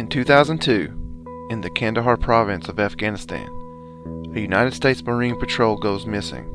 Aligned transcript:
In 0.00 0.08
2002, 0.08 1.46
in 1.50 1.60
the 1.60 1.68
Kandahar 1.68 2.16
province 2.16 2.70
of 2.70 2.80
Afghanistan, 2.80 3.46
a 4.34 4.40
United 4.40 4.72
States 4.72 5.02
Marine 5.02 5.38
patrol 5.38 5.76
goes 5.76 6.06
missing. 6.06 6.46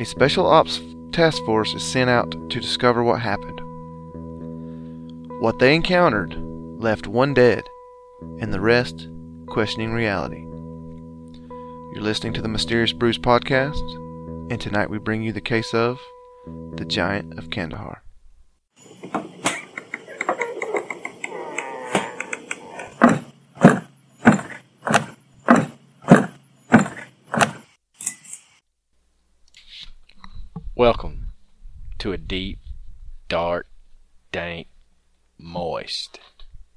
A 0.00 0.04
special 0.06 0.46
ops 0.46 0.80
task 1.12 1.44
force 1.44 1.74
is 1.74 1.84
sent 1.84 2.08
out 2.08 2.30
to 2.30 2.58
discover 2.58 3.04
what 3.04 3.20
happened. 3.20 3.60
What 5.42 5.58
they 5.58 5.74
encountered 5.74 6.34
left 6.80 7.06
one 7.06 7.34
dead, 7.34 7.64
and 8.40 8.50
the 8.50 8.62
rest 8.62 9.08
questioning 9.46 9.92
reality. 9.92 10.40
You're 11.92 12.02
listening 12.02 12.32
to 12.32 12.40
the 12.40 12.48
Mysterious 12.48 12.94
Brews 12.94 13.18
podcast, 13.18 13.76
and 14.50 14.58
tonight 14.58 14.88
we 14.88 14.96
bring 14.96 15.22
you 15.22 15.32
the 15.32 15.42
case 15.42 15.74
of 15.74 16.00
the 16.76 16.86
Giant 16.86 17.38
of 17.38 17.50
Kandahar. 17.50 18.05
Welcome 30.76 31.28
to 31.98 32.12
a 32.12 32.18
deep, 32.18 32.58
dark, 33.30 33.66
dank, 34.30 34.68
moist 35.38 36.20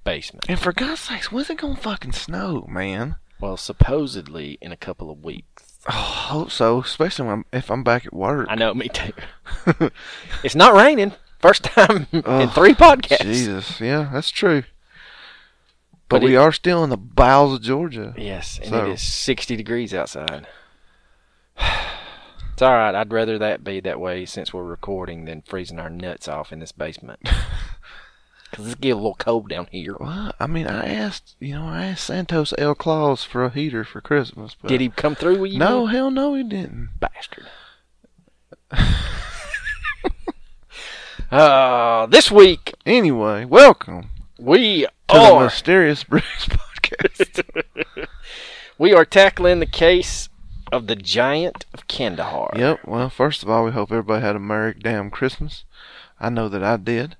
basement. 0.06 0.46
And 0.48 0.58
for 0.58 0.72
God's 0.72 1.02
sakes, 1.02 1.32
when's 1.34 1.50
it 1.50 1.58
gonna 1.58 1.76
fucking 1.76 2.14
snow, 2.14 2.66
man? 2.70 3.18
Well, 3.42 3.58
supposedly 3.58 4.58
in 4.62 4.72
a 4.72 4.78
couple 4.78 5.10
of 5.12 5.22
weeks. 5.24 5.80
Oh, 5.88 5.92
I 5.92 6.28
hope 6.32 6.52
so, 6.52 6.80
especially 6.82 7.26
when 7.28 7.34
I'm, 7.40 7.46
if 7.52 7.70
I'm 7.70 7.84
back 7.84 8.06
at 8.06 8.14
work. 8.14 8.48
I 8.50 8.56
know, 8.56 8.74
me 8.74 8.88
too. 8.88 9.12
it's 10.46 10.56
not 10.56 10.74
raining. 10.76 11.12
First 11.40 11.66
time 11.66 12.08
in 12.14 12.24
Oh, 12.26 12.48
three 12.48 12.74
podcasts. 12.74 13.24
Jesus, 13.24 13.82
yeah, 13.82 14.10
that's 14.14 14.30
true. 14.30 14.64
But 16.08 16.20
But, 16.20 16.22
we 16.24 16.36
it- 16.36 16.38
are 16.38 16.54
still 16.54 16.86
in 16.86 16.90
the 16.90 16.98
bowels 16.98 17.54
of 17.56 17.62
Georgia. 17.64 18.14
Yes, 18.18 18.60
and 18.60 18.70
So- 18.70 18.86
it 18.86 18.94
is 18.94 19.02
60 19.02 19.58
degrees 19.58 19.94
outside. 19.94 20.48
It's 22.60 22.64
all 22.64 22.74
right. 22.74 22.94
I'd 22.94 23.14
rather 23.14 23.38
that 23.38 23.64
be 23.64 23.80
that 23.80 24.02
way 24.02 24.26
since 24.26 24.54
we're 24.54 24.66
recording 24.66 25.24
than 25.24 25.44
freezing 25.44 25.80
our 25.80 25.90
nuts 25.90 26.28
off 26.28 26.52
in 26.52 26.60
this 26.60 26.74
basement. 26.74 27.22
Because 28.52 28.66
it's 28.66 28.76
getting 28.76 28.94
a 28.94 28.96
little 28.96 29.16
cold 29.16 29.48
down 29.48 29.68
here. 29.72 29.96
Well, 29.98 30.34
I 30.40 30.48
mean, 30.48 30.68
I 30.68 30.88
asked, 30.88 31.36
you 31.40 31.54
know, 31.54 31.68
I 31.68 31.86
asked 31.86 32.08
Santos 32.08 32.54
L. 32.58 32.76
Claus 32.76 33.24
for 33.24 33.46
a 33.46 33.50
heater 33.50 33.86
for 33.86 34.02
Christmas. 34.02 34.58
But 34.62 34.68
Did 34.68 34.82
he 34.82 34.90
come 34.90 35.16
through 35.16 35.40
with 35.40 35.52
you? 35.52 35.60
No, 35.60 35.86
hell 35.86 36.12
no, 36.12 36.34
he 36.34 36.44
didn't. 36.44 36.90
bastard. 37.00 37.46
uh, 41.32 42.08
this 42.08 42.30
week 42.30 42.74
Anyway, 42.86 43.46
welcome 43.46 44.10
we 44.38 44.82
to 44.82 44.90
the 45.08 45.14
are 45.14 45.44
Mysterious 45.46 46.04
Brews 46.04 46.24
podcast. 46.40 48.08
we 48.80 48.94
are 48.94 49.06
tackling 49.06 49.60
the 49.60 49.66
case 49.66 50.29
of 50.72 50.88
the 50.88 50.96
giant 50.96 51.66
of 51.74 51.88
Kandahar. 51.88 52.52
yep. 52.56 52.80
Well, 52.86 53.10
first 53.10 53.44
of 53.44 53.50
all, 53.50 53.66
we 53.66 53.72
hope 53.72 53.92
everybody 53.92 54.22
had 54.26 54.36
a 54.36 54.40
merry 54.40 54.74
damn 54.74 55.10
Christmas. 55.10 55.64
I 56.20 56.30
know 56.30 56.50
that 56.50 56.64
I 56.64 56.78
did. 56.78 57.16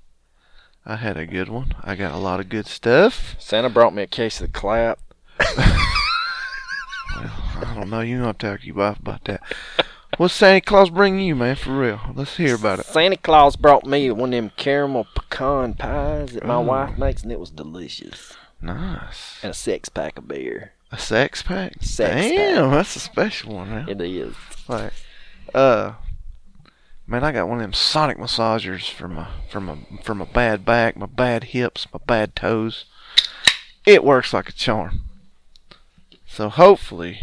I 0.86 0.96
had 0.96 1.16
a 1.16 1.26
good 1.26 1.48
one. 1.48 1.74
I 1.82 1.94
got 1.94 2.12
a 2.12 2.18
lot 2.18 2.40
of 2.40 2.48
good 2.48 2.66
stuff. 2.66 3.36
Santa 3.38 3.68
brought 3.68 3.94
me 3.94 4.02
a 4.02 4.06
case 4.06 4.40
of 4.40 4.50
the 4.52 4.58
clap. 4.58 4.98
I 7.16 7.72
don't 7.74 7.90
know. 7.90 8.00
You 8.00 8.18
know, 8.18 8.26
I'll 8.28 8.34
talk 8.34 8.60
to 8.60 8.66
your 8.66 8.76
wife 8.76 8.98
about 8.98 9.24
that. 9.24 9.42
What's 10.16 10.34
Santa 10.34 10.60
Claus 10.60 10.90
bring 10.90 11.20
you, 11.20 11.34
man? 11.36 11.56
For 11.56 11.78
real. 11.78 12.00
Let's 12.14 12.36
hear 12.36 12.54
about 12.56 12.80
it. 12.80 12.86
Santa 12.86 13.16
Claus 13.16 13.56
brought 13.56 13.86
me 13.86 14.10
one 14.10 14.30
of 14.32 14.36
them 14.42 14.50
caramel 14.56 15.06
pecan 15.14 15.74
pies 15.74 16.32
that 16.32 16.44
my 16.46 16.54
Oh. 16.56 16.60
wife 16.60 16.98
makes, 16.98 17.22
and 17.22 17.30
it 17.32 17.40
was 17.40 17.50
delicious. 17.50 18.34
Nice. 18.60 19.38
And 19.42 19.50
a 19.50 19.54
six 19.54 19.88
pack 19.88 20.18
of 20.18 20.28
beer. 20.28 20.72
A 20.92 20.98
sex 20.98 21.42
pack? 21.42 21.74
Sex 21.80 22.14
Damn, 22.14 22.72
that's 22.72 22.96
a 22.96 23.00
special 23.00 23.54
one, 23.54 23.70
man. 23.70 23.88
It 23.88 24.00
is. 24.00 24.34
Like, 24.66 24.92
uh, 25.54 25.94
man, 27.06 27.22
I 27.22 27.32
got 27.32 27.48
one 27.48 27.58
of 27.58 27.62
them 27.62 27.72
sonic 27.72 28.18
massagers 28.18 28.90
for 28.90 29.06
my 29.06 29.28
for 29.48 29.60
my 29.60 29.78
for 30.02 30.14
my 30.14 30.24
bad 30.24 30.64
back, 30.64 30.96
my 30.96 31.06
bad 31.06 31.44
hips, 31.44 31.86
my 31.92 32.00
bad 32.06 32.34
toes. 32.34 32.86
It 33.86 34.04
works 34.04 34.32
like 34.32 34.48
a 34.48 34.52
charm. 34.52 35.02
So 36.26 36.48
hopefully, 36.48 37.20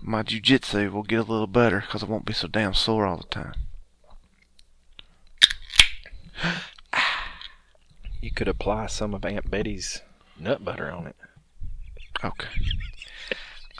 my 0.00 0.22
jujitsu 0.22 0.92
will 0.92 1.02
get 1.02 1.20
a 1.20 1.22
little 1.22 1.46
better 1.46 1.80
because 1.80 2.02
I 2.02 2.06
won't 2.06 2.26
be 2.26 2.32
so 2.32 2.48
damn 2.48 2.74
sore 2.74 3.06
all 3.06 3.16
the 3.16 3.24
time. 3.24 3.54
You 8.20 8.32
could 8.32 8.48
apply 8.48 8.86
some 8.86 9.14
of 9.14 9.24
Aunt 9.24 9.50
Betty's 9.50 10.02
nut 10.38 10.64
butter 10.64 10.90
on 10.90 11.06
it. 11.06 11.16
Okay. 12.24 12.48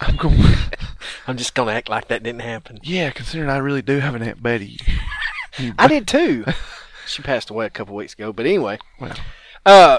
I'm 0.00 0.16
going. 0.16 0.38
I'm 1.26 1.37
just 1.37 1.54
gonna 1.54 1.72
act 1.72 1.88
like 1.88 2.09
that 2.09 2.22
didn't 2.22 2.43
happen. 2.43 2.78
yeah, 2.82 3.10
considering 3.10 3.50
I 3.50 3.59
really 3.59 3.82
do 3.82 3.99
have 3.99 4.15
an 4.15 4.22
Aunt 4.22 4.43
Betty. 4.43 4.78
I 5.78 5.88
did 5.88 6.06
too. 6.06 6.44
she 7.06 7.22
passed 7.22 7.50
away 7.50 7.66
a 7.66 7.71
couple 7.71 7.94
weeks 7.97 8.15
ago, 8.15 8.32
but 8.32 8.47
anyway. 8.47 8.78
Well. 9.00 9.16
Uh, 9.66 9.99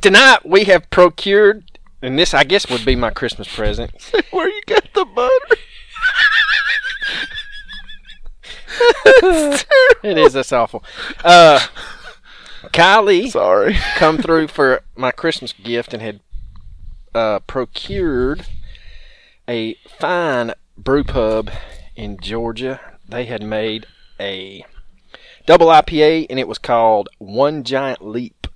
tonight 0.00 0.46
we 0.46 0.64
have 0.64 0.88
procured, 0.90 1.78
and 2.00 2.18
this 2.18 2.32
I 2.34 2.44
guess 2.44 2.68
would 2.70 2.84
be 2.84 2.96
my 2.96 3.10
Christmas 3.10 3.54
present. 3.54 3.92
Where 4.30 4.48
you 4.48 4.62
got 4.66 4.92
the 4.94 5.04
butter? 5.04 5.60
It 10.02 10.18
is. 10.18 10.32
That's 10.34 10.52
awful. 10.52 10.84
Uh, 11.24 11.60
Kylie 12.72 13.30
Sorry. 13.30 13.74
come 13.96 14.18
through 14.18 14.48
for 14.48 14.82
my 14.96 15.10
Christmas 15.10 15.52
gift 15.52 15.92
and 15.92 16.02
had 16.02 16.20
uh, 17.16 17.38
procured 17.40 18.46
a 19.48 19.74
fine 19.98 20.52
brew 20.76 21.02
pub 21.04 21.50
in 21.94 22.18
Georgia. 22.20 22.80
They 23.08 23.24
had 23.24 23.42
made 23.42 23.86
a 24.20 24.64
double 25.46 25.68
IPA 25.68 26.26
and 26.28 26.38
it 26.38 26.48
was 26.48 26.58
called 26.58 27.08
One 27.18 27.64
Giant 27.64 28.06
Leap. 28.06 28.46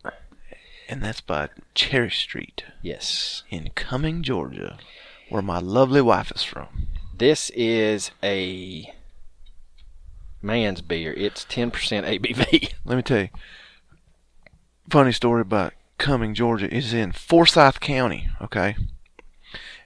And 0.89 1.03
that's 1.03 1.21
by 1.21 1.49
Cherry 1.75 2.11
Street 2.11 2.65
Yes. 2.83 3.45
in 3.49 3.71
Cumming, 3.77 4.23
Georgia, 4.23 4.77
where 5.29 5.43
my 5.43 5.59
lovely 5.61 6.03
wife 6.03 6.33
is 6.35 6.43
from. 6.43 6.89
This 7.17 7.51
is 7.55 8.11
a 8.23 8.93
man's 10.43 10.81
beer. 10.81 11.13
It's 11.13 11.45
10% 11.45 11.71
ABV. 11.73 12.73
Let 12.85 12.97
me 12.97 13.03
tell 13.03 13.21
you, 13.21 13.29
funny 14.91 15.13
story 15.13 15.43
about 15.43 15.75
Cumming, 16.01 16.35
Georgia 16.35 16.73
is 16.75 16.93
in 16.93 17.13
Forsyth 17.13 17.79
County, 17.79 18.29
okay? 18.41 18.75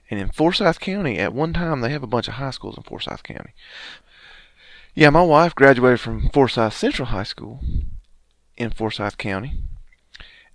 And 0.09 0.19
in 0.19 0.29
Forsyth 0.29 0.79
County, 0.79 1.19
at 1.19 1.33
one 1.33 1.53
time, 1.53 1.81
they 1.81 1.89
have 1.89 2.03
a 2.03 2.07
bunch 2.07 2.27
of 2.27 2.35
high 2.35 2.51
schools 2.51 2.77
in 2.77 2.83
Forsyth 2.83 3.21
County. 3.21 3.51
Yeah, 4.95 5.09
my 5.09 5.21
wife 5.21 5.53
graduated 5.53 5.99
from 5.99 6.29
Forsyth 6.29 6.73
Central 6.73 7.07
High 7.07 7.23
School 7.23 7.59
in 8.55 8.71
Forsyth 8.71 9.17
County. 9.17 9.59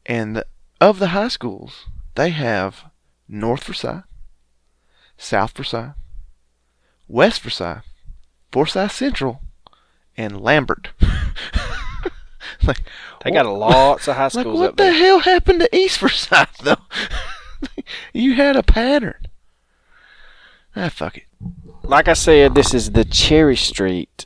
And 0.07 0.43
of 0.81 0.99
the 0.99 1.09
high 1.09 1.29
schools, 1.29 1.87
they 2.15 2.31
have 2.31 2.85
North 3.29 3.65
Forsyth, 3.65 4.05
South 5.19 5.51
Forsyth, 5.53 5.93
West 7.07 7.43
Forsyth, 7.43 7.85
Forsyth 8.51 8.93
Central, 8.93 9.43
and 10.17 10.41
Lambert. 10.41 10.89
like, 12.63 12.83
They 13.25 13.31
got 13.31 13.47
lots 13.47 14.09
of 14.09 14.17
high 14.17 14.29
schools 14.29 14.47
like 14.47 14.55
what 14.55 14.69
up 14.71 14.77
the 14.77 14.85
there. 14.85 14.93
hell 14.95 15.19
happened 15.21 15.61
to 15.61 15.77
East 15.77 15.99
Forsyth 15.99 16.59
though? 16.63 16.77
you 18.13 18.35
had 18.35 18.57
a 18.57 18.63
pattern. 18.63 19.27
Ah, 20.77 20.89
fuck 20.89 21.17
it. 21.19 21.25
Like 21.83 22.09
I 22.09 22.13
said, 22.15 22.55
this 22.55 22.73
is 22.75 22.93
the 22.93 23.05
Cherry 23.05 23.57
Street 23.57 24.25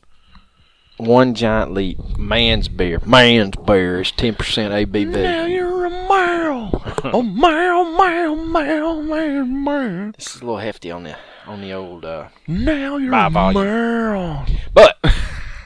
One 0.99 1.34
Giant 1.34 1.72
Leap 1.72 1.99
man's 2.19 2.69
beer. 2.69 3.00
Man's 3.05 3.56
beer 3.56 4.03
is 4.03 4.12
10% 4.12 4.37
ABV. 4.37 5.06
Now 5.22 5.47
you're 5.47 5.87
a 5.87 5.91
mile, 5.91 6.82
a 7.05 7.23
mile, 7.23 7.85
mile, 7.85 8.37
mile, 8.37 9.02
mile, 9.02 9.44
mile. 9.46 10.12
This 10.12 10.37
is 10.37 10.43
a 10.43 10.44
little 10.44 10.58
hefty 10.58 10.91
on 10.91 11.05
the 11.05 11.17
on 11.46 11.61
the 11.61 11.73
old 11.73 12.05
uh 12.05 12.29
Now 12.46 12.96
you're 12.99 13.14
a 13.14 13.31
volume. 13.31 13.64
mile. 13.67 14.46
But 14.73 14.96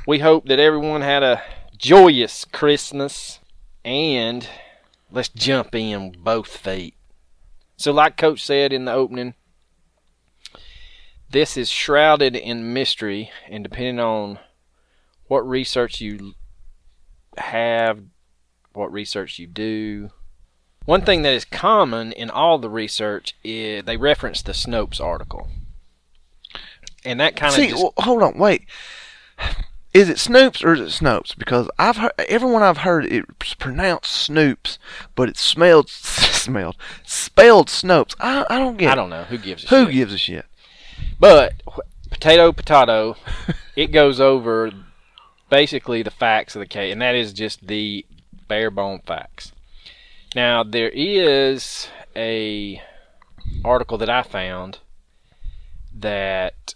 we 0.07 0.21
hope 0.21 0.47
that 0.47 0.59
everyone 0.61 1.03
had 1.03 1.23
a 1.23 1.43
joyous 1.79 2.45
Christmas 2.45 3.39
and 3.85 4.49
let's 5.11 5.29
jump 5.29 5.75
in 5.75 6.17
both 6.19 6.49
feet. 6.49 6.95
So 7.77 7.93
like 7.93 8.17
coach 8.17 8.45
said 8.45 8.73
in 8.73 8.85
the 8.85 8.93
opening, 8.93 9.35
this 11.31 11.57
is 11.57 11.71
shrouded 11.71 12.35
in 12.35 12.73
mystery 12.73 13.31
and 13.49 13.63
depending 13.63 14.01
on 14.01 14.39
what 15.29 15.49
research 15.49 16.01
you 16.01 16.35
have, 17.37 18.01
what 18.73 18.93
research 18.93 19.39
you 19.39 19.47
do, 19.47 20.11
one 20.89 21.03
thing 21.03 21.21
that 21.23 21.35
is 21.35 21.45
common 21.45 22.13
in 22.13 22.31
all 22.31 22.59
the 22.59 22.71
research 22.71 23.37
is 23.45 23.85
they 23.85 23.99
reference 23.99 24.41
the 24.41 24.53
Snopes 24.53 25.01
article. 25.01 25.49
And 27.05 27.21
that 27.21 27.37
kind 27.37 27.51
of 27.51 27.57
See, 27.57 27.69
just 27.69 27.83
well, 27.83 27.93
hold 27.99 28.23
on, 28.23 28.39
wait. 28.39 28.67
Is 29.95 30.09
it 30.09 30.19
Snoops 30.19 30.63
or 30.65 30.75
is 30.75 30.81
it 30.81 31.03
Snopes? 31.05 31.37
Because 31.37 31.69
I've 31.79 31.97
heard 31.97 32.13
everyone 32.29 32.63
I've 32.63 32.79
heard 32.79 33.07
it's 33.07 33.55
pronounced 33.55 34.29
Snoops, 34.29 34.79
but 35.15 35.29
it's 35.29 35.41
smelled 35.41 35.89
smelled 35.91 36.77
spelled 37.05 37.69
Snopes. 37.69 38.15
I 38.21 38.45
I 38.51 38.59
don't 38.59 38.77
get. 38.77 38.91
I 38.91 38.95
don't 38.95 39.11
know 39.11 39.25
who 39.25 39.39
gives 39.39 39.65
a 39.65 39.69
Who 39.69 39.85
shit. 39.87 39.95
gives 39.95 40.13
a 40.13 40.19
shit? 40.19 40.47
But 41.19 41.55
potato, 42.11 42.53
potato, 42.53 43.17
it 43.77 43.89
goes 43.89 44.21
over 44.21 44.71
basically 45.51 46.03
the 46.03 46.11
facts 46.11 46.55
of 46.55 46.61
the 46.61 46.67
case, 46.67 46.93
and 46.93 47.01
that 47.03 47.15
is 47.15 47.33
just 47.33 47.67
the 47.67 48.05
bare 48.47 48.71
bone 48.71 49.01
facts. 49.07 49.53
Now 50.35 50.63
there 50.63 50.91
is 50.91 51.89
a 52.15 52.83
article 53.65 53.97
that 53.99 54.11
I 54.11 54.23
found 54.23 54.79
that 55.95 56.75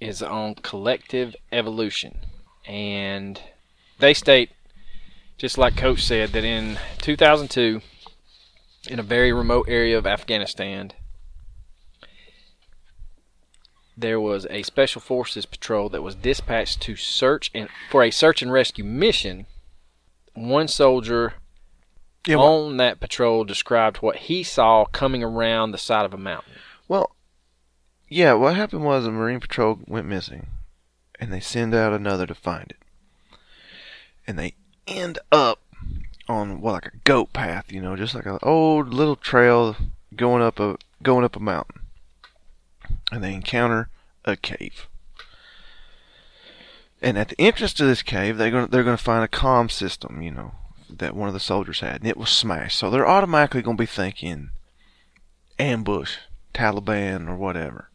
is 0.00 0.22
on 0.22 0.54
collective 0.56 1.34
evolution, 1.52 2.18
and 2.66 3.40
they 3.98 4.14
state, 4.14 4.50
just 5.38 5.58
like 5.58 5.76
Coach 5.76 6.04
said, 6.04 6.30
that 6.32 6.44
in 6.44 6.78
2002, 6.98 7.80
in 8.88 8.98
a 8.98 9.02
very 9.02 9.32
remote 9.32 9.66
area 9.68 9.96
of 9.96 10.06
Afghanistan, 10.06 10.92
there 13.96 14.20
was 14.20 14.46
a 14.50 14.62
special 14.62 15.00
forces 15.00 15.46
patrol 15.46 15.88
that 15.88 16.02
was 16.02 16.14
dispatched 16.14 16.80
to 16.82 16.96
search 16.96 17.50
and 17.54 17.68
for 17.90 18.02
a 18.02 18.10
search 18.10 18.42
and 18.42 18.52
rescue 18.52 18.84
mission. 18.84 19.46
One 20.34 20.68
soldier 20.68 21.34
Yeah. 22.26 22.36
On 22.36 22.76
that 22.78 22.98
patrol 22.98 23.44
described 23.44 23.98
what 23.98 24.16
he 24.16 24.42
saw 24.42 24.84
coming 24.86 25.22
around 25.22 25.70
the 25.70 25.78
side 25.78 26.04
of 26.04 26.12
a 26.12 26.18
mountain. 26.18 26.54
Yeah. 28.08 28.32
What 28.34 28.56
happened 28.56 28.84
was 28.84 29.06
a 29.06 29.10
Marine 29.10 29.40
patrol 29.40 29.80
went 29.86 30.06
missing, 30.06 30.48
and 31.18 31.32
they 31.32 31.40
send 31.40 31.74
out 31.74 31.92
another 31.92 32.26
to 32.26 32.34
find 32.34 32.70
it, 32.70 33.38
and 34.26 34.38
they 34.38 34.54
end 34.86 35.18
up 35.32 35.60
on 36.28 36.60
what 36.60 36.72
like 36.72 36.86
a 36.86 36.96
goat 37.04 37.32
path, 37.32 37.70
you 37.70 37.80
know, 37.80 37.96
just 37.96 38.14
like 38.14 38.26
an 38.26 38.38
old 38.42 38.92
little 38.92 39.16
trail 39.16 39.76
going 40.14 40.42
up 40.42 40.58
a 40.58 40.76
going 41.02 41.24
up 41.24 41.36
a 41.36 41.40
mountain, 41.40 41.82
and 43.12 43.22
they 43.22 43.34
encounter 43.34 43.88
a 44.24 44.36
cave. 44.36 44.86
And 47.02 47.18
at 47.18 47.28
the 47.28 47.40
entrance 47.40 47.72
to 47.74 47.84
this 47.84 48.02
cave, 48.02 48.36
they're 48.36 48.50
gonna 48.50 48.66
they're 48.66 48.84
gonna 48.84 48.96
find 48.96 49.24
a 49.24 49.28
comm 49.28 49.70
system, 49.70 50.22
you 50.22 50.30
know, 50.30 50.52
that 50.90 51.14
one 51.14 51.28
of 51.28 51.34
the 51.34 51.40
soldiers 51.40 51.80
had, 51.80 52.00
and 52.00 52.08
it 52.08 52.16
was 52.16 52.30
smashed. 52.30 52.78
So 52.78 52.90
they're 52.90 53.06
automatically 53.06 53.62
gonna 53.62 53.76
be 53.76 53.86
thinking 53.86 54.50
ambush, 55.58 56.16
Taliban, 56.54 57.28
or 57.28 57.36
whatever. 57.36 57.90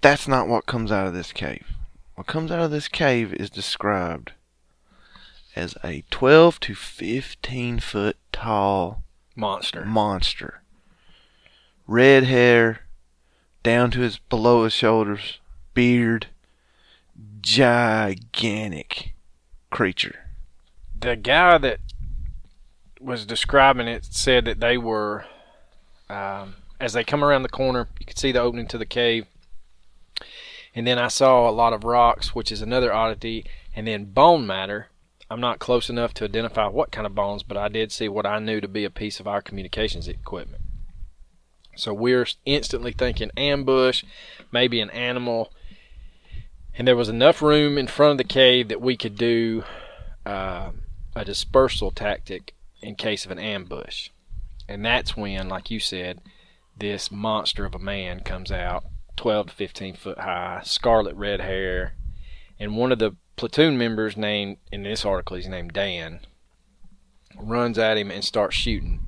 That's 0.00 0.26
not 0.26 0.48
what 0.48 0.66
comes 0.66 0.90
out 0.90 1.06
of 1.06 1.14
this 1.14 1.32
cave. 1.32 1.66
What 2.14 2.26
comes 2.26 2.50
out 2.50 2.60
of 2.60 2.70
this 2.70 2.88
cave 2.88 3.32
is 3.34 3.50
described 3.50 4.32
as 5.56 5.74
a 5.84 6.04
12 6.10 6.60
to 6.60 6.74
15 6.74 7.80
foot 7.80 8.16
tall 8.32 9.02
Monster. 9.36 9.84
monster. 9.84 10.62
Red 11.86 12.24
hair 12.24 12.82
down 13.62 13.90
to 13.90 14.00
his 14.00 14.18
below 14.18 14.64
his 14.64 14.72
shoulders, 14.72 15.38
beard, 15.74 16.28
gigantic 17.40 19.14
creature. 19.70 20.26
The 20.98 21.16
guy 21.16 21.58
that 21.58 21.80
was 23.00 23.24
describing 23.24 23.88
it 23.88 24.04
said 24.04 24.44
that 24.44 24.60
they 24.60 24.76
were, 24.76 25.24
um, 26.08 26.56
as 26.78 26.92
they 26.92 27.04
come 27.04 27.24
around 27.24 27.42
the 27.42 27.48
corner, 27.48 27.88
you 27.98 28.06
could 28.06 28.18
see 28.18 28.32
the 28.32 28.40
opening 28.40 28.66
to 28.68 28.78
the 28.78 28.86
cave. 28.86 29.26
And 30.74 30.86
then 30.86 30.98
I 30.98 31.08
saw 31.08 31.48
a 31.48 31.52
lot 31.52 31.72
of 31.72 31.84
rocks, 31.84 32.34
which 32.34 32.52
is 32.52 32.62
another 32.62 32.92
oddity, 32.92 33.44
and 33.74 33.86
then 33.86 34.06
bone 34.06 34.46
matter. 34.46 34.88
I'm 35.30 35.40
not 35.40 35.58
close 35.58 35.88
enough 35.88 36.14
to 36.14 36.24
identify 36.24 36.66
what 36.66 36.90
kind 36.90 37.06
of 37.06 37.14
bones, 37.14 37.42
but 37.42 37.56
I 37.56 37.68
did 37.68 37.92
see 37.92 38.08
what 38.08 38.26
I 38.26 38.38
knew 38.38 38.60
to 38.60 38.68
be 38.68 38.84
a 38.84 38.90
piece 38.90 39.20
of 39.20 39.26
our 39.26 39.40
communications 39.40 40.08
equipment. 40.08 40.62
So 41.76 41.94
we're 41.94 42.26
instantly 42.44 42.92
thinking 42.92 43.30
ambush, 43.36 44.04
maybe 44.52 44.80
an 44.80 44.90
animal. 44.90 45.52
And 46.76 46.86
there 46.86 46.96
was 46.96 47.08
enough 47.08 47.42
room 47.42 47.78
in 47.78 47.86
front 47.86 48.12
of 48.12 48.18
the 48.18 48.24
cave 48.24 48.68
that 48.68 48.80
we 48.80 48.96
could 48.96 49.16
do 49.16 49.64
uh, 50.26 50.70
a 51.14 51.24
dispersal 51.24 51.90
tactic 51.90 52.54
in 52.82 52.94
case 52.96 53.24
of 53.24 53.30
an 53.30 53.38
ambush. 53.38 54.10
And 54.68 54.84
that's 54.84 55.16
when, 55.16 55.48
like 55.48 55.70
you 55.70 55.80
said, 55.80 56.20
this 56.76 57.10
monster 57.10 57.64
of 57.64 57.74
a 57.74 57.78
man 57.78 58.20
comes 58.20 58.50
out, 58.50 58.84
12 59.20 59.48
to 59.48 59.52
15 59.52 59.94
foot 59.96 60.18
high, 60.18 60.62
scarlet 60.64 61.14
red 61.14 61.42
hair, 61.42 61.92
and 62.58 62.74
one 62.74 62.90
of 62.90 62.98
the 62.98 63.14
platoon 63.36 63.76
members 63.76 64.16
named 64.16 64.56
in 64.72 64.82
this 64.82 65.04
article 65.04 65.36
he's 65.36 65.46
named 65.46 65.74
Dan 65.74 66.20
runs 67.36 67.76
at 67.76 67.98
him 67.98 68.10
and 68.10 68.24
starts 68.24 68.56
shooting 68.56 69.00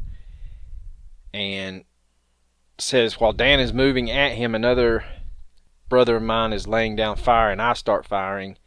and 1.33 1.85
says 2.77 3.19
while 3.19 3.33
Dan 3.33 3.59
is 3.59 3.73
moving 3.73 4.11
at 4.11 4.33
him 4.33 4.55
another 4.55 5.03
brother 5.89 6.17
of 6.17 6.23
mine 6.23 6.53
is 6.53 6.69
laying 6.69 6.95
down 6.95 7.17
fire 7.17 7.51
and 7.51 7.63
I 7.63 7.73
start 7.73 8.05
firing. 8.05 8.59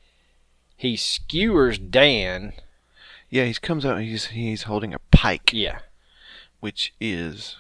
He 0.76 0.96
skewers 0.96 1.78
Dan. 1.78 2.54
Yeah, 3.30 3.46
he 3.46 3.54
comes 3.54 3.86
out. 3.86 4.02
He's 4.02 4.28
he's 4.28 4.64
holding 4.64 4.96
a 4.96 5.00
pike, 5.12 5.54
yeah. 5.54 5.82
Which 6.60 6.96
is 7.00 7.58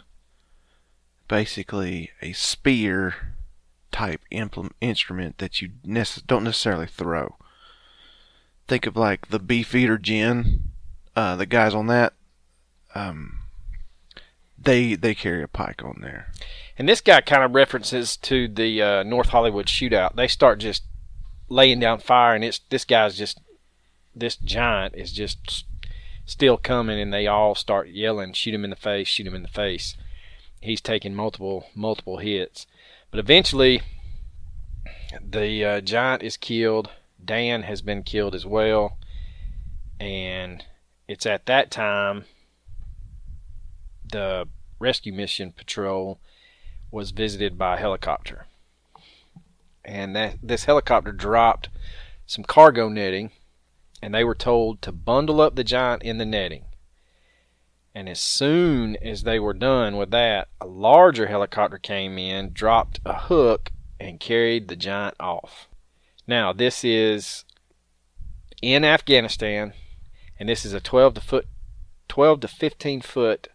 basically 1.28 2.10
a 2.24 2.34
spear 2.34 3.35
type 3.96 4.20
instrument 4.82 5.38
that 5.38 5.62
you 5.62 5.70
nece- 5.88 6.28
don't 6.28 6.44
necessarily 6.44 6.86
throw. 6.86 7.38
Think 8.68 8.86
of 8.86 8.98
like 8.98 9.30
the 9.30 9.40
Beefeater 9.40 9.98
gin. 9.98 10.72
Uh, 11.16 11.38
the 11.38 11.46
guys 11.46 11.74
on 11.74 11.88
that, 11.88 12.12
um, 12.94 13.38
they 14.62 14.96
they 14.96 15.16
carry 15.16 15.42
a 15.42 15.48
pike 15.48 15.82
on 15.82 16.00
there. 16.02 16.34
And 16.78 16.90
this 16.90 17.00
guy 17.00 17.22
kind 17.22 17.42
of 17.42 17.56
references 17.56 18.18
to 18.18 18.50
the 18.50 18.82
uh, 18.82 19.04
North 19.04 19.30
Hollywood 19.30 19.68
shootout. 19.68 20.16
They 20.16 20.28
start 20.28 20.60
just 20.60 20.84
laying 21.48 21.80
down 21.80 22.00
fire, 22.00 22.36
and 22.36 22.44
it's 22.44 22.60
this 22.70 22.84
guy's 22.84 23.18
just 23.18 23.40
this 24.14 24.36
giant 24.36 24.94
is 24.96 25.14
just 25.14 25.64
still 26.26 26.58
coming, 26.58 27.00
and 27.00 27.14
they 27.14 27.28
all 27.28 27.56
start 27.56 27.88
yelling, 27.88 28.34
"Shoot 28.34 28.56
him 28.56 28.66
in 28.66 28.72
the 28.72 28.76
face! 28.76 29.08
Shoot 29.08 29.28
him 29.28 29.36
in 29.36 29.44
the 29.44 29.48
face!" 29.48 29.96
He's 30.60 30.82
taking 30.82 31.16
multiple 31.16 31.68
multiple 31.74 32.18
hits, 32.18 32.68
but 33.16 33.24
eventually 33.24 33.82
the 35.26 35.64
uh, 35.64 35.80
giant 35.80 36.22
is 36.22 36.36
killed. 36.36 36.90
Dan 37.24 37.64
has 37.64 37.82
been 37.82 38.04
killed 38.04 38.36
as 38.36 38.46
well, 38.46 38.98
and 40.02 40.66
it's 41.08 41.26
at 41.26 41.46
that 41.46 41.72
time 41.72 42.26
the 44.12 44.50
rescue 44.80 45.14
mission 45.14 45.54
patrol 45.54 46.20
was 46.92 47.12
visited 47.12 47.58
by 47.58 47.76
a 47.76 47.80
helicopter. 47.80 48.48
And 49.86 50.14
that 50.18 50.36
this 50.44 50.66
helicopter 50.66 51.14
dropped 51.14 51.70
some 52.26 52.44
cargo 52.44 52.90
netting 52.90 53.32
and 54.02 54.14
they 54.14 54.26
were 54.26 54.36
told 54.36 54.82
to 54.82 54.92
bundle 54.92 55.40
up 55.40 55.56
the 55.56 55.64
giant 55.64 56.04
in 56.04 56.18
the 56.18 56.26
netting. 56.26 56.66
And 57.96 58.10
as 58.10 58.20
soon 58.20 58.98
as 58.98 59.24
they 59.24 59.40
were 59.40 59.54
done 59.54 59.96
with 59.96 60.12
that, 60.12 60.50
a 60.60 60.68
larger 60.68 61.28
helicopter 61.28 61.78
came 61.78 62.18
in, 62.18 62.52
dropped 62.52 63.00
a 63.06 63.14
hook, 63.14 63.72
and 64.02 64.20
carried 64.20 64.68
the 64.68 64.76
giant 64.76 65.16
off. 65.18 65.70
Now, 66.28 66.52
this 66.52 66.84
is 66.84 67.46
in 68.62 68.84
Afghanistan, 68.84 69.72
and 70.38 70.50
this 70.50 70.66
is 70.66 70.74
a 70.74 70.82
12 70.82 71.14
to 71.14 71.22
foot 71.22 71.48
12 72.10 72.42
to 72.42 72.48
15 72.50 73.02
foot 73.02 73.48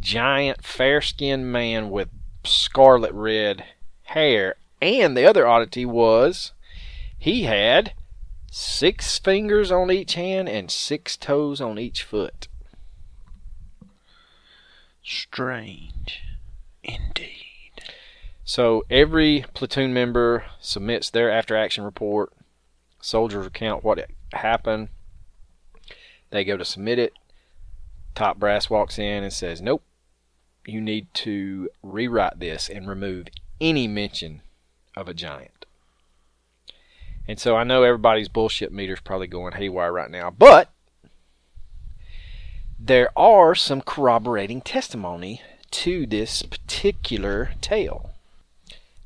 giant 0.00 0.64
fair-skinned 0.64 1.52
man 1.52 1.90
with 1.90 2.08
scarlet 2.44 3.12
red 3.12 3.64
hair. 4.04 4.56
And 4.80 5.14
the 5.14 5.26
other 5.26 5.46
oddity 5.46 5.84
was 5.84 6.52
he 7.18 7.42
had 7.42 7.92
six 8.50 9.18
fingers 9.18 9.70
on 9.70 9.90
each 9.90 10.14
hand 10.14 10.48
and 10.48 10.70
six 10.70 11.16
toes 11.16 11.60
on 11.60 11.78
each 11.78 12.02
foot. 12.02 12.48
Strange, 15.06 16.20
indeed. 16.82 17.70
So 18.44 18.82
every 18.90 19.44
platoon 19.54 19.94
member 19.94 20.44
submits 20.60 21.10
their 21.10 21.30
after 21.30 21.56
action 21.56 21.84
report. 21.84 22.32
Soldiers 23.00 23.44
recount 23.44 23.84
what 23.84 24.04
happened. 24.32 24.88
They 26.30 26.42
go 26.42 26.56
to 26.56 26.64
submit 26.64 26.98
it. 26.98 27.12
Top 28.16 28.38
brass 28.38 28.68
walks 28.68 28.98
in 28.98 29.22
and 29.22 29.32
says, 29.32 29.62
Nope, 29.62 29.84
you 30.66 30.80
need 30.80 31.14
to 31.14 31.68
rewrite 31.84 32.40
this 32.40 32.68
and 32.68 32.88
remove 32.88 33.28
any 33.60 33.86
mention 33.86 34.42
of 34.96 35.06
a 35.06 35.14
giant. 35.14 35.66
And 37.28 37.38
so 37.38 37.56
I 37.56 37.62
know 37.62 37.84
everybody's 37.84 38.28
bullshit 38.28 38.72
meter's 38.72 39.00
probably 39.00 39.28
going 39.28 39.52
haywire 39.52 39.92
right 39.92 40.10
now, 40.10 40.30
but 40.30 40.72
there 42.78 43.10
are 43.16 43.54
some 43.54 43.80
corroborating 43.80 44.60
testimony 44.60 45.40
to 45.70 46.06
this 46.06 46.42
particular 46.42 47.52
tale. 47.60 48.10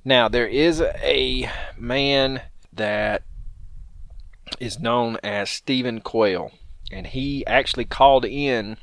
Now, 0.04 0.28
there 0.28 0.46
is 0.46 0.80
a 0.80 1.50
man 1.78 2.42
that 2.72 3.22
is 4.58 4.78
known 4.78 5.18
as 5.22 5.50
Stephen 5.50 6.00
Quayle, 6.00 6.52
and 6.90 7.08
he 7.08 7.46
actually 7.46 7.84
called 7.84 8.24
in 8.24 8.76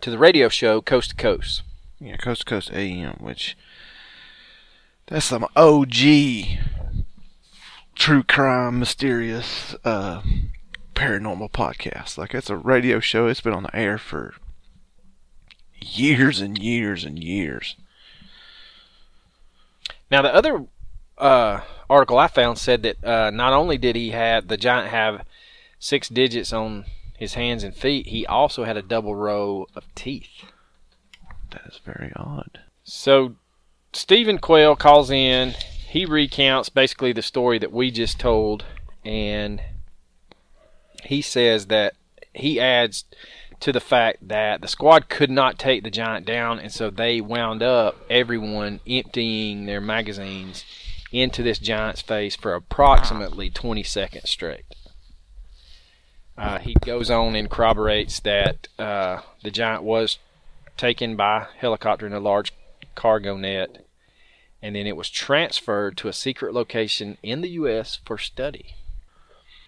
to 0.00 0.10
the 0.10 0.18
radio 0.18 0.48
show 0.48 0.80
Coast 0.80 1.10
to 1.10 1.16
Coast. 1.16 1.62
Yeah, 2.00 2.16
Coast 2.16 2.40
to 2.40 2.46
Coast 2.46 2.70
AM, 2.72 3.16
which 3.20 3.56
that's 5.06 5.26
some 5.26 5.46
OG 5.54 5.94
true 7.94 8.22
crime, 8.22 8.78
mysterious, 8.78 9.74
uh, 9.84 10.22
paranormal 10.94 11.50
podcast. 11.50 12.16
Like 12.16 12.34
it's 12.34 12.50
a 12.50 12.56
radio 12.56 13.00
show. 13.00 13.26
It's 13.26 13.40
been 13.40 13.52
on 13.52 13.64
the 13.64 13.76
air 13.76 13.98
for 13.98 14.34
years 15.80 16.40
and 16.40 16.58
years 16.58 17.04
and 17.04 17.22
years. 17.22 17.76
Now 20.10 20.22
the 20.22 20.34
other 20.34 20.66
uh, 21.18 21.60
article 21.90 22.18
I 22.18 22.28
found 22.28 22.58
said 22.58 22.82
that 22.82 23.04
uh, 23.04 23.30
not 23.30 23.52
only 23.52 23.78
did 23.78 23.96
he 23.96 24.10
have 24.10 24.48
the 24.48 24.56
giant 24.56 24.90
have 24.90 25.24
six 25.78 26.08
digits 26.08 26.52
on 26.52 26.86
his 27.18 27.34
hands 27.34 27.62
and 27.62 27.74
feet, 27.74 28.06
he 28.08 28.26
also 28.26 28.64
had 28.64 28.76
a 28.76 28.82
double 28.82 29.14
row 29.14 29.66
of 29.74 29.84
teeth. 29.94 30.44
That 31.50 31.62
is 31.66 31.80
very 31.84 32.12
odd. 32.16 32.60
So 32.82 33.36
Stephen 33.92 34.38
Quayle 34.38 34.76
calls 34.76 35.10
in. 35.10 35.54
He 35.88 36.04
recounts 36.04 36.68
basically 36.68 37.12
the 37.12 37.22
story 37.22 37.58
that 37.58 37.72
we 37.72 37.92
just 37.92 38.18
told, 38.18 38.64
and 39.04 39.60
he 41.04 41.22
says 41.22 41.66
that 41.66 41.94
he 42.32 42.60
adds 42.60 43.04
to 43.60 43.72
the 43.72 43.80
fact 43.80 44.28
that 44.28 44.60
the 44.60 44.68
squad 44.68 45.08
could 45.08 45.30
not 45.30 45.58
take 45.58 45.82
the 45.82 45.90
giant 45.90 46.26
down, 46.26 46.58
and 46.58 46.72
so 46.72 46.90
they 46.90 47.20
wound 47.20 47.62
up 47.62 47.96
everyone 48.10 48.80
emptying 48.86 49.66
their 49.66 49.80
magazines 49.80 50.64
into 51.12 51.42
this 51.42 51.58
giant's 51.58 52.02
face 52.02 52.34
for 52.34 52.54
approximately 52.54 53.48
20 53.48 53.82
seconds 53.82 54.28
straight. 54.28 54.64
Uh, 56.36 56.58
he 56.58 56.74
goes 56.74 57.10
on 57.10 57.36
and 57.36 57.48
corroborates 57.48 58.18
that 58.20 58.66
uh, 58.78 59.20
the 59.42 59.50
giant 59.50 59.84
was 59.84 60.18
taken 60.76 61.14
by 61.14 61.46
helicopter 61.58 62.06
in 62.06 62.12
a 62.12 62.20
large 62.20 62.52
cargo 62.96 63.36
net, 63.36 63.86
and 64.60 64.74
then 64.74 64.86
it 64.86 64.96
was 64.96 65.08
transferred 65.08 65.96
to 65.96 66.08
a 66.08 66.12
secret 66.12 66.52
location 66.52 67.16
in 67.22 67.40
the 67.40 67.50
U.S. 67.50 68.00
for 68.04 68.18
study. 68.18 68.74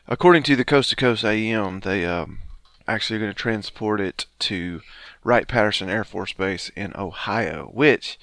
According 0.08 0.44
to 0.44 0.54
the 0.54 0.64
Coast 0.64 0.90
to 0.90 0.96
Coast 0.96 1.24
AM, 1.24 1.80
they 1.80 2.06
um, 2.06 2.38
actually 2.86 3.16
are 3.16 3.20
going 3.20 3.32
to 3.32 3.36
transport 3.36 4.00
it 4.00 4.26
to 4.38 4.80
Wright 5.24 5.48
Patterson 5.48 5.90
Air 5.90 6.04
Force 6.04 6.32
Base 6.32 6.70
in 6.76 6.92
Ohio, 6.94 7.70
which, 7.74 8.16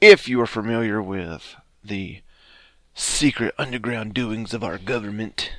if 0.00 0.28
you 0.28 0.40
are 0.40 0.46
familiar 0.46 1.02
with 1.02 1.56
the 1.82 2.20
secret 2.94 3.52
underground 3.58 4.14
doings 4.14 4.54
of 4.54 4.62
our 4.62 4.78
government, 4.78 5.54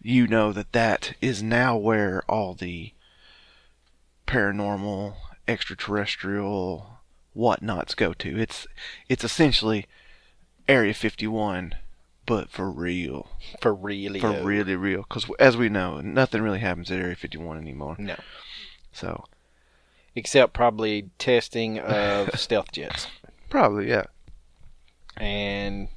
you 0.00 0.28
know 0.28 0.52
that 0.52 0.70
that 0.70 1.14
is 1.20 1.42
now 1.42 1.76
where 1.76 2.22
all 2.28 2.54
the 2.54 2.92
paranormal, 4.24 5.14
extraterrestrial, 5.48 7.00
whatnots 7.34 7.96
go 7.96 8.12
to. 8.12 8.38
It's 8.38 8.68
it's 9.08 9.24
essentially 9.24 9.86
Area 10.68 10.94
51, 10.94 11.74
but 12.26 12.50
for 12.50 12.70
real, 12.70 13.28
For 13.60 13.72
really? 13.72 14.20
for 14.20 14.32
really 14.42 14.76
real. 14.76 15.02
Because 15.02 15.26
as 15.38 15.56
we 15.56 15.68
know, 15.68 16.00
nothing 16.00 16.42
really 16.42 16.58
happens 16.58 16.90
at 16.90 16.98
Area 17.00 17.16
51 17.16 17.56
anymore. 17.58 17.96
No. 17.98 18.16
So 18.92 19.24
Except 20.14 20.52
probably 20.52 21.10
testing 21.18 21.78
of 21.78 22.30
stealth 22.40 22.72
jets 22.72 23.06
probably 23.50 23.88
yeah. 23.88 24.04
and 25.16 25.88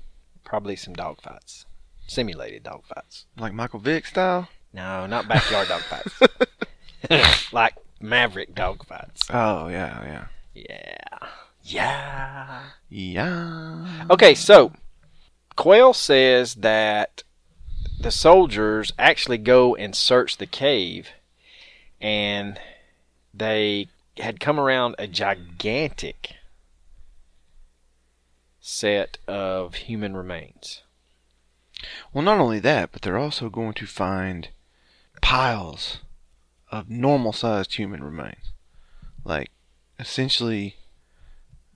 probably 0.44 0.76
some 0.76 0.96
dogfights. 0.96 1.66
Simulated 2.08 2.64
dogfights. 2.64 3.26
Like 3.38 3.54
Michael 3.54 3.80
Vick 3.80 4.06
style. 4.06 4.50
No, 4.74 5.06
not 5.08 5.28
backyard 5.28 5.68
dogfights. 5.70 7.52
like 7.54 7.76
Maverick 8.02 8.54
dogfights. 8.56 9.30
Oh 9.30 9.68
yeah, 9.68 10.04
yeah, 10.04 10.26
Yeah. 10.54 11.28
Yeah. 11.64 12.64
yeah. 12.90 14.06
Okay, 14.10 14.34
so 14.36 14.72
Quayle 15.60 15.94
says 15.94 16.56
that 16.56 17.24
the 18.00 18.12
soldiers 18.12 18.94
actually 18.98 19.38
go 19.38 19.76
and 19.76 19.94
search 19.94 20.38
the 20.38 20.46
cave 20.46 21.10
and 22.00 22.58
they 23.34 23.90
had 24.16 24.40
come 24.40 24.58
around 24.58 24.96
a 24.98 25.06
gigantic 25.06 26.36
set 28.62 29.18
of 29.28 29.76
human 29.76 30.16
remains. 30.16 30.84
Well, 32.14 32.24
not 32.24 32.40
only 32.40 32.60
that, 32.60 32.94
but 32.94 33.02
they're 33.02 33.18
also 33.18 33.50
going 33.50 33.74
to 33.74 33.86
find 33.86 34.48
piles 35.22 35.98
of 36.72 36.90
normal-sized 36.90 37.76
human 37.76 38.02
remains. 38.02 38.54
Like, 39.26 39.52
essentially, 40.00 40.78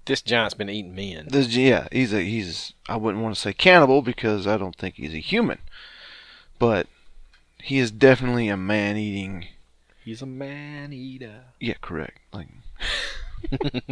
This 0.05 0.21
giant's 0.21 0.53
been 0.53 0.69
eating 0.69 0.95
men. 0.95 1.27
this 1.29 1.55
yeah, 1.55 1.87
he's 1.91 2.13
a 2.13 2.21
he's 2.21 2.73
I 2.89 2.97
wouldn't 2.97 3.23
want 3.23 3.35
to 3.35 3.41
say 3.41 3.53
cannibal 3.53 4.01
because 4.01 4.45
I 4.45 4.57
don't 4.57 4.75
think 4.75 4.95
he's 4.95 5.13
a 5.13 5.19
human, 5.19 5.59
but 6.59 6.87
he 7.61 7.79
is 7.79 7.91
definitely 7.91 8.49
a 8.49 8.57
man-eating. 8.57 9.47
He's 10.03 10.21
a 10.21 10.25
man 10.25 10.91
eater. 10.91 11.43
Yeah, 11.61 11.75
correct. 11.81 12.19
Like, 12.33 12.49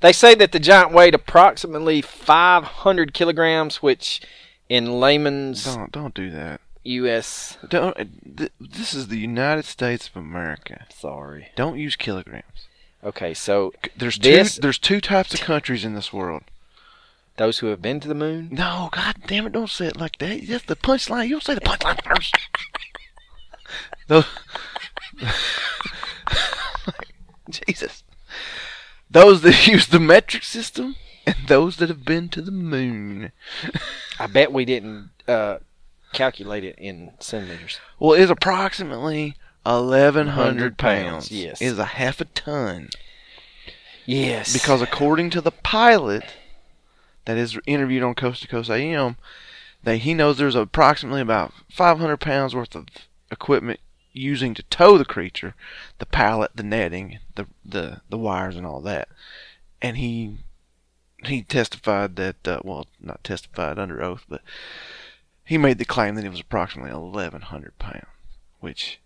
They 0.00 0.12
say 0.12 0.34
that 0.34 0.52
the 0.52 0.60
giant 0.60 0.92
weighed 0.92 1.14
approximately 1.14 2.02
500 2.02 3.14
kilograms, 3.14 3.82
which 3.82 4.20
in 4.68 5.00
layman's 5.00 5.64
don't 5.64 5.92
don't 5.92 6.14
do 6.14 6.30
that. 6.30 6.60
U.S. 6.84 7.58
Don't. 7.68 7.96
Uh, 7.98 8.04
th- 8.36 8.52
this 8.60 8.92
is 8.92 9.08
the 9.08 9.18
United 9.18 9.64
States 9.64 10.08
of 10.08 10.16
America. 10.16 10.86
Sorry. 10.92 11.48
Don't 11.54 11.78
use 11.78 11.94
kilograms. 11.94 12.66
Okay, 13.04 13.34
so 13.34 13.72
There's 13.96 14.18
This- 14.18 14.54
two. 14.56 14.60
There's 14.60 14.78
two 14.78 15.00
types 15.00 15.34
of 15.34 15.40
countries 15.40 15.84
in 15.84 15.94
this 15.94 16.12
world. 16.12 16.44
those 17.38 17.58
who 17.60 17.66
have 17.68 17.80
been 17.82 17.98
to 18.00 18.08
the 18.08 18.14
moon. 18.14 18.48
No, 18.52 18.88
god 18.92 19.16
damn 19.26 19.46
it! 19.46 19.52
Don't 19.52 19.70
say 19.70 19.86
it 19.86 19.96
like 19.96 20.18
that. 20.18 20.46
That's 20.46 20.64
the 20.66 20.76
punchline. 20.76 21.24
You 21.28 21.34
don't 21.36 21.42
say 21.44 21.54
the 21.54 21.60
punchline 21.62 21.98
first. 22.04 22.36
Those. 24.08 24.26
Jesus. 27.50 28.04
Those 29.10 29.42
that 29.42 29.66
use 29.72 29.86
the 29.88 30.00
metric 30.00 30.42
system 30.44 30.96
and 31.26 31.36
those 31.48 31.76
that 31.76 31.88
have 31.88 32.04
been 32.04 32.28
to 32.30 32.42
the 32.42 32.50
moon. 32.50 33.32
I 34.18 34.26
bet 34.26 34.52
we 34.52 34.64
didn't 34.64 35.10
uh, 35.28 35.58
calculate 36.12 36.64
it 36.64 36.76
in 36.78 37.12
centimeters. 37.18 37.78
Well, 37.98 38.12
it's 38.14 38.30
approximately 38.30 39.36
1,100 39.64 40.76
pounds, 40.76 41.28
pounds. 41.28 41.30
yes. 41.30 41.60
Is 41.62 41.78
a 41.78 41.84
half 41.84 42.20
a 42.20 42.24
ton. 42.26 42.88
Yes. 44.06 44.52
Because 44.52 44.82
according 44.82 45.30
to 45.30 45.40
the 45.40 45.52
pilot 45.52 46.24
that 47.24 47.36
is 47.36 47.58
interviewed 47.66 48.02
on 48.02 48.14
Coast 48.14 48.42
to 48.42 48.48
Coast 48.48 48.70
AM, 48.70 49.16
that 49.84 49.98
he 49.98 50.14
knows 50.14 50.38
there's 50.38 50.54
approximately 50.54 51.20
about 51.20 51.52
500 51.70 52.16
pounds 52.18 52.54
worth 52.54 52.74
of 52.74 52.86
equipment 53.30 53.80
using 54.12 54.54
to 54.54 54.62
tow 54.64 54.98
the 54.98 55.04
creature, 55.04 55.54
the 55.98 56.06
pallet, 56.06 56.50
the 56.54 56.62
netting, 56.62 57.18
the 57.34 57.46
the 57.64 58.00
the 58.08 58.18
wires, 58.18 58.56
and 58.56 58.66
all 58.66 58.80
that. 58.82 59.08
And 59.80 59.96
he 59.96 60.38
he 61.24 61.42
testified 61.42 62.16
that 62.16 62.46
uh, 62.46 62.60
well, 62.64 62.86
not 63.00 63.24
testified 63.24 63.78
under 63.78 64.02
oath, 64.02 64.24
but 64.28 64.42
he 65.44 65.58
made 65.58 65.78
the 65.78 65.84
claim 65.84 66.14
that 66.14 66.24
it 66.24 66.30
was 66.30 66.40
approximately 66.40 66.92
1,100 66.92 67.78
pounds, 67.78 68.06
which 68.60 69.00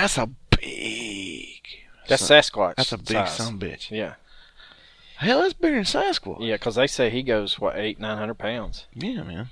that's 0.00 0.18
a 0.18 0.26
big. 0.50 1.60
that's 2.08 2.24
son- 2.24 2.40
Sasquatch. 2.42 2.74
that's 2.76 2.92
a 2.92 2.98
big 2.98 3.06
size. 3.08 3.36
son 3.36 3.54
of 3.54 3.62
a 3.62 3.66
bitch. 3.66 3.90
Yeah, 3.90 4.14
Hell, 5.16 5.40
that's 5.40 5.54
bigger 5.54 5.76
than 5.76 5.84
Sasquatch. 5.84 6.38
yeah, 6.40 6.54
because 6.54 6.74
they 6.74 6.86
say 6.86 7.10
he 7.10 7.22
goes 7.22 7.58
what 7.58 7.76
eight, 7.76 7.98
nine 7.98 8.18
hundred 8.18 8.38
pounds. 8.38 8.86
Yeah, 8.94 9.22
man. 9.22 9.48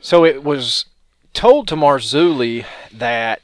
So 0.00 0.24
it 0.24 0.42
was 0.44 0.86
told 1.32 1.68
to 1.68 1.76
Marzulli 1.76 2.64
that 2.92 3.40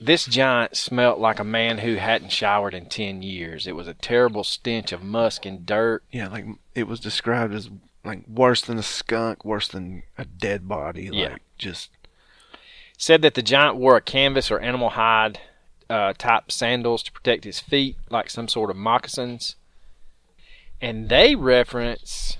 this 0.00 0.26
giant 0.26 0.76
smelt 0.76 1.18
like 1.18 1.38
a 1.38 1.44
man 1.44 1.78
who 1.78 1.94
hadn't 1.96 2.30
showered 2.32 2.74
in 2.74 2.86
ten 2.86 3.22
years. 3.22 3.66
It 3.66 3.76
was 3.76 3.88
a 3.88 3.94
terrible 3.94 4.44
stench 4.44 4.92
of 4.92 5.02
musk 5.02 5.46
and 5.46 5.64
dirt. 5.66 6.02
Yeah, 6.10 6.28
like 6.28 6.44
it 6.74 6.86
was 6.86 7.00
described 7.00 7.54
as 7.54 7.70
like 8.04 8.26
worse 8.28 8.60
than 8.60 8.78
a 8.78 8.82
skunk, 8.84 9.44
worse 9.44 9.66
than 9.68 10.02
a 10.18 10.24
dead 10.24 10.68
body. 10.68 11.10
Like 11.10 11.18
Yeah. 11.18 11.36
just 11.58 11.90
Said 12.98 13.20
that 13.22 13.34
the 13.34 13.42
giant 13.42 13.76
wore 13.76 13.96
a 13.96 14.00
canvas 14.00 14.50
or 14.50 14.58
animal 14.60 14.90
hide 14.90 15.38
uh, 15.88 16.12
type 16.18 16.50
sandals 16.50 17.02
to 17.04 17.12
protect 17.12 17.44
his 17.44 17.60
feet, 17.60 17.96
like 18.10 18.30
some 18.30 18.48
sort 18.48 18.70
of 18.70 18.76
moccasins. 18.76 19.56
And 20.80 21.08
they 21.08 21.34
reference 21.34 22.38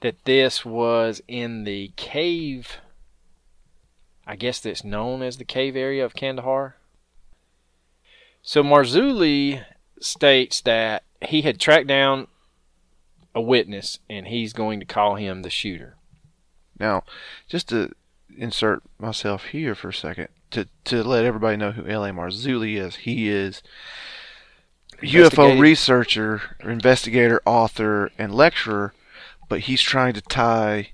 that 0.00 0.24
this 0.24 0.64
was 0.64 1.22
in 1.26 1.64
the 1.64 1.92
cave. 1.96 2.78
I 4.26 4.36
guess 4.36 4.60
that's 4.60 4.84
known 4.84 5.22
as 5.22 5.36
the 5.36 5.44
cave 5.44 5.76
area 5.76 6.04
of 6.04 6.14
Kandahar. 6.14 6.76
So 8.42 8.62
Marzulli 8.62 9.64
states 10.00 10.60
that 10.62 11.04
he 11.26 11.42
had 11.42 11.58
tracked 11.58 11.86
down 11.86 12.28
a 13.34 13.40
witness 13.40 13.98
and 14.08 14.28
he's 14.28 14.52
going 14.52 14.80
to 14.80 14.86
call 14.86 15.16
him 15.16 15.42
the 15.42 15.50
shooter. 15.50 15.96
Now, 16.78 17.04
just 17.48 17.68
to 17.70 17.92
insert 18.36 18.82
myself 18.98 19.46
here 19.46 19.74
for 19.74 19.88
a 19.88 19.94
second 19.94 20.28
to 20.54 20.68
to 20.84 21.04
let 21.04 21.24
everybody 21.24 21.56
know 21.56 21.72
who 21.72 21.86
L.A. 21.86 22.10
Marzulli 22.10 22.76
is. 22.76 22.96
He 22.96 23.28
is 23.28 23.62
UFO 25.02 25.58
researcher, 25.58 26.56
investigator, 26.62 27.42
author, 27.44 28.10
and 28.18 28.34
lecturer, 28.34 28.94
but 29.48 29.60
he's 29.60 29.82
trying 29.82 30.14
to 30.14 30.22
tie. 30.22 30.90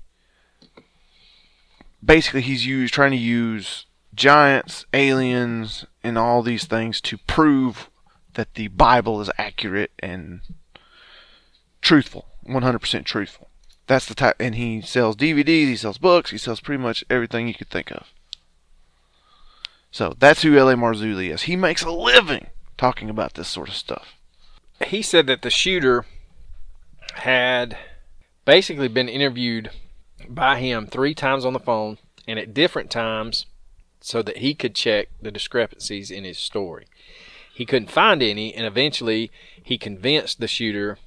Basically, 2.03 2.41
he's 2.41 2.65
used 2.65 2.93
trying 2.93 3.11
to 3.11 3.17
use 3.17 3.85
giants, 4.13 4.85
aliens, 4.93 5.85
and 6.03 6.17
all 6.17 6.41
these 6.41 6.65
things 6.65 6.99
to 7.01 7.17
prove 7.17 7.89
that 8.33 8.55
the 8.55 8.67
Bible 8.69 9.21
is 9.21 9.29
accurate 9.37 9.91
and 9.99 10.41
truthful, 11.81 12.25
100% 12.47 13.05
truthful. 13.05 13.49
That's 13.87 14.05
the 14.05 14.15
type, 14.15 14.37
and 14.39 14.55
he 14.55 14.81
sells 14.81 15.15
DVDs, 15.15 15.67
he 15.67 15.75
sells 15.75 15.97
books, 15.97 16.31
he 16.31 16.37
sells 16.37 16.59
pretty 16.59 16.81
much 16.81 17.03
everything 17.09 17.47
you 17.47 17.53
could 17.53 17.69
think 17.69 17.91
of. 17.91 18.07
So 19.91 20.15
that's 20.17 20.41
who 20.41 20.57
L.A. 20.57 20.75
Marzulli 20.75 21.29
is. 21.29 21.43
He 21.43 21.55
makes 21.55 21.83
a 21.83 21.91
living 21.91 22.47
talking 22.77 23.09
about 23.09 23.33
this 23.33 23.49
sort 23.49 23.69
of 23.69 23.75
stuff. 23.75 24.15
he 24.85 25.01
said 25.01 25.27
that 25.27 25.43
the 25.43 25.51
shooter 25.51 26.05
had 27.13 27.77
basically 28.45 28.87
been 28.87 29.09
interviewed 29.09 29.69
by 30.27 30.59
him 30.59 30.87
three 30.87 31.13
times 31.13 31.45
on 31.45 31.53
the 31.53 31.59
phone 31.59 31.97
and 32.27 32.39
at 32.39 32.53
different 32.53 32.89
times 32.89 33.45
so 33.99 34.21
that 34.21 34.37
he 34.37 34.55
could 34.55 34.73
check 34.73 35.09
the 35.21 35.29
discrepancies 35.29 36.09
in 36.09 36.23
his 36.23 36.39
story. 36.39 36.87
He 37.53 37.65
couldn't 37.65 37.91
find 37.91 38.23
any, 38.23 38.53
and 38.53 38.65
eventually 38.65 39.29
he 39.61 39.77
convinced 39.77 40.39
the 40.39 40.47
shooter 40.47 40.97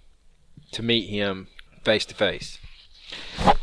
to 0.72 0.82
meet 0.82 1.08
him 1.08 1.48
face 1.82 2.04
to 2.06 2.14
face. 2.14 2.58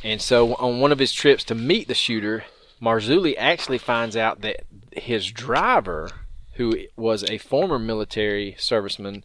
And 0.03 0.21
so, 0.21 0.55
on 0.55 0.79
one 0.79 0.91
of 0.91 0.99
his 0.99 1.13
trips 1.13 1.43
to 1.45 1.55
meet 1.55 1.87
the 1.87 1.93
shooter, 1.93 2.43
Marzulli 2.81 3.35
actually 3.37 3.77
finds 3.77 4.17
out 4.17 4.41
that 4.41 4.63
his 4.91 5.31
driver, 5.31 6.09
who 6.53 6.75
was 6.95 7.23
a 7.23 7.37
former 7.37 7.79
military 7.79 8.55
serviceman 8.59 9.23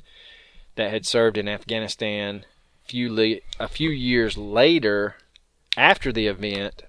that 0.77 0.91
had 0.91 1.07
served 1.07 1.37
in 1.37 1.49
Afghanistan 1.49 2.45
few 2.87 3.13
le- 3.13 3.41
a 3.59 3.67
few 3.69 3.91
years 3.91 4.37
later 4.39 5.17
after 5.77 6.13
the 6.13 6.27
event, 6.29 6.85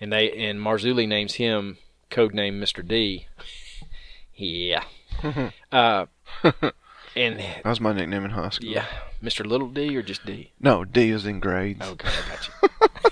and 0.00 0.12
they 0.12 0.30
and 0.30 0.60
Marzulli 0.60 1.06
names 1.08 1.34
him 1.34 1.78
codename 2.10 2.58
Mr. 2.60 2.86
D. 2.86 3.26
yeah. 4.34 4.84
uh, 5.72 6.06
and 7.16 7.38
That 7.40 7.64
was 7.64 7.80
my 7.80 7.94
nickname 7.94 8.26
in 8.26 8.30
high 8.32 8.50
school. 8.50 8.68
yeah, 8.68 8.84
Mr. 9.22 9.46
Little 9.46 9.68
D 9.68 9.96
or 9.96 10.02
just 10.02 10.26
D? 10.26 10.52
No, 10.60 10.84
D 10.84 11.08
is 11.10 11.24
in 11.24 11.40
grades. 11.40 11.80
Okay, 11.80 12.08
I 12.08 12.28
got 12.28 12.48
you. 12.48 12.88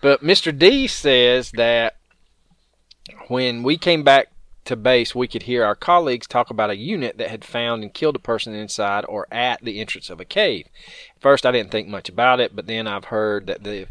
but 0.00 0.22
Mr. 0.22 0.56
D 0.56 0.86
says 0.86 1.50
that 1.52 1.97
when 3.28 3.62
we 3.62 3.76
came 3.76 4.02
back 4.02 4.28
to 4.64 4.76
base, 4.76 5.14
we 5.14 5.28
could 5.28 5.44
hear 5.44 5.64
our 5.64 5.74
colleagues 5.74 6.26
talk 6.26 6.50
about 6.50 6.70
a 6.70 6.76
unit 6.76 7.16
that 7.18 7.30
had 7.30 7.44
found 7.44 7.82
and 7.82 7.94
killed 7.94 8.16
a 8.16 8.20
person 8.20 8.54
inside 8.54 9.04
or 9.08 9.26
at 9.32 9.64
the 9.64 9.80
entrance 9.80 10.10
of 10.10 10.20
a 10.20 10.26
cave. 10.26 10.66
First, 11.18 11.46
I 11.46 11.52
didn't 11.52 11.70
think 11.70 11.88
much 11.88 12.08
about 12.08 12.40
it, 12.40 12.54
but 12.54 12.66
then 12.66 12.86
I've 12.86 13.06
heard 13.06 13.46
that 13.46 13.64
the 13.64 13.86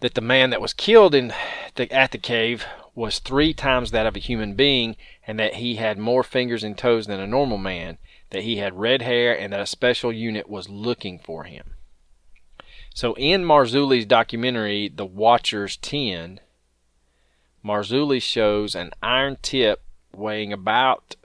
that 0.00 0.14
the 0.14 0.20
man 0.20 0.50
that 0.50 0.60
was 0.60 0.74
killed 0.74 1.14
in 1.14 1.32
the, 1.76 1.90
at 1.90 2.10
the 2.10 2.18
cave 2.18 2.66
was 2.94 3.18
three 3.18 3.54
times 3.54 3.90
that 3.90 4.06
of 4.06 4.16
a 4.16 4.20
human 4.20 4.54
being, 4.54 4.96
and 5.26 5.38
that 5.38 5.54
he 5.54 5.76
had 5.76 5.98
more 5.98 6.22
fingers 6.22 6.62
and 6.62 6.76
toes 6.76 7.06
than 7.06 7.20
a 7.20 7.26
normal 7.26 7.58
man. 7.58 7.98
That 8.30 8.42
he 8.42 8.56
had 8.56 8.78
red 8.78 9.02
hair, 9.02 9.38
and 9.38 9.52
that 9.52 9.60
a 9.60 9.66
special 9.66 10.12
unit 10.12 10.48
was 10.48 10.68
looking 10.68 11.18
for 11.18 11.44
him. 11.44 11.74
So 12.92 13.14
in 13.14 13.44
Marzulli's 13.44 14.06
documentary, 14.06 14.88
The 14.88 15.06
Watchers 15.06 15.76
10, 15.78 16.40
Marzulli 17.64 18.20
shows 18.20 18.74
an 18.74 18.90
iron 19.02 19.38
tip 19.40 19.80
weighing 20.14 20.52
about 20.52 21.16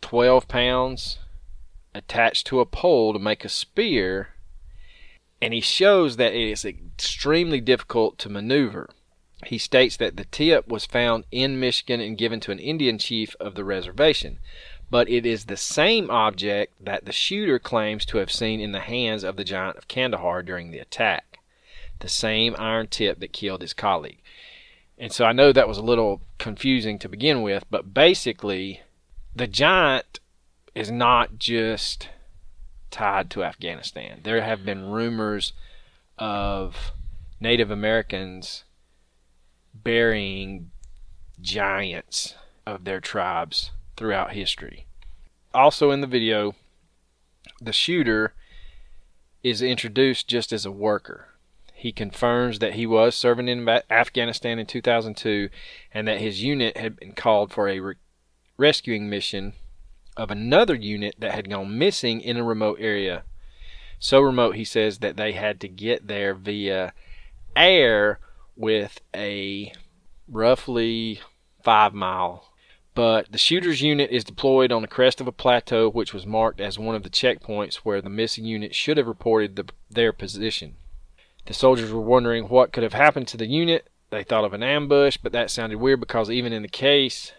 12 0.00 0.48
pounds 0.48 1.18
attached 1.94 2.46
to 2.48 2.58
a 2.58 2.66
pole 2.66 3.12
to 3.12 3.18
make 3.18 3.44
a 3.44 3.48
spear, 3.48 4.30
and 5.40 5.54
he 5.54 5.60
shows 5.60 6.16
that 6.16 6.34
it 6.34 6.50
is 6.50 6.64
extremely 6.64 7.60
difficult 7.60 8.18
to 8.18 8.28
maneuver. 8.28 8.90
He 9.46 9.56
states 9.56 9.96
that 9.98 10.16
the 10.16 10.24
tip 10.24 10.68
was 10.68 10.84
found 10.84 11.24
in 11.30 11.60
Michigan 11.60 12.00
and 12.00 12.18
given 12.18 12.40
to 12.40 12.52
an 12.52 12.58
Indian 12.58 12.98
chief 12.98 13.36
of 13.38 13.54
the 13.54 13.64
reservation, 13.64 14.40
but 14.90 15.08
it 15.08 15.24
is 15.24 15.44
the 15.44 15.56
same 15.56 16.10
object 16.10 16.74
that 16.84 17.04
the 17.04 17.12
shooter 17.12 17.58
claims 17.58 18.04
to 18.06 18.18
have 18.18 18.32
seen 18.32 18.60
in 18.60 18.72
the 18.72 18.80
hands 18.80 19.22
of 19.22 19.36
the 19.36 19.44
giant 19.44 19.78
of 19.78 19.88
Kandahar 19.88 20.42
during 20.42 20.72
the 20.72 20.80
attack. 20.80 21.38
The 22.00 22.08
same 22.08 22.56
iron 22.58 22.88
tip 22.88 23.20
that 23.20 23.32
killed 23.32 23.62
his 23.62 23.74
colleague. 23.74 24.19
And 25.00 25.10
so 25.10 25.24
I 25.24 25.32
know 25.32 25.50
that 25.50 25.66
was 25.66 25.78
a 25.78 25.82
little 25.82 26.20
confusing 26.36 26.98
to 26.98 27.08
begin 27.08 27.40
with, 27.40 27.64
but 27.70 27.94
basically, 27.94 28.82
the 29.34 29.46
giant 29.46 30.20
is 30.74 30.90
not 30.90 31.38
just 31.38 32.10
tied 32.90 33.30
to 33.30 33.42
Afghanistan. 33.42 34.20
There 34.24 34.42
have 34.42 34.62
been 34.62 34.90
rumors 34.90 35.54
of 36.18 36.92
Native 37.40 37.70
Americans 37.70 38.64
burying 39.72 40.70
giants 41.40 42.34
of 42.66 42.84
their 42.84 43.00
tribes 43.00 43.70
throughout 43.96 44.34
history. 44.34 44.84
Also 45.54 45.90
in 45.92 46.02
the 46.02 46.06
video, 46.06 46.54
the 47.58 47.72
shooter 47.72 48.34
is 49.42 49.62
introduced 49.62 50.28
just 50.28 50.52
as 50.52 50.66
a 50.66 50.70
worker. 50.70 51.29
He 51.80 51.92
confirms 51.92 52.58
that 52.58 52.74
he 52.74 52.84
was 52.84 53.14
serving 53.14 53.48
in 53.48 53.66
Afghanistan 53.66 54.58
in 54.58 54.66
2002 54.66 55.48
and 55.94 56.06
that 56.06 56.20
his 56.20 56.42
unit 56.42 56.76
had 56.76 56.96
been 56.96 57.12
called 57.12 57.50
for 57.50 57.68
a 57.68 57.80
re- 57.80 57.94
rescuing 58.58 59.08
mission 59.08 59.54
of 60.14 60.30
another 60.30 60.74
unit 60.74 61.14
that 61.20 61.32
had 61.32 61.48
gone 61.48 61.78
missing 61.78 62.20
in 62.20 62.36
a 62.36 62.44
remote 62.44 62.76
area. 62.82 63.22
So 63.98 64.20
remote, 64.20 64.56
he 64.56 64.64
says, 64.64 64.98
that 64.98 65.16
they 65.16 65.32
had 65.32 65.58
to 65.60 65.68
get 65.68 66.06
there 66.06 66.34
via 66.34 66.92
air 67.56 68.20
with 68.56 69.00
a 69.16 69.72
roughly 70.28 71.20
five 71.64 71.94
mile. 71.94 72.52
But 72.94 73.32
the 73.32 73.38
shooter's 73.38 73.80
unit 73.80 74.10
is 74.10 74.22
deployed 74.22 74.70
on 74.70 74.82
the 74.82 74.86
crest 74.86 75.18
of 75.18 75.26
a 75.26 75.32
plateau, 75.32 75.88
which 75.88 76.12
was 76.12 76.26
marked 76.26 76.60
as 76.60 76.78
one 76.78 76.94
of 76.94 77.04
the 77.04 77.08
checkpoints 77.08 77.76
where 77.76 78.02
the 78.02 78.10
missing 78.10 78.44
unit 78.44 78.74
should 78.74 78.98
have 78.98 79.06
reported 79.06 79.56
the, 79.56 79.64
their 79.88 80.12
position. 80.12 80.76
The 81.50 81.54
soldiers 81.54 81.90
were 81.90 82.00
wondering 82.00 82.44
what 82.44 82.70
could 82.70 82.84
have 82.84 82.92
happened 82.92 83.26
to 83.26 83.36
the 83.36 83.48
unit. 83.48 83.88
They 84.10 84.22
thought 84.22 84.44
of 84.44 84.52
an 84.52 84.62
ambush, 84.62 85.16
but 85.16 85.32
that 85.32 85.50
sounded 85.50 85.80
weird 85.80 85.98
because 85.98 86.30
even 86.30 86.52
in 86.52 86.62
the 86.62 86.68
case 86.68 87.32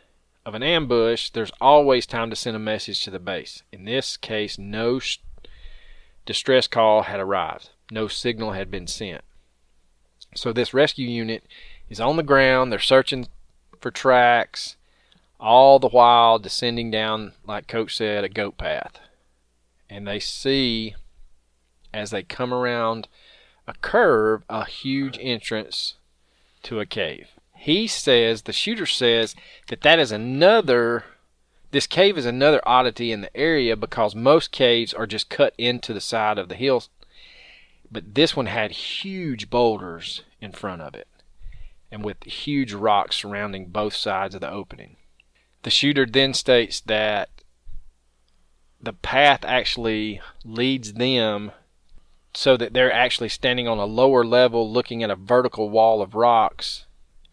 of 0.45 0.53
an 0.53 0.61
ambush, 0.61 1.29
there's 1.29 1.53
always 1.61 2.05
time 2.05 2.29
to 2.29 2.35
send 2.35 2.57
a 2.57 2.59
message 2.59 3.05
to 3.05 3.09
the 3.09 3.19
base. 3.19 3.63
In 3.71 3.85
this 3.85 4.17
case, 4.17 4.57
no 4.57 4.99
sh- 4.99 5.19
distress 6.25 6.67
call 6.67 7.03
had 7.03 7.21
arrived, 7.21 7.69
no 7.89 8.09
signal 8.09 8.51
had 8.51 8.69
been 8.69 8.85
sent. 8.85 9.23
So 10.35 10.51
this 10.51 10.73
rescue 10.73 11.07
unit 11.07 11.45
is 11.89 12.01
on 12.01 12.17
the 12.17 12.21
ground. 12.21 12.69
They're 12.69 12.79
searching 12.79 13.29
for 13.79 13.91
tracks, 13.91 14.75
all 15.39 15.79
the 15.79 15.87
while 15.87 16.37
descending 16.37 16.91
down, 16.91 17.31
like 17.47 17.69
Coach 17.69 17.95
said, 17.95 18.25
a 18.25 18.29
goat 18.29 18.57
path. 18.57 18.99
And 19.89 20.05
they 20.05 20.19
see, 20.19 20.95
as 21.93 22.11
they 22.11 22.23
come 22.23 22.53
around 22.53 23.07
a 23.67 23.73
curve, 23.81 24.43
a 24.49 24.65
huge 24.65 25.17
entrance 25.21 25.95
to 26.63 26.79
a 26.79 26.85
cave. 26.85 27.29
He 27.55 27.87
says, 27.87 28.43
the 28.43 28.53
shooter 28.53 28.85
says, 28.85 29.35
that 29.67 29.81
that 29.81 29.99
is 29.99 30.11
another, 30.11 31.05
this 31.71 31.87
cave 31.87 32.17
is 32.17 32.25
another 32.25 32.61
oddity 32.65 33.11
in 33.11 33.21
the 33.21 33.35
area 33.37 33.75
because 33.75 34.15
most 34.15 34.51
caves 34.51 34.93
are 34.93 35.05
just 35.05 35.29
cut 35.29 35.53
into 35.57 35.93
the 35.93 36.01
side 36.01 36.37
of 36.37 36.49
the 36.49 36.55
hills. 36.55 36.89
But 37.91 38.15
this 38.15 38.35
one 38.35 38.47
had 38.47 38.71
huge 38.71 39.49
boulders 39.49 40.23
in 40.39 40.53
front 40.53 40.81
of 40.81 40.95
it 40.95 41.07
and 41.91 42.03
with 42.03 42.23
huge 42.23 42.73
rocks 42.73 43.17
surrounding 43.17 43.67
both 43.67 43.93
sides 43.93 44.33
of 44.33 44.41
the 44.41 44.49
opening. 44.49 44.95
The 45.63 45.69
shooter 45.69 46.05
then 46.05 46.33
states 46.33 46.79
that 46.81 47.29
the 48.81 48.93
path 48.93 49.45
actually 49.45 50.21
leads 50.43 50.93
them 50.93 51.51
so 52.33 52.57
that 52.57 52.73
they're 52.73 52.91
actually 52.91 53.29
standing 53.29 53.67
on 53.67 53.77
a 53.77 53.85
lower 53.85 54.23
level 54.23 54.71
looking 54.71 55.03
at 55.03 55.09
a 55.09 55.15
vertical 55.15 55.69
wall 55.69 56.01
of 56.01 56.15
rocks 56.15 56.85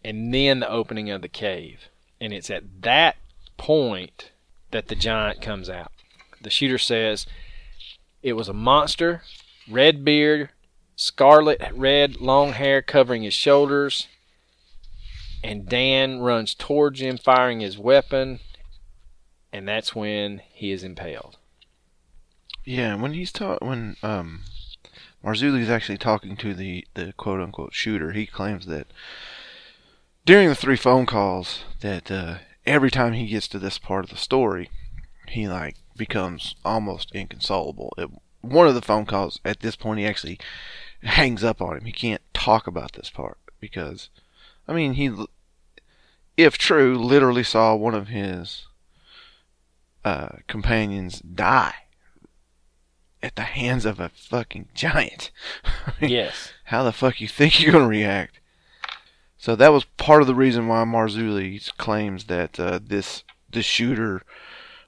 and 0.03 0.33
then 0.33 0.59
the 0.59 0.69
opening 0.69 1.09
of 1.09 1.21
the 1.21 1.29
cave. 1.29 1.89
And 2.19 2.33
it's 2.33 2.49
at 2.49 2.81
that 2.81 3.15
point 3.57 4.31
that 4.71 4.87
the 4.87 4.95
giant 4.95 5.41
comes 5.41 5.69
out. 5.69 5.91
The 6.41 6.49
shooter 6.49 6.77
says 6.77 7.25
it 8.21 8.33
was 8.33 8.49
a 8.49 8.53
monster, 8.53 9.23
red 9.69 10.03
beard, 10.03 10.49
scarlet 10.95 11.61
red 11.73 12.19
long 12.19 12.53
hair 12.53 12.81
covering 12.81 13.23
his 13.23 13.33
shoulders, 13.33 14.07
and 15.43 15.67
Dan 15.67 16.19
runs 16.19 16.53
towards 16.53 16.99
him 16.99 17.17
firing 17.17 17.61
his 17.61 17.77
weapon, 17.77 18.39
and 19.51 19.67
that's 19.67 19.95
when 19.95 20.41
he 20.51 20.71
is 20.71 20.83
impaled. 20.83 21.37
Yeah, 22.65 22.95
when 22.95 23.13
he's 23.13 23.31
taught 23.31 23.61
when 23.61 23.95
um 24.03 24.41
Marzulli 25.23 25.61
is 25.61 25.69
actually 25.69 25.97
talking 25.97 26.37
to 26.37 26.53
the, 26.53 26.85
the 26.93 27.13
quote 27.13 27.41
unquote 27.41 27.73
shooter. 27.73 28.11
He 28.11 28.25
claims 28.25 28.65
that 28.67 28.87
during 30.25 30.47
the 30.49 30.55
three 30.55 30.77
phone 30.77 31.05
calls 31.05 31.63
that 31.81 32.09
uh, 32.09 32.37
every 32.65 32.91
time 32.91 33.13
he 33.13 33.27
gets 33.27 33.47
to 33.49 33.59
this 33.59 33.77
part 33.77 34.05
of 34.05 34.11
the 34.11 34.17
story, 34.17 34.69
he 35.27 35.47
like 35.47 35.75
becomes 35.97 36.55
almost 36.63 37.11
inconsolable. 37.13 37.93
It, 37.97 38.09
one 38.41 38.67
of 38.67 38.75
the 38.75 38.81
phone 38.81 39.05
calls 39.05 39.39
at 39.43 39.59
this 39.59 39.75
point 39.75 39.99
he 39.99 40.05
actually 40.05 40.39
hangs 41.03 41.43
up 41.43 41.61
on 41.61 41.77
him. 41.77 41.85
He 41.85 41.91
can't 41.91 42.21
talk 42.33 42.67
about 42.67 42.93
this 42.93 43.09
part 43.09 43.37
because, 43.59 44.09
I 44.67 44.73
mean, 44.73 44.93
he, 44.93 45.11
if 46.37 46.57
true, 46.57 46.97
literally 46.97 47.43
saw 47.43 47.75
one 47.75 47.93
of 47.93 48.07
his 48.07 48.67
uh, 50.05 50.37
companions 50.47 51.19
die 51.19 51.75
at 53.21 53.35
the 53.35 53.41
hands 53.43 53.85
of 53.85 53.99
a 53.99 54.09
fucking 54.09 54.69
giant. 54.73 55.31
I 55.85 55.93
mean, 56.01 56.11
Yes. 56.11 56.51
how 56.65 56.83
the 56.83 56.91
fuck 56.93 57.19
you 57.19 57.27
think 57.27 57.59
you're 57.61 57.71
gonna 57.73 57.87
react? 57.87 58.39
So 59.37 59.55
that 59.55 59.71
was 59.71 59.85
part 59.97 60.21
of 60.21 60.27
the 60.27 60.35
reason 60.35 60.67
why 60.67 60.83
Marzulli 60.83 61.75
claims 61.77 62.25
that 62.25 62.59
uh, 62.59 62.79
this 62.83 63.23
this 63.49 63.65
shooter 63.65 64.21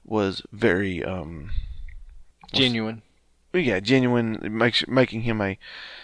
was 0.04 0.42
very 0.52 1.02
um 1.04 1.50
Genuine, 2.52 3.00
yeah 3.54 3.80
genuine, 3.80 4.38
makes 4.42 4.86
making 4.86 5.22
him 5.22 5.40
a 5.40 5.58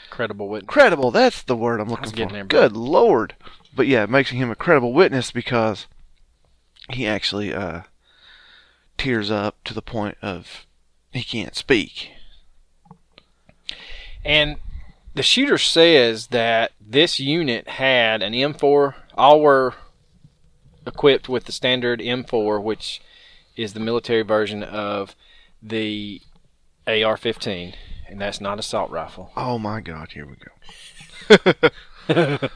credible 0.08 0.48
witness. 0.48 0.68
credible. 0.68 1.10
That's 1.10 1.42
the 1.42 1.56
word 1.56 1.78
I'm 1.80 1.88
looking 1.90 2.10
for. 2.12 2.32
there. 2.32 2.44
Good 2.44 2.74
lord! 2.74 3.34
But 3.76 3.86
yeah, 3.86 4.06
making 4.06 4.38
him 4.38 4.50
a 4.50 4.54
credible 4.56 4.92
witness 4.94 5.30
because 5.30 5.86
he 6.90 7.06
actually 7.06 7.52
uh 7.52 7.82
tears 8.96 9.30
up 9.30 9.62
to 9.64 9.74
the 9.74 9.82
point 9.82 10.16
of 10.22 10.66
he 11.12 11.22
can't 11.22 11.54
speak. 11.54 12.12
And 14.24 14.56
the 15.14 15.22
shooter 15.22 15.58
says 15.58 16.28
that 16.28 16.72
this 16.80 17.18
unit 17.20 17.68
had 17.68 18.22
an 18.22 18.32
M4. 18.32 18.94
All 19.14 19.40
were 19.40 19.74
equipped 20.86 21.28
with 21.28 21.44
the 21.44 21.52
standard 21.52 22.00
M4, 22.00 22.62
which 22.62 23.00
is 23.56 23.72
the 23.72 23.80
military 23.80 24.22
version 24.22 24.62
of 24.62 25.14
the 25.62 26.20
AR-15, 26.86 27.74
and 28.08 28.20
that's 28.20 28.40
not 28.40 28.58
assault 28.58 28.90
rifle. 28.90 29.30
Oh 29.36 29.58
my 29.58 29.80
god! 29.80 30.12
Here 30.12 30.26
we 30.26 30.36
go. 30.36 31.70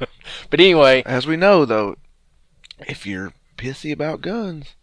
But 0.51 0.61
anyway, 0.61 1.03
As 1.05 1.27
we 1.27 1.37
know, 1.37 1.65
though, 1.67 1.97
if 2.89 3.07
you're 3.07 3.33
pissy 3.59 3.93
about 3.93 4.23
guns, 4.23 4.75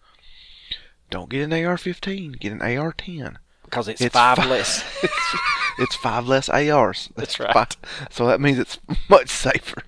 don't 1.10 1.30
get 1.30 1.42
an 1.44 1.54
AR-15. 1.54 2.40
Get 2.40 2.52
an 2.52 2.62
AR-10. 2.62 3.38
because 3.64 3.88
it's, 3.88 4.02
It's 4.02 4.14
five 4.14 4.38
fi- 4.38 4.46
less. 4.48 4.84
It's 5.80 5.96
five 5.96 6.28
less 6.28 6.50
ARs. 6.50 7.10
That's 7.16 7.40
right. 7.40 7.54
fi- 7.54 7.68
so 8.10 8.28
that 8.28 8.42
means 8.42 8.60
it's 8.60 8.80
much 9.10 9.30
safer. 9.30 9.84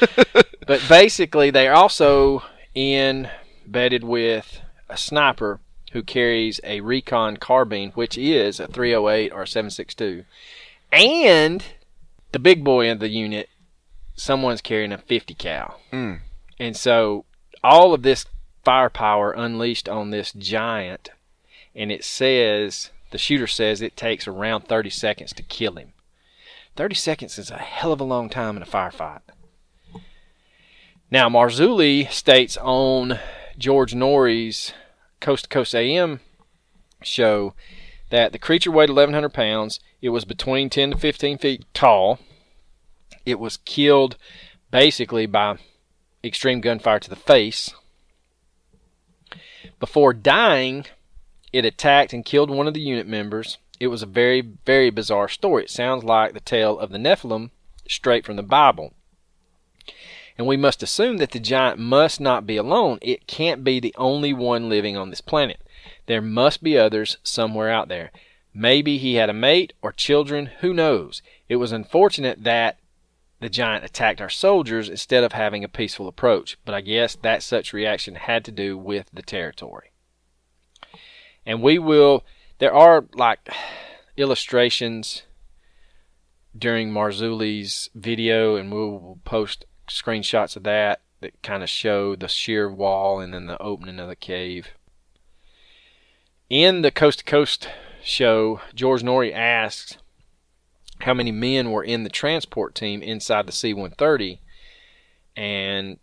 But 0.66 0.82
basically, 0.88 1.50
they're 1.50 1.74
also 1.74 2.42
in 2.74 3.30
bedded 3.66 4.02
with 4.02 4.60
a 4.88 4.96
sniper 4.96 5.60
who 5.92 6.02
carries 6.02 6.60
a 6.64 6.80
recon 6.80 7.36
carbine, 7.36 7.92
which 7.94 8.18
is 8.18 8.58
a 8.58 8.66
308 8.66 9.32
or 9.32 9.42
a 9.42 9.46
762. 9.46 10.24
And 10.92 11.64
the 12.32 12.38
big 12.40 12.64
boy 12.64 12.88
in 12.88 12.98
the 12.98 13.08
unit, 13.08 13.48
someone's 14.16 14.60
carrying 14.60 14.92
a 14.92 14.98
50 14.98 15.34
cal. 15.34 15.80
Mm. 15.92 16.20
And 16.58 16.76
so 16.76 17.24
all 17.62 17.94
of 17.94 18.02
this 18.02 18.26
firepower 18.64 19.30
unleashed 19.32 19.88
on 19.88 20.10
this 20.10 20.32
giant, 20.32 21.10
and 21.74 21.92
it 21.92 22.04
says, 22.04 22.90
the 23.10 23.18
shooter 23.18 23.46
says 23.46 23.80
it 23.80 23.96
takes 23.96 24.26
around 24.26 24.62
30 24.62 24.90
seconds 24.90 25.32
to 25.34 25.42
kill 25.42 25.74
him. 25.74 25.92
30 26.76 26.94
seconds 26.94 27.38
is 27.38 27.50
a 27.50 27.58
hell 27.58 27.92
of 27.92 28.00
a 28.00 28.04
long 28.04 28.28
time 28.28 28.56
in 28.56 28.62
a 28.62 28.66
firefight. 28.66 29.20
Now, 31.10 31.28
Marzulli 31.28 32.10
states 32.10 32.56
on 32.56 33.18
George 33.56 33.94
Noory's 33.94 34.72
Coast 35.20 35.44
to 35.44 35.48
Coast 35.48 35.74
AM 35.74 36.20
show 37.02 37.54
that 38.10 38.32
the 38.32 38.38
creature 38.38 38.70
weighed 38.70 38.90
1,100 38.90 39.30
pounds. 39.30 39.80
It 40.02 40.10
was 40.10 40.24
between 40.24 40.68
10 40.68 40.92
to 40.92 40.98
15 40.98 41.38
feet 41.38 41.64
tall. 41.72 42.18
It 43.24 43.38
was 43.38 43.58
killed 43.58 44.16
basically 44.70 45.26
by 45.26 45.58
extreme 46.22 46.60
gunfire 46.60 47.00
to 47.00 47.10
the 47.10 47.16
face. 47.16 47.72
Before 49.78 50.12
dying, 50.12 50.86
it 51.52 51.64
attacked 51.64 52.12
and 52.12 52.24
killed 52.24 52.50
one 52.50 52.66
of 52.66 52.74
the 52.74 52.80
unit 52.80 53.06
members. 53.06 53.58
It 53.78 53.88
was 53.88 54.02
a 54.02 54.06
very, 54.06 54.40
very 54.64 54.90
bizarre 54.90 55.28
story. 55.28 55.64
It 55.64 55.70
sounds 55.70 56.04
like 56.04 56.32
the 56.32 56.40
tale 56.40 56.78
of 56.78 56.90
the 56.90 56.98
Nephilim 56.98 57.50
straight 57.88 58.24
from 58.24 58.36
the 58.36 58.42
Bible. 58.42 58.94
And 60.38 60.46
we 60.46 60.56
must 60.56 60.82
assume 60.82 61.16
that 61.18 61.30
the 61.30 61.40
giant 61.40 61.78
must 61.78 62.20
not 62.20 62.46
be 62.46 62.56
alone. 62.56 62.98
It 63.00 63.26
can't 63.26 63.64
be 63.64 63.80
the 63.80 63.94
only 63.96 64.32
one 64.32 64.68
living 64.68 64.96
on 64.96 65.10
this 65.10 65.20
planet. 65.20 65.60
There 66.06 66.22
must 66.22 66.62
be 66.62 66.76
others 66.76 67.18
somewhere 67.22 67.70
out 67.70 67.88
there. 67.88 68.10
Maybe 68.52 68.98
he 68.98 69.14
had 69.14 69.30
a 69.30 69.34
mate 69.34 69.72
or 69.82 69.92
children, 69.92 70.46
who 70.60 70.72
knows? 70.72 71.22
It 71.48 71.56
was 71.56 71.72
unfortunate 71.72 72.44
that 72.44 72.78
the 73.40 73.50
giant 73.50 73.84
attacked 73.84 74.20
our 74.20 74.30
soldiers 74.30 74.88
instead 74.88 75.22
of 75.22 75.32
having 75.32 75.62
a 75.62 75.68
peaceful 75.68 76.08
approach, 76.08 76.56
but 76.64 76.74
I 76.74 76.80
guess 76.80 77.16
that 77.16 77.42
such 77.42 77.74
reaction 77.74 78.14
had 78.14 78.44
to 78.46 78.52
do 78.52 78.78
with 78.78 79.10
the 79.12 79.22
territory. 79.22 79.90
And 81.46 81.62
we 81.62 81.78
will, 81.78 82.24
there 82.58 82.74
are 82.74 83.06
like 83.14 83.48
illustrations 84.16 85.22
during 86.58 86.90
Marzulli's 86.90 87.88
video, 87.94 88.56
and 88.56 88.72
we 88.72 88.78
will 88.78 89.20
post 89.24 89.64
screenshots 89.88 90.56
of 90.56 90.64
that 90.64 91.00
that 91.20 91.42
kind 91.42 91.62
of 91.62 91.68
show 91.68 92.14
the 92.14 92.28
sheer 92.28 92.70
wall 92.70 93.20
and 93.20 93.32
then 93.32 93.46
the 93.46 93.60
opening 93.60 93.98
of 93.98 94.08
the 94.08 94.16
cave. 94.16 94.68
In 96.48 96.82
the 96.82 96.90
Coast 96.90 97.20
to 97.20 97.24
Coast 97.24 97.68
show, 98.02 98.60
George 98.74 99.02
Noory 99.02 99.32
asks 99.32 99.98
how 101.00 101.14
many 101.14 101.32
men 101.32 101.70
were 101.70 101.82
in 101.82 102.04
the 102.04 102.10
transport 102.10 102.74
team 102.74 103.02
inside 103.02 103.46
the 103.46 103.52
C 103.52 103.72
130, 103.72 104.40
and 105.36 105.98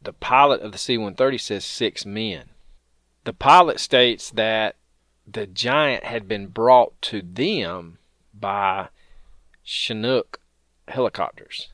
the 0.00 0.12
pilot 0.12 0.60
of 0.60 0.72
the 0.72 0.78
C 0.78 0.96
130 0.96 1.38
says 1.38 1.64
six 1.64 2.06
men. 2.06 2.50
The 3.28 3.34
pilot 3.34 3.78
states 3.78 4.30
that 4.30 4.76
the 5.30 5.46
giant 5.46 6.02
had 6.02 6.28
been 6.28 6.46
brought 6.46 6.94
to 7.02 7.20
them 7.20 7.98
by 8.32 8.88
Chinook 9.62 10.40
helicopters. 10.88 11.68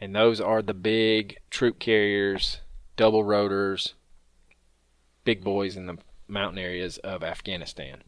And 0.00 0.14
those 0.14 0.40
are 0.40 0.62
the 0.62 0.74
big 0.74 1.38
troop 1.50 1.80
carriers, 1.80 2.60
double 2.96 3.24
rotors, 3.24 3.94
big 5.24 5.42
boys 5.42 5.76
in 5.76 5.86
the 5.86 5.98
mountain 6.28 6.60
areas 6.60 6.98
of 6.98 7.24
Afghanistan. 7.24 8.04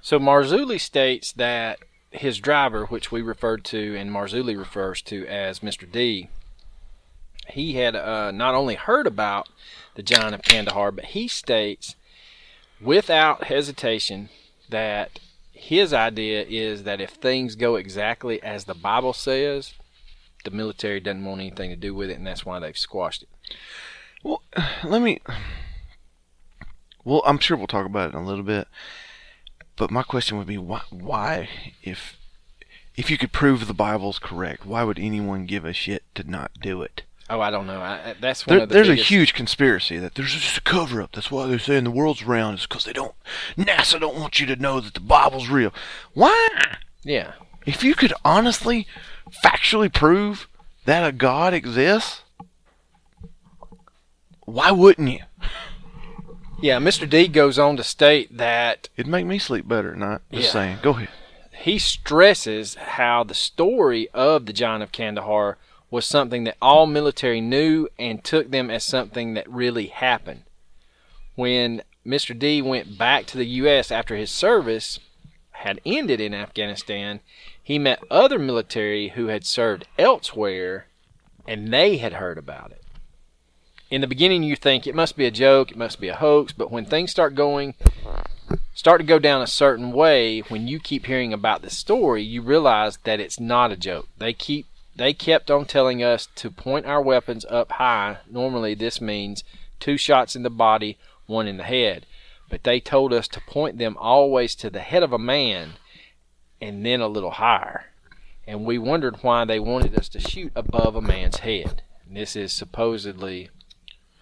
So 0.00 0.18
Marzulli 0.18 0.80
states 0.80 1.30
that 1.32 1.78
his 2.10 2.38
driver, 2.38 2.86
which 2.86 3.12
we 3.12 3.20
referred 3.20 3.64
to 3.66 3.96
and 3.98 4.10
Marzulli 4.10 4.56
refers 4.56 5.02
to 5.02 5.26
as 5.26 5.60
Mr. 5.60 5.84
D, 5.92 6.30
he 7.48 7.74
had 7.74 7.94
uh, 7.94 8.30
not 8.30 8.54
only 8.54 8.76
heard 8.76 9.06
about 9.06 9.50
the 9.94 10.02
giant 10.02 10.34
of 10.34 10.42
Kandahar, 10.42 10.92
but 10.92 11.06
he 11.06 11.28
states 11.28 11.96
without 12.80 13.44
hesitation 13.44 14.28
that 14.68 15.20
his 15.52 15.92
idea 15.92 16.44
is 16.48 16.82
that 16.84 17.00
if 17.00 17.10
things 17.10 17.54
go 17.54 17.76
exactly 17.76 18.42
as 18.42 18.64
the 18.64 18.74
Bible 18.74 19.12
says, 19.12 19.74
the 20.44 20.50
military 20.50 21.00
doesn't 21.00 21.24
want 21.24 21.40
anything 21.40 21.70
to 21.70 21.76
do 21.76 21.94
with 21.94 22.10
it, 22.10 22.18
and 22.18 22.26
that's 22.26 22.44
why 22.44 22.58
they've 22.58 22.76
squashed 22.76 23.22
it. 23.22 23.28
Well, 24.22 24.42
let 24.84 25.02
me. 25.02 25.20
Well, 27.04 27.22
I'm 27.26 27.38
sure 27.38 27.56
we'll 27.56 27.66
talk 27.66 27.86
about 27.86 28.10
it 28.10 28.16
in 28.16 28.22
a 28.22 28.26
little 28.26 28.44
bit. 28.44 28.68
But 29.76 29.90
my 29.90 30.02
question 30.02 30.38
would 30.38 30.46
be 30.46 30.58
why? 30.58 30.82
Why, 30.90 31.48
if 31.82 32.16
if 32.96 33.10
you 33.10 33.18
could 33.18 33.32
prove 33.32 33.66
the 33.66 33.74
Bible's 33.74 34.18
correct, 34.18 34.66
why 34.66 34.84
would 34.84 34.98
anyone 34.98 35.46
give 35.46 35.64
a 35.64 35.72
shit 35.72 36.02
to 36.14 36.28
not 36.28 36.52
do 36.60 36.82
it? 36.82 37.02
Oh, 37.34 37.40
I 37.40 37.50
don't 37.50 37.66
know. 37.66 37.80
I, 37.80 38.14
that's 38.20 38.46
one 38.46 38.56
There, 38.56 38.62
of 38.64 38.68
the 38.68 38.74
there's 38.74 38.88
biggest, 38.88 39.10
a 39.10 39.14
huge 39.14 39.32
conspiracy 39.32 39.96
that 39.98 40.14
there's 40.16 40.34
just 40.34 40.58
a 40.58 40.60
cover 40.60 41.00
up. 41.00 41.12
That's 41.12 41.30
why 41.30 41.46
they're 41.46 41.58
saying 41.58 41.84
the 41.84 41.90
world's 41.90 42.22
round 42.22 42.58
is 42.58 42.66
because 42.66 42.84
they 42.84 42.92
don't. 42.92 43.14
NASA 43.56 43.98
don't 43.98 44.16
want 44.18 44.38
you 44.38 44.44
to 44.46 44.56
know 44.56 44.80
that 44.80 44.92
the 44.94 45.00
Bible's 45.00 45.48
real. 45.48 45.72
Why? 46.12 46.48
yeah. 47.02 47.32
If 47.64 47.82
you 47.84 47.94
could 47.94 48.12
honestly, 48.24 48.86
factually 49.44 49.90
prove 49.92 50.46
that 50.84 51.06
a 51.08 51.12
God 51.12 51.54
exists, 51.54 52.22
why 54.44 54.70
wouldn't 54.70 55.08
you? 55.10 55.20
Yeah, 56.60 56.78
Mr. 56.78 57.08
D 57.08 57.28
goes 57.28 57.58
on 57.58 57.76
to 57.76 57.82
state 57.84 58.36
that 58.36 58.88
It'd 58.96 59.10
make 59.10 59.26
me 59.26 59.38
sleep 59.38 59.66
better 59.66 59.92
at 59.92 59.98
night. 59.98 60.20
Just 60.32 60.46
Yeah. 60.46 60.50
saying. 60.52 60.78
Go 60.82 60.90
ahead. 60.90 61.08
he 61.52 61.78
stresses 61.78 62.74
how 62.74 63.22
the 63.24 63.34
story 63.34 64.08
of 64.12 64.46
the 64.46 64.52
Giant 64.52 64.82
of 64.82 64.90
Kandahar 64.92 65.58
was 65.92 66.06
something 66.06 66.44
that 66.44 66.56
all 66.60 66.86
military 66.86 67.40
knew 67.40 67.86
and 67.98 68.24
took 68.24 68.50
them 68.50 68.70
as 68.70 68.82
something 68.82 69.34
that 69.34 69.48
really 69.48 69.88
happened. 69.88 70.42
When 71.34 71.82
Mr. 72.04 72.36
D 72.36 72.62
went 72.62 72.96
back 72.96 73.26
to 73.26 73.36
the 73.36 73.46
U.S. 73.46 73.92
after 73.92 74.16
his 74.16 74.30
service, 74.30 74.98
had 75.50 75.80
ended 75.84 76.18
in 76.18 76.32
Afghanistan, 76.32 77.20
he 77.62 77.78
met 77.78 78.02
other 78.10 78.38
military 78.38 79.10
who 79.10 79.26
had 79.26 79.44
served 79.44 79.86
elsewhere 79.98 80.86
and 81.46 81.70
they 81.70 81.98
had 81.98 82.14
heard 82.14 82.38
about 82.38 82.70
it. 82.70 82.82
In 83.90 84.00
the 84.00 84.06
beginning, 84.06 84.42
you 84.42 84.56
think 84.56 84.86
it 84.86 84.94
must 84.94 85.14
be 85.14 85.26
a 85.26 85.30
joke, 85.30 85.70
it 85.70 85.76
must 85.76 86.00
be 86.00 86.08
a 86.08 86.16
hoax, 86.16 86.52
but 86.52 86.72
when 86.72 86.86
things 86.86 87.10
start 87.10 87.34
going, 87.34 87.74
start 88.72 89.00
to 89.02 89.06
go 89.06 89.18
down 89.18 89.42
a 89.42 89.46
certain 89.46 89.92
way, 89.92 90.40
when 90.40 90.66
you 90.66 90.80
keep 90.80 91.04
hearing 91.04 91.34
about 91.34 91.60
the 91.60 91.68
story, 91.68 92.22
you 92.22 92.40
realize 92.40 92.96
that 93.04 93.20
it's 93.20 93.38
not 93.38 93.70
a 93.70 93.76
joke. 93.76 94.08
They 94.16 94.32
keep 94.32 94.66
they 94.94 95.14
kept 95.14 95.50
on 95.50 95.64
telling 95.64 96.02
us 96.02 96.28
to 96.36 96.50
point 96.50 96.86
our 96.86 97.00
weapons 97.00 97.46
up 97.48 97.72
high. 97.72 98.18
Normally, 98.30 98.74
this 98.74 99.00
means 99.00 99.42
two 99.80 99.96
shots 99.96 100.36
in 100.36 100.42
the 100.42 100.50
body, 100.50 100.98
one 101.26 101.46
in 101.46 101.56
the 101.56 101.64
head. 101.64 102.06
But 102.50 102.64
they 102.64 102.80
told 102.80 103.12
us 103.12 103.26
to 103.28 103.40
point 103.40 103.78
them 103.78 103.96
always 103.98 104.54
to 104.56 104.68
the 104.68 104.80
head 104.80 105.02
of 105.02 105.12
a 105.12 105.18
man 105.18 105.74
and 106.60 106.84
then 106.84 107.00
a 107.00 107.08
little 107.08 107.32
higher. 107.32 107.86
And 108.46 108.64
we 108.64 108.76
wondered 108.76 109.22
why 109.22 109.44
they 109.44 109.58
wanted 109.58 109.98
us 109.98 110.08
to 110.10 110.20
shoot 110.20 110.52
above 110.54 110.94
a 110.94 111.00
man's 111.00 111.38
head. 111.38 111.82
And 112.06 112.16
this 112.16 112.36
is 112.36 112.52
supposedly 112.52 113.48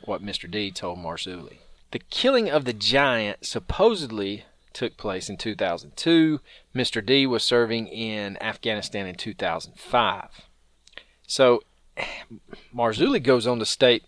what 0.05 0.23
Mr. 0.23 0.49
D 0.49 0.71
told 0.71 0.99
Marzulli. 0.99 1.59
The 1.91 1.99
killing 1.99 2.49
of 2.49 2.65
the 2.65 2.73
giant 2.73 3.45
supposedly 3.45 4.45
took 4.73 4.97
place 4.97 5.29
in 5.29 5.37
2002. 5.37 6.41
Mr. 6.75 7.05
D 7.05 7.27
was 7.27 7.43
serving 7.43 7.89
in 7.89 8.41
Afghanistan 8.41 9.07
in 9.07 9.17
2005. 9.17 10.29
So 11.31 11.63
Marzulli 12.75 13.23
goes 13.23 13.47
on 13.47 13.61
to 13.61 13.65
state 13.65 14.03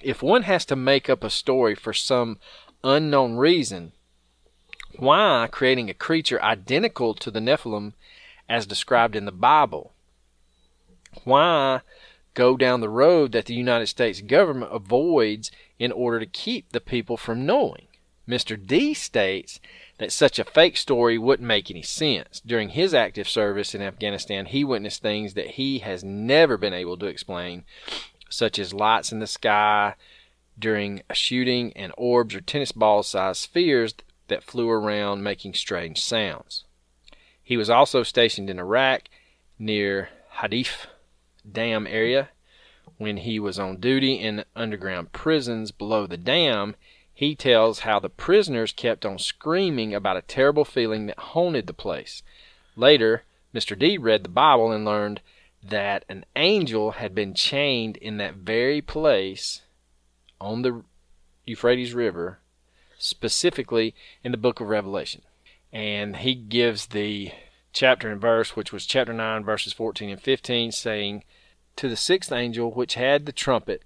if 0.00 0.22
one 0.22 0.44
has 0.44 0.64
to 0.66 0.76
make 0.76 1.10
up 1.10 1.24
a 1.24 1.28
story 1.28 1.74
for 1.74 1.92
some 1.92 2.38
unknown 2.84 3.34
reason, 3.34 3.92
why 4.96 5.48
creating 5.50 5.90
a 5.90 5.94
creature 5.94 6.40
identical 6.40 7.14
to 7.14 7.32
the 7.32 7.40
Nephilim 7.40 7.94
as 8.48 8.64
described 8.64 9.16
in 9.16 9.24
the 9.24 9.32
Bible? 9.32 9.92
Why 11.24 11.80
go 12.34 12.56
down 12.56 12.80
the 12.80 12.88
road 12.88 13.32
that 13.32 13.46
the 13.46 13.54
United 13.54 13.88
States 13.88 14.20
government 14.20 14.72
avoids 14.72 15.50
in 15.80 15.90
order 15.90 16.20
to 16.20 16.26
keep 16.26 16.70
the 16.70 16.80
people 16.80 17.16
from 17.16 17.44
knowing? 17.44 17.88
Mr. 18.28 18.56
D 18.56 18.94
states 18.94 19.58
that 20.00 20.10
such 20.10 20.38
a 20.38 20.44
fake 20.44 20.78
story 20.78 21.18
wouldn't 21.18 21.46
make 21.46 21.70
any 21.70 21.82
sense. 21.82 22.40
During 22.40 22.70
his 22.70 22.94
active 22.94 23.28
service 23.28 23.74
in 23.74 23.82
Afghanistan, 23.82 24.46
he 24.46 24.64
witnessed 24.64 25.02
things 25.02 25.34
that 25.34 25.50
he 25.52 25.80
has 25.80 26.02
never 26.02 26.56
been 26.56 26.72
able 26.72 26.96
to 26.96 27.06
explain, 27.06 27.64
such 28.30 28.58
as 28.58 28.72
lights 28.72 29.12
in 29.12 29.18
the 29.18 29.26
sky 29.26 29.94
during 30.58 31.02
a 31.10 31.14
shooting 31.14 31.70
and 31.76 31.92
orbs 31.98 32.34
or 32.34 32.40
tennis 32.40 32.72
ball 32.72 33.02
sized 33.02 33.42
spheres 33.42 33.94
that 34.28 34.42
flew 34.42 34.70
around 34.70 35.22
making 35.22 35.52
strange 35.52 36.00
sounds. 36.02 36.64
He 37.44 37.58
was 37.58 37.68
also 37.68 38.02
stationed 38.02 38.48
in 38.48 38.58
Iraq 38.58 39.02
near 39.58 40.08
Hadif 40.36 40.86
Dam 41.50 41.86
area. 41.86 42.30
When 42.96 43.18
he 43.18 43.38
was 43.38 43.58
on 43.58 43.76
duty 43.76 44.14
in 44.14 44.44
underground 44.56 45.12
prisons 45.12 45.72
below 45.72 46.06
the 46.06 46.16
dam, 46.16 46.74
he 47.20 47.34
tells 47.34 47.80
how 47.80 47.98
the 47.98 48.08
prisoners 48.08 48.72
kept 48.72 49.04
on 49.04 49.18
screaming 49.18 49.94
about 49.94 50.16
a 50.16 50.22
terrible 50.22 50.64
feeling 50.64 51.04
that 51.04 51.18
haunted 51.18 51.66
the 51.66 51.74
place. 51.74 52.22
Later, 52.76 53.24
Mr. 53.54 53.78
D 53.78 53.98
read 53.98 54.24
the 54.24 54.30
Bible 54.30 54.72
and 54.72 54.86
learned 54.86 55.20
that 55.62 56.06
an 56.08 56.24
angel 56.34 56.92
had 56.92 57.14
been 57.14 57.34
chained 57.34 57.98
in 57.98 58.16
that 58.16 58.36
very 58.36 58.80
place 58.80 59.60
on 60.40 60.62
the 60.62 60.82
Euphrates 61.44 61.92
River, 61.92 62.38
specifically 62.96 63.94
in 64.24 64.32
the 64.32 64.38
book 64.38 64.58
of 64.58 64.68
Revelation. 64.68 65.20
And 65.70 66.16
he 66.16 66.34
gives 66.34 66.86
the 66.86 67.32
chapter 67.74 68.10
and 68.10 68.18
verse, 68.18 68.56
which 68.56 68.72
was 68.72 68.86
chapter 68.86 69.12
9, 69.12 69.44
verses 69.44 69.74
14 69.74 70.08
and 70.08 70.22
15, 70.22 70.72
saying, 70.72 71.24
To 71.76 71.86
the 71.86 71.96
sixth 71.96 72.32
angel 72.32 72.70
which 72.70 72.94
had 72.94 73.26
the 73.26 73.32
trumpet, 73.32 73.82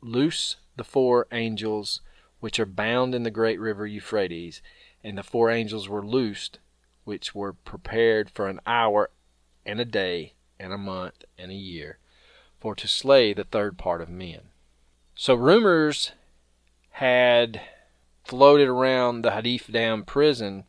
loose 0.00 0.56
the 0.78 0.84
four 0.84 1.26
angels 1.30 2.00
which 2.46 2.60
are 2.60 2.64
bound 2.64 3.12
in 3.12 3.24
the 3.24 3.30
great 3.32 3.58
river 3.58 3.88
Euphrates, 3.88 4.62
and 5.02 5.18
the 5.18 5.22
four 5.24 5.50
angels 5.50 5.88
were 5.88 6.06
loosed, 6.06 6.60
which 7.02 7.34
were 7.34 7.52
prepared 7.52 8.30
for 8.30 8.46
an 8.46 8.60
hour 8.64 9.10
and 9.64 9.80
a 9.80 9.84
day 9.84 10.32
and 10.56 10.72
a 10.72 10.78
month 10.78 11.24
and 11.36 11.50
a 11.50 11.56
year, 11.56 11.98
for 12.60 12.76
to 12.76 12.86
slay 12.86 13.32
the 13.32 13.42
third 13.42 13.76
part 13.76 14.00
of 14.00 14.08
men. 14.08 14.42
So 15.16 15.34
rumors 15.34 16.12
had 16.90 17.62
floated 18.22 18.68
around 18.68 19.22
the 19.22 19.30
Hadif 19.30 19.72
Dam 19.72 20.04
prison 20.04 20.66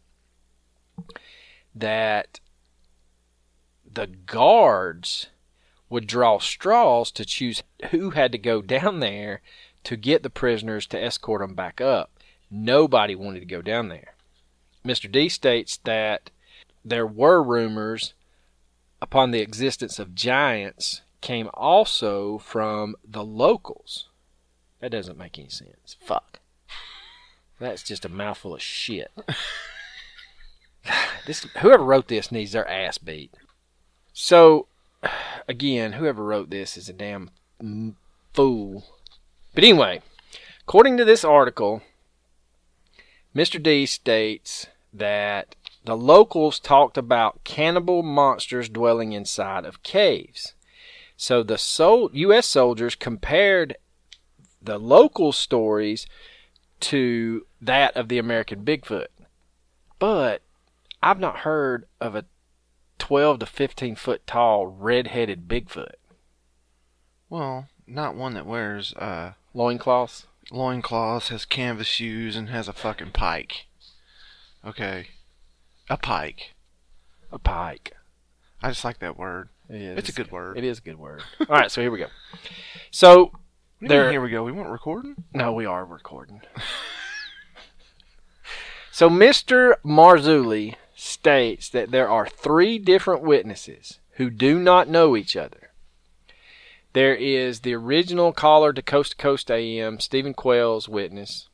that 1.75 2.39
the 3.85 4.07
guards 4.07 5.27
would 5.91 6.07
draw 6.07 6.39
straws 6.39 7.11
to 7.11 7.23
choose 7.23 7.61
who 7.91 8.09
had 8.09 8.31
to 8.31 8.39
go 8.39 8.63
down 8.63 8.99
there 8.99 9.43
to 9.87 9.95
get 9.95 10.21
the 10.21 10.29
prisoners 10.29 10.85
to 10.85 11.01
escort 11.01 11.39
them 11.39 11.55
back 11.55 11.79
up. 11.79 12.11
Nobody 12.51 13.15
wanted 13.15 13.39
to 13.39 13.45
go 13.45 13.61
down 13.61 13.87
there. 13.87 14.15
Mr. 14.85 15.09
D 15.09 15.29
states 15.29 15.77
that 15.85 16.29
there 16.83 17.07
were 17.07 17.41
rumors 17.41 18.13
upon 19.01 19.31
the 19.31 19.39
existence 19.39 19.97
of 19.97 20.13
giants 20.13 21.03
came 21.21 21.49
also 21.53 22.37
from 22.37 22.97
the 23.01 23.23
locals. 23.23 24.09
That 24.81 24.91
doesn't 24.91 25.17
make 25.17 25.39
any 25.39 25.47
sense. 25.47 25.95
Fuck. 26.01 26.41
That's 27.57 27.81
just 27.81 28.03
a 28.03 28.09
mouthful 28.09 28.55
of 28.55 28.61
shit. 28.61 29.09
this 31.25 31.47
whoever 31.59 31.85
wrote 31.85 32.09
this 32.09 32.29
needs 32.29 32.51
their 32.51 32.67
ass 32.67 32.97
beat. 32.97 33.33
So 34.11 34.67
again, 35.47 35.93
whoever 35.93 36.25
wrote 36.25 36.49
this 36.49 36.75
is 36.75 36.89
a 36.89 36.93
damn 36.93 37.29
fool 38.33 38.83
but 39.57 39.63
anyway, 39.63 40.03
according 40.61 40.97
to 40.97 41.03
this 41.03 41.25
article, 41.25 41.81
Mr. 43.35 43.61
D 43.61 43.87
states 43.87 44.67
that 44.93 45.55
the 45.83 45.97
locals 45.97 46.59
talked 46.59 46.95
about 46.95 47.43
cannibal 47.43 48.03
monsters 48.03 48.69
dwelling 48.69 49.13
inside 49.13 49.65
of 49.65 49.81
caves. 49.81 50.53
So 51.15 51.41
the 51.41 51.57
sol- 51.57 52.11
U.S. 52.13 52.45
soldiers 52.45 52.93
compared 52.93 53.77
the 54.61 54.77
local 54.77 55.31
stories 55.31 56.05
to 56.81 57.47
that 57.59 57.97
of 57.97 58.09
the 58.09 58.19
American 58.19 58.63
Bigfoot. 58.63 59.07
But 59.97 60.43
I've 61.01 61.19
not 61.19 61.37
heard 61.37 61.87
of 61.99 62.13
a 62.13 62.25
12 62.99 63.39
to 63.39 63.45
15 63.47 63.95
foot 63.95 64.27
tall 64.27 64.67
red-headed 64.67 65.47
Bigfoot. 65.47 65.95
Well, 67.27 67.69
not 67.87 68.15
one 68.15 68.33
that 68.33 68.45
wears 68.45 68.93
uh 68.93 69.33
Loincloths? 69.57 70.27
loincloths, 70.51 71.29
has 71.29 71.43
canvas 71.45 71.87
shoes, 71.87 72.35
and 72.35 72.49
has 72.49 72.67
a 72.67 72.73
fucking 72.73 73.09
pike. 73.11 73.65
Okay. 74.63 75.07
A 75.89 75.97
pike. 75.97 76.53
A 77.31 77.39
pike. 77.39 77.93
I 78.61 78.69
just 78.69 78.85
like 78.85 78.99
that 78.99 79.17
word. 79.17 79.49
It 79.67 79.81
is. 79.81 79.97
It's 79.97 80.09
a 80.09 80.13
good 80.13 80.31
word. 80.31 80.59
It 80.59 80.63
is 80.63 80.77
a 80.77 80.81
good 80.81 80.99
word. 80.99 81.23
All 81.41 81.47
right, 81.47 81.71
so 81.71 81.81
here 81.81 81.89
we 81.89 81.97
go. 81.97 82.05
So 82.91 83.23
What 83.23 83.31
do 83.31 83.37
you 83.85 83.89
there- 83.89 84.11
here 84.11 84.21
we 84.21 84.29
go. 84.29 84.43
We 84.43 84.51
weren't 84.51 84.69
recording? 84.69 85.15
no, 85.33 85.51
we 85.53 85.65
are 85.65 85.83
recording. 85.83 86.41
so 88.91 89.09
Mr. 89.09 89.73
Marzulli 89.83 90.75
states 90.95 91.67
that 91.69 91.89
there 91.89 92.09
are 92.09 92.27
three 92.27 92.77
different 92.77 93.23
witnesses 93.23 93.99
who 94.11 94.29
do 94.29 94.59
not 94.59 94.87
know 94.87 95.17
each 95.17 95.35
other. 95.35 95.66
There 96.97 97.13
is 97.13 97.59
the 97.59 97.75
original 97.75 98.33
caller 98.33 98.73
to 98.73 98.81
Coast 98.81 99.11
to 99.11 99.17
Coast 99.17 99.51
AM, 99.51 99.99
Stephen 99.99 100.33
Quayle's 100.33 100.89
witness. 100.89 101.47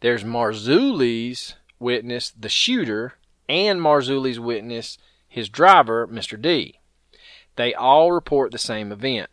There's 0.00 0.22
Marzulli's 0.22 1.54
witness, 1.78 2.28
the 2.28 2.50
shooter, 2.50 3.14
and 3.48 3.80
Marzulli's 3.80 4.38
witness, 4.38 4.98
his 5.26 5.48
driver, 5.48 6.06
Mr. 6.06 6.38
D. 6.38 6.78
They 7.54 7.72
all 7.72 8.12
report 8.12 8.52
the 8.52 8.58
same 8.58 8.92
event. 8.92 9.30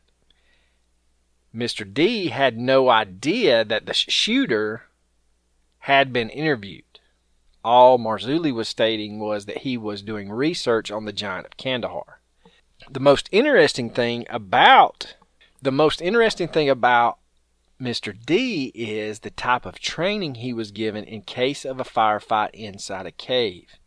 Mr. 1.53 1.83
D 1.93 2.29
had 2.29 2.57
no 2.57 2.87
idea 2.87 3.65
that 3.65 3.85
the 3.85 3.93
shooter 3.93 4.83
had 5.79 6.13
been 6.13 6.29
interviewed. 6.29 7.01
All 7.65 7.99
Marzulli 7.99 8.53
was 8.53 8.69
stating 8.69 9.19
was 9.19 9.45
that 9.45 9.63
he 9.63 9.75
was 9.75 10.01
doing 10.01 10.31
research 10.31 10.89
on 10.89 11.03
the 11.03 11.11
giant 11.11 11.47
of 11.47 11.57
Kandahar. 11.57 12.21
The 12.89 12.99
most 12.99 13.29
interesting 13.31 13.89
thing 13.89 14.25
about 14.29 15.15
the 15.61 15.71
most 15.71 16.01
interesting 16.01 16.47
thing 16.49 16.69
about 16.69 17.17
Mr. 17.81 18.13
D 18.13 18.71
is 18.75 19.19
the 19.19 19.29
type 19.29 19.65
of 19.65 19.79
training 19.79 20.35
he 20.35 20.53
was 20.53 20.71
given 20.71 21.03
in 21.03 21.21
case 21.21 21.65
of 21.65 21.79
a 21.79 21.85
firefight 21.85 22.51
inside 22.51 23.05
a 23.05 23.11
cave. 23.11 23.77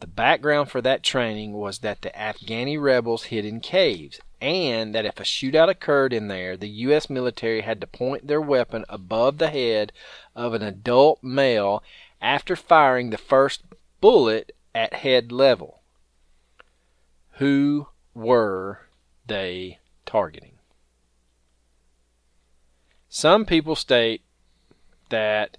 The 0.00 0.06
background 0.06 0.70
for 0.70 0.82
that 0.82 1.02
training 1.02 1.54
was 1.54 1.78
that 1.78 2.02
the 2.02 2.10
Afghani 2.10 2.80
rebels 2.80 3.24
hid 3.24 3.46
in 3.46 3.60
caves, 3.60 4.20
and 4.40 4.94
that 4.94 5.06
if 5.06 5.18
a 5.18 5.24
shootout 5.24 5.70
occurred 5.70 6.12
in 6.12 6.28
there, 6.28 6.56
the 6.56 6.68
U.S. 6.68 7.08
military 7.08 7.62
had 7.62 7.80
to 7.80 7.86
point 7.86 8.26
their 8.26 8.40
weapon 8.40 8.84
above 8.90 9.38
the 9.38 9.48
head 9.48 9.92
of 10.34 10.52
an 10.52 10.62
adult 10.62 11.22
male 11.22 11.82
after 12.20 12.54
firing 12.54 13.08
the 13.08 13.18
first 13.18 13.62
bullet 14.02 14.52
at 14.74 14.92
head 14.92 15.32
level. 15.32 15.80
Who 17.36 17.88
were 18.14 18.80
they 19.26 19.78
targeting? 20.06 20.58
Some 23.08 23.44
people 23.44 23.76
state 23.76 24.22
that 25.10 25.58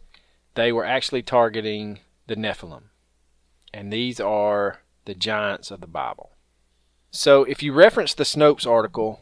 they 0.55 0.71
were 0.71 0.85
actually 0.85 1.21
targeting 1.21 1.99
the 2.25 2.35
Nephilim, 2.35 2.85
and 3.73 3.93
these 3.93 4.19
are 4.19 4.81
the 5.05 5.13
giants 5.13 5.69
of 5.69 5.81
the 5.81 5.87
Bible. 5.87 6.31
So 7.11 7.43
if 7.43 7.61
you 7.61 7.73
reference 7.73 8.13
the 8.13 8.23
Snopes 8.23 8.65
article, 8.65 9.21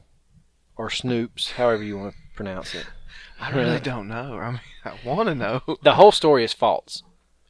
or 0.78 0.90
Snoops, 0.90 1.52
however 1.52 1.84
you 1.84 1.98
want 1.98 2.14
to 2.14 2.20
pronounce 2.36 2.74
it, 2.74 2.86
I 3.40 3.52
really 3.52 3.82
don't 3.82 4.08
know. 4.08 4.40
I 4.40 4.52
mean, 4.52 4.62
I 4.86 4.94
want 5.06 5.28
to 5.28 5.36
know. 5.36 5.62
the 5.84 5.96
whole 5.96 6.14
story 6.14 6.46
is 6.46 6.54
false. 6.54 7.04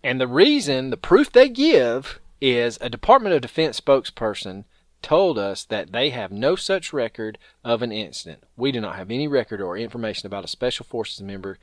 And 0.03 0.19
the 0.19 0.27
reason, 0.27 0.89
the 0.89 0.97
proof 0.97 1.31
they 1.31 1.47
give, 1.47 2.19
is 2.41 2.77
a 2.81 2.89
Department 2.89 3.35
of 3.35 3.41
Defense 3.41 3.79
spokesperson 3.79 4.65
told 5.05 5.37
us 5.37 5.63
that 5.65 5.91
they 5.91 6.09
have 6.09 6.31
no 6.31 6.55
such 6.55 6.91
record 6.91 7.37
of 7.63 7.83
an 7.83 7.91
incident. 7.91 8.43
We 8.57 8.71
do 8.71 8.81
not 8.81 8.95
have 8.95 9.11
any 9.11 9.27
record 9.27 9.61
or 9.61 9.77
information 9.77 10.25
about 10.25 10.43
a 10.43 10.47
Special 10.47 10.83
Forces 10.83 11.21
member 11.21 11.59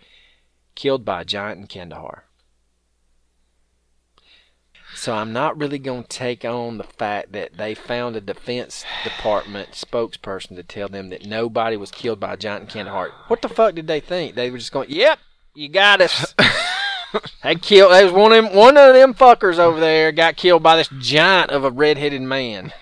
killed 0.77 1.05
by 1.05 1.23
a 1.23 1.25
giant 1.25 1.59
in 1.59 1.67
Kandahar. 1.67 2.23
So 4.95 5.15
I'm 5.15 5.33
not 5.33 5.59
really 5.59 5.81
going 5.81 6.05
to 6.05 6.09
take 6.09 6.45
on 6.45 6.79
the 6.79 6.85
fact 6.85 7.33
that 7.33 7.57
they 7.57 7.75
found 7.75 8.15
a 8.15 8.21
Defense 8.21 8.85
Department 9.03 9.73
spokesperson 9.73 10.55
to 10.55 10.63
tell 10.63 10.89
them 10.89 11.11
that 11.11 11.27
nobody 11.27 11.77
was 11.77 11.91
killed 11.91 12.21
by 12.21 12.35
a 12.35 12.37
giant 12.37 12.63
in 12.63 12.69
Kandahar. 12.69 13.11
What 13.27 13.43
the 13.43 13.49
fuck 13.49 13.75
did 13.75 13.89
they 13.89 13.99
think? 13.99 14.37
They 14.37 14.53
were 14.53 14.59
just 14.59 14.71
going, 14.71 14.89
"Yep, 14.89 15.19
you 15.55 15.69
got 15.69 16.01
us." 16.01 16.33
they 17.43 17.57
killed. 17.57 17.91
There 17.91 18.05
was 18.05 18.13
one 18.13 18.33
of 18.33 18.45
them. 18.45 18.55
One 18.55 18.77
of 18.77 18.95
them 18.95 19.15
fuckers 19.15 19.59
over 19.59 19.81
there 19.81 20.13
got 20.13 20.37
killed 20.37 20.63
by 20.63 20.77
this 20.77 20.91
giant 21.01 21.51
of 21.51 21.65
a 21.65 21.71
red-headed 21.73 22.23
man. 22.23 22.73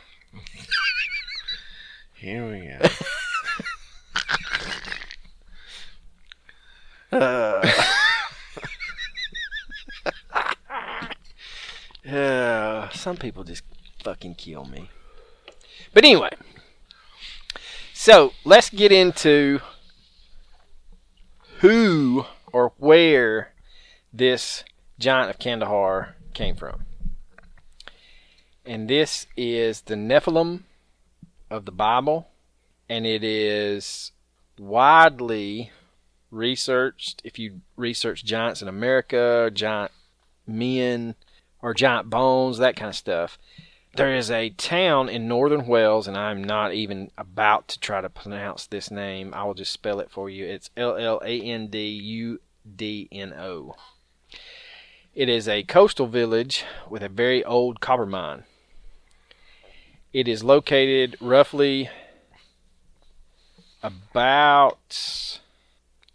Here 2.20 2.46
we 2.50 2.68
go. 2.68 2.78
Uh, 12.11 12.88
some 12.90 13.16
people 13.16 13.44
just 13.44 13.62
fucking 14.02 14.35
kill 14.35 14.64
me. 14.64 14.90
But 15.92 16.04
anyway, 16.04 16.30
so 17.92 18.33
let's 18.44 18.70
get 18.70 18.90
into 18.90 19.61
who 21.59 22.24
or 22.52 22.72
where 22.78 23.52
this 24.12 24.64
giant 24.98 25.30
of 25.30 25.38
Kandahar 25.38 26.16
came 26.35 26.56
from. 26.56 26.85
And 28.64 28.88
this 28.88 29.26
is 29.37 29.83
the 29.83 29.94
Nephilim 29.94 30.62
of 31.50 31.64
the 31.64 31.72
Bible, 31.72 32.28
and 32.88 33.06
it 33.06 33.24
is 33.24 34.12
widely 34.58 35.70
researched. 36.30 37.20
If 37.24 37.38
you 37.38 37.60
research 37.76 38.24
giants 38.24 38.62
in 38.62 38.68
America, 38.68 39.50
giant 39.52 39.92
men, 40.46 41.14
or 41.62 41.74
giant 41.74 42.10
bones, 42.10 42.58
that 42.58 42.76
kind 42.76 42.88
of 42.88 42.96
stuff. 42.96 43.38
There 43.96 44.14
is 44.14 44.30
a 44.30 44.50
town 44.50 45.08
in 45.08 45.26
northern 45.26 45.66
Wales, 45.66 46.06
and 46.06 46.16
I'm 46.16 46.44
not 46.44 46.72
even 46.72 47.10
about 47.18 47.66
to 47.68 47.80
try 47.80 48.00
to 48.00 48.08
pronounce 48.08 48.66
this 48.66 48.90
name. 48.90 49.34
I 49.34 49.42
will 49.44 49.54
just 49.54 49.72
spell 49.72 49.98
it 49.98 50.10
for 50.10 50.30
you. 50.30 50.46
It's 50.46 50.70
L 50.76 50.96
L 50.96 51.20
A 51.24 51.40
N 51.40 51.66
D 51.66 51.88
U 51.88 52.40
D 52.76 53.08
N 53.10 53.32
O. 53.32 53.74
It 55.12 55.28
is 55.28 55.48
a 55.48 55.64
coastal 55.64 56.06
village 56.06 56.64
with 56.88 57.02
a 57.02 57.08
very 57.08 57.44
old 57.44 57.80
copper 57.80 58.06
mine. 58.06 58.44
It 60.12 60.27
is 60.27 60.42
located 60.42 61.16
roughly 61.20 61.88
about 63.81 65.38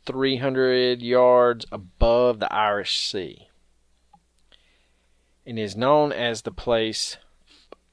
300 0.06 1.02
yards 1.02 1.66
above 1.72 2.40
the 2.40 2.52
Irish 2.54 3.00
Sea 3.00 3.48
and 5.46 5.58
is 5.58 5.78
known 5.78 6.12
as 6.12 6.42
the 6.42 6.52
place 6.52 7.16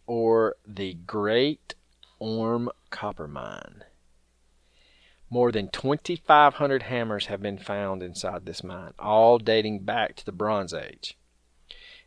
or 0.05 0.57
the 0.67 0.95
Great 0.95 1.77
Orme 2.19 2.71
Copper 2.91 3.29
Mine. 3.29 3.85
More 5.31 5.53
than 5.53 5.69
2,500 5.69 6.83
hammers 6.83 7.27
have 7.27 7.41
been 7.41 7.59
found 7.59 8.03
inside 8.03 8.45
this 8.45 8.65
mine, 8.65 8.95
all 8.99 9.38
dating 9.38 9.85
back 9.85 10.17
to 10.17 10.27
the 10.27 10.33
Bronze 10.33 10.75
Age. 10.75 11.17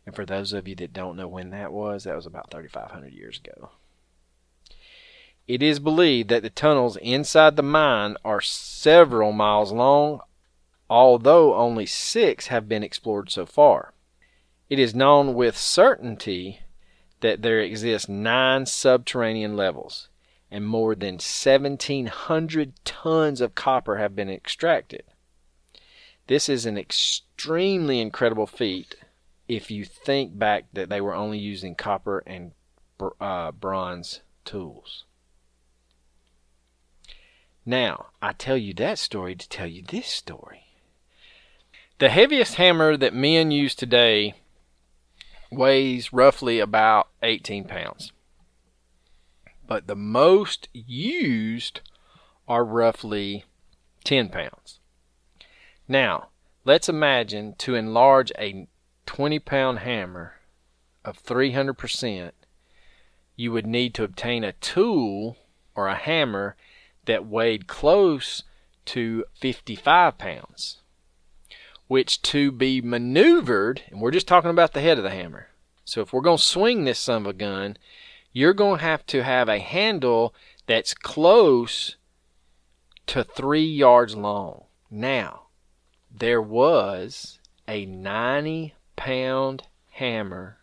And 0.04 0.14
for 0.14 0.26
those 0.26 0.52
of 0.52 0.68
you 0.68 0.74
that 0.76 0.92
don't 0.92 1.16
know 1.16 1.28
when 1.28 1.48
that 1.50 1.72
was, 1.72 2.04
that 2.04 2.14
was 2.14 2.26
about 2.26 2.50
3,500 2.50 3.14
years 3.14 3.38
ago. 3.38 3.70
It 5.46 5.62
is 5.62 5.78
believed 5.78 6.28
that 6.30 6.42
the 6.42 6.50
tunnels 6.50 6.96
inside 6.96 7.54
the 7.54 7.62
mine 7.62 8.16
are 8.24 8.40
several 8.40 9.30
miles 9.30 9.70
long, 9.70 10.20
although 10.90 11.54
only 11.54 11.86
six 11.86 12.48
have 12.48 12.68
been 12.68 12.82
explored 12.82 13.30
so 13.30 13.46
far. 13.46 13.94
It 14.68 14.80
is 14.80 14.94
known 14.94 15.34
with 15.34 15.56
certainty 15.56 16.60
that 17.20 17.42
there 17.42 17.60
exist 17.60 18.08
nine 18.08 18.66
subterranean 18.66 19.56
levels, 19.56 20.08
and 20.50 20.66
more 20.66 20.96
than 20.96 21.14
1,700 21.14 22.72
tons 22.84 23.40
of 23.40 23.54
copper 23.54 23.96
have 23.96 24.16
been 24.16 24.28
extracted. 24.28 25.04
This 26.26 26.48
is 26.48 26.66
an 26.66 26.76
extremely 26.76 28.00
incredible 28.00 28.48
feat 28.48 28.96
if 29.46 29.70
you 29.70 29.84
think 29.84 30.36
back 30.36 30.64
that 30.72 30.88
they 30.88 31.00
were 31.00 31.14
only 31.14 31.38
using 31.38 31.76
copper 31.76 32.24
and 32.26 32.50
uh, 33.20 33.52
bronze 33.52 34.22
tools. 34.44 35.05
Now, 37.68 38.06
I 38.22 38.32
tell 38.32 38.56
you 38.56 38.72
that 38.74 38.96
story 38.96 39.34
to 39.34 39.48
tell 39.48 39.66
you 39.66 39.82
this 39.82 40.06
story. 40.06 40.66
The 41.98 42.10
heaviest 42.10 42.54
hammer 42.54 42.96
that 42.96 43.12
men 43.12 43.50
use 43.50 43.74
today 43.74 44.34
weighs 45.50 46.12
roughly 46.12 46.60
about 46.60 47.08
18 47.24 47.64
pounds. 47.64 48.12
But 49.66 49.88
the 49.88 49.96
most 49.96 50.68
used 50.72 51.80
are 52.46 52.64
roughly 52.64 53.44
10 54.04 54.28
pounds. 54.28 54.78
Now, 55.88 56.28
let's 56.64 56.88
imagine 56.88 57.56
to 57.58 57.74
enlarge 57.74 58.30
a 58.38 58.68
20 59.06 59.40
pound 59.40 59.80
hammer 59.80 60.34
of 61.04 61.20
300%, 61.22 62.30
you 63.34 63.50
would 63.50 63.66
need 63.66 63.92
to 63.94 64.04
obtain 64.04 64.44
a 64.44 64.52
tool 64.52 65.36
or 65.74 65.88
a 65.88 65.96
hammer 65.96 66.56
that 67.06 67.26
weighed 67.26 67.66
close 67.66 68.42
to 68.86 69.24
55 69.34 70.18
pounds 70.18 70.78
which 71.88 72.20
to 72.22 72.50
be 72.50 72.80
maneuvered, 72.80 73.82
and 73.90 74.00
we're 74.00 74.10
just 74.10 74.26
talking 74.28 74.50
about 74.50 74.72
the 74.72 74.80
head 74.80 74.98
of 74.98 75.04
the 75.04 75.10
hammer. 75.10 75.48
So 75.84 76.00
if 76.00 76.12
we're 76.12 76.20
going 76.20 76.38
to 76.38 76.42
swing 76.42 76.84
this 76.84 76.98
son 76.98 77.22
of 77.22 77.28
a 77.28 77.32
gun, 77.32 77.76
you're 78.32 78.54
going 78.54 78.78
to 78.78 78.84
have 78.84 79.06
to 79.06 79.22
have 79.22 79.48
a 79.48 79.60
handle 79.60 80.34
that's 80.66 80.94
close 80.94 81.96
to 83.06 83.22
three 83.22 83.64
yards 83.64 84.16
long. 84.16 84.64
Now, 84.90 85.42
there 86.10 86.42
was 86.42 87.38
a 87.68 87.86
90 87.86 88.74
pound 88.96 89.64
hammer 89.92 90.58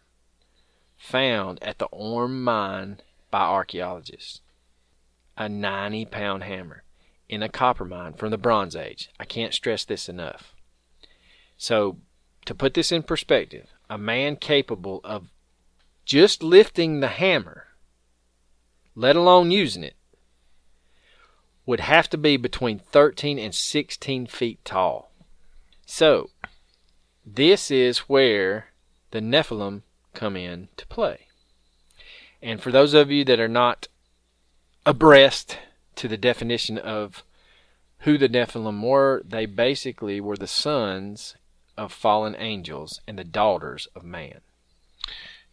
found 0.97 1.63
at 1.63 1.79
the 1.79 1.86
Orme 1.86 2.43
mine 2.43 2.99
by 3.32 3.43
archaeologists. 3.43 4.41
A 5.38 5.50
90 5.50 6.06
pound 6.06 6.43
hammer 6.43 6.84
in 7.28 7.41
a 7.41 7.50
copper 7.50 7.86
mine 7.86 8.13
from 8.13 8.32
the 8.32 8.38
Bronze 8.38 8.76
Age. 8.76 9.10
I 9.19 9.26
can't 9.26 9.54
stress 9.54 9.86
this 9.86 10.08
enough. 10.08 10.54
So, 11.58 11.98
to 12.46 12.54
put 12.54 12.74
this 12.74 12.91
in 12.91 13.04
perspective, 13.04 13.67
a 13.89 13.98
man 13.98 14.36
capable 14.36 15.02
of 15.04 15.30
just 16.06 16.43
lifting 16.43 17.00
the 17.00 17.08
hammer, 17.08 17.68
let 18.95 19.16
alone 19.16 19.49
using 19.49 19.84
it, 19.84 19.95
would 21.66 21.80
have 21.80 22.10
to 22.10 22.18
be 22.18 22.38
between 22.38 22.80
13 22.80 23.39
and 23.39 23.55
16 23.55 24.28
feet 24.28 24.64
tall. 24.66 25.12
So, 25.86 26.30
this 27.26 27.72
is 27.72 27.99
where 27.99 28.68
the 29.12 29.22
Nephilim 29.22 29.84
come 30.14 30.36
in 30.36 30.68
to 30.78 30.86
play. 30.88 31.28
And 32.41 32.62
for 32.62 32.72
those 32.72 32.93
of 32.93 33.10
you 33.10 33.24
that 33.26 33.39
are 33.39 33.47
not 33.47 33.88
abreast 34.86 35.57
to 35.95 36.07
the 36.07 36.17
definition 36.17 36.77
of 36.77 37.23
who 37.99 38.17
the 38.17 38.29
Nephilim 38.29 38.81
were, 38.81 39.21
they 39.25 39.45
basically 39.45 40.19
were 40.19 40.38
the 40.38 40.47
sons 40.47 41.36
of 41.77 41.93
fallen 41.93 42.36
angels 42.38 42.99
and 43.07 43.17
the 43.17 43.23
daughters 43.23 43.88
of 43.95 44.03
man. 44.03 44.41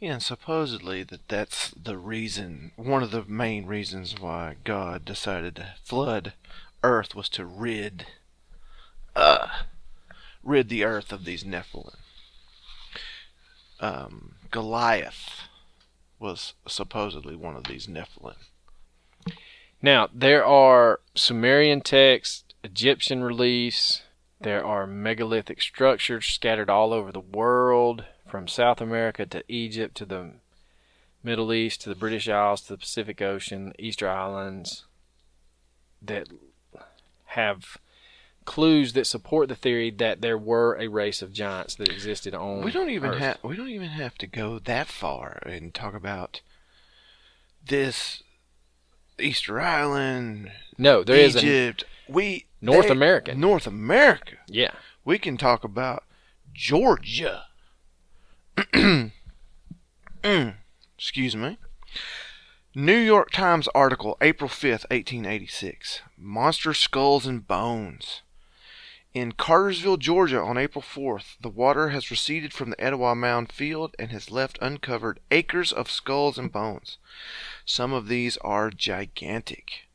Yeah, 0.00 0.14
and 0.14 0.22
supposedly 0.22 1.02
that 1.04 1.28
that's 1.28 1.70
the 1.70 1.98
reason, 1.98 2.72
one 2.76 3.02
of 3.02 3.10
the 3.10 3.24
main 3.24 3.66
reasons 3.66 4.18
why 4.18 4.56
God 4.64 5.04
decided 5.04 5.56
to 5.56 5.74
flood 5.84 6.32
Earth 6.82 7.14
was 7.14 7.28
to 7.30 7.44
rid, 7.44 8.06
uh, 9.14 9.48
rid 10.42 10.70
the 10.70 10.84
Earth 10.84 11.12
of 11.12 11.24
these 11.24 11.44
Nephilim. 11.44 11.96
um, 13.80 14.34
Goliath 14.50 15.42
was 16.18 16.54
supposedly 16.66 17.36
one 17.36 17.56
of 17.56 17.64
these 17.64 17.86
Nephilim. 17.86 18.36
Now, 19.82 20.08
there 20.12 20.44
are 20.44 21.00
Sumerian 21.14 21.80
texts, 21.80 22.44
Egyptian 22.62 23.22
reliefs, 23.24 24.02
there 24.40 24.64
are 24.64 24.86
megalithic 24.86 25.60
structures 25.60 26.26
scattered 26.26 26.70
all 26.70 26.92
over 26.92 27.12
the 27.12 27.20
world, 27.20 28.04
from 28.30 28.48
South 28.48 28.80
America 28.80 29.26
to 29.26 29.42
Egypt 29.48 29.96
to 29.96 30.06
the 30.06 30.30
Middle 31.22 31.52
East 31.52 31.82
to 31.82 31.88
the 31.88 31.94
British 31.94 32.28
Isles 32.28 32.62
to 32.62 32.74
the 32.74 32.78
Pacific 32.78 33.20
Ocean, 33.20 33.74
Easter 33.78 34.08
Islands, 34.08 34.84
that 36.00 36.28
have 37.26 37.76
clues 38.44 38.94
that 38.94 39.06
support 39.06 39.48
the 39.48 39.54
theory 39.54 39.90
that 39.90 40.22
there 40.22 40.38
were 40.38 40.78
a 40.78 40.88
race 40.88 41.20
of 41.20 41.32
giants 41.32 41.74
that 41.74 41.88
existed 41.88 42.34
on 42.34 42.62
We 42.62 42.72
don't 42.72 42.88
even 42.88 43.10
Earth. 43.10 43.18
have 43.18 43.38
we 43.42 43.56
don't 43.56 43.68
even 43.68 43.88
have 43.88 44.16
to 44.18 44.26
go 44.26 44.58
that 44.60 44.86
far 44.86 45.42
and 45.44 45.74
talk 45.74 45.94
about 45.94 46.40
this 47.64 48.22
Easter 49.20 49.60
Island, 49.60 50.50
no 50.78 51.02
there 51.04 51.16
is 51.16 51.36
a 51.36 51.38
Egypt. 51.38 51.84
we 52.08 52.46
North 52.60 52.86
they- 52.86 52.92
American. 52.92 53.40
North 53.40 53.66
America. 53.66 54.36
yeah 54.48 54.72
We 55.04 55.18
can 55.18 55.36
talk 55.36 55.64
about 55.64 56.04
Georgia. 56.52 57.44
Mm, 60.22 60.54
Excuse 60.98 61.34
me. 61.34 61.56
New 62.74 62.96
York 62.98 63.30
Times 63.30 63.68
article, 63.74 64.16
April 64.20 64.48
5th, 64.50 64.84
1886. 64.90 66.02
Monster 66.18 66.74
skulls 66.74 67.26
and 67.26 67.46
bones. 67.48 68.20
In 69.12 69.32
Cartersville, 69.32 69.96
Georgia, 69.96 70.40
on 70.40 70.56
April 70.56 70.82
4th, 70.82 71.36
the 71.40 71.48
water 71.48 71.88
has 71.88 72.12
receded 72.12 72.52
from 72.52 72.70
the 72.70 72.80
Etowah 72.80 73.16
Mound 73.16 73.50
field 73.50 73.96
and 73.98 74.12
has 74.12 74.30
left 74.30 74.56
uncovered 74.62 75.18
acres 75.32 75.72
of 75.72 75.90
skulls 75.90 76.38
and 76.38 76.52
bones. 76.52 76.98
Some 77.64 77.92
of 77.92 78.06
these 78.06 78.36
are 78.36 78.70
gigantic. 78.70 79.88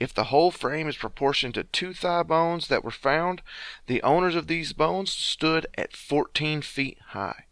If 0.00 0.14
the 0.14 0.24
whole 0.24 0.50
frame 0.50 0.88
is 0.88 0.96
proportioned 0.96 1.54
to 1.54 1.64
two 1.64 1.92
thigh 1.92 2.22
bones 2.22 2.68
that 2.68 2.82
were 2.82 2.90
found, 2.90 3.42
the 3.86 4.02
owners 4.02 4.34
of 4.34 4.46
these 4.46 4.72
bones 4.72 5.12
stood 5.12 5.66
at 5.76 5.94
14 5.94 6.62
feet 6.62 6.98
high. 7.08 7.44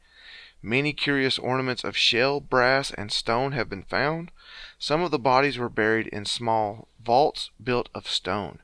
Many 0.62 0.94
curious 0.94 1.38
ornaments 1.38 1.84
of 1.84 1.94
shell, 1.94 2.40
brass, 2.40 2.90
and 2.90 3.12
stone 3.12 3.52
have 3.52 3.68
been 3.68 3.82
found. 3.82 4.30
Some 4.78 5.02
of 5.02 5.10
the 5.10 5.18
bodies 5.18 5.58
were 5.58 5.68
buried 5.68 6.06
in 6.06 6.24
small 6.24 6.88
vaults 7.04 7.50
built 7.62 7.90
of 7.94 8.08
stone. 8.08 8.60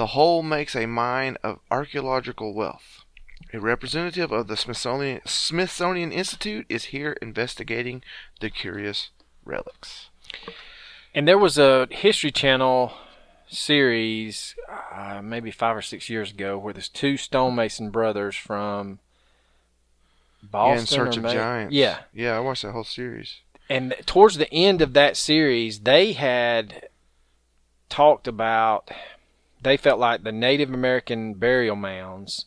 The 0.00 0.16
whole 0.16 0.42
makes 0.42 0.74
a 0.74 0.86
mine 0.86 1.36
of 1.42 1.58
archaeological 1.70 2.54
wealth. 2.54 3.04
A 3.52 3.60
representative 3.60 4.32
of 4.32 4.46
the 4.46 4.56
Smithsonian, 4.56 5.20
Smithsonian 5.26 6.10
Institute 6.10 6.64
is 6.70 6.84
here 6.84 7.18
investigating 7.20 8.02
the 8.40 8.48
curious 8.48 9.10
relics. 9.44 10.08
And 11.14 11.28
there 11.28 11.36
was 11.36 11.58
a 11.58 11.86
History 11.90 12.30
Channel 12.30 12.94
series, 13.46 14.54
uh, 14.90 15.20
maybe 15.22 15.50
five 15.50 15.76
or 15.76 15.82
six 15.82 16.08
years 16.08 16.30
ago, 16.30 16.56
where 16.56 16.72
there's 16.72 16.88
two 16.88 17.18
stonemason 17.18 17.90
brothers 17.90 18.36
from 18.36 19.00
Boston. 20.42 20.76
yeah, 20.76 20.80
in 20.80 20.86
search 20.86 21.16
of 21.18 21.24
May- 21.24 21.34
giants. 21.34 21.74
Yeah, 21.74 21.98
yeah, 22.14 22.38
I 22.38 22.40
watched 22.40 22.62
that 22.62 22.72
whole 22.72 22.84
series. 22.84 23.40
and 23.68 23.94
towards 24.06 24.38
the 24.38 24.50
end 24.50 24.80
of 24.80 24.94
that 24.94 25.18
series, 25.18 25.80
they 25.80 26.14
had 26.14 26.88
talked 27.90 28.26
about. 28.26 28.90
They 29.62 29.76
felt 29.76 30.00
like 30.00 30.22
the 30.22 30.32
Native 30.32 30.72
American 30.72 31.34
burial 31.34 31.76
mounds 31.76 32.46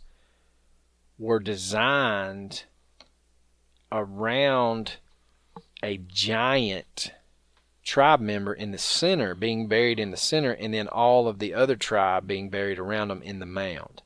were 1.19 1.39
designed 1.39 2.63
around 3.91 4.97
a 5.83 5.97
giant 5.97 7.11
tribe 7.83 8.19
member 8.19 8.53
in 8.53 8.71
the 8.71 8.77
center, 8.77 9.35
being 9.35 9.67
buried 9.67 9.99
in 9.99 10.09
the 10.09 10.17
center, 10.17 10.51
and 10.51 10.73
then 10.73 10.87
all 10.87 11.27
of 11.27 11.39
the 11.39 11.53
other 11.53 11.75
tribe 11.75 12.25
being 12.25 12.49
buried 12.49 12.79
around 12.79 13.09
them 13.09 13.21
in 13.21 13.39
the 13.39 13.45
mound. 13.45 14.01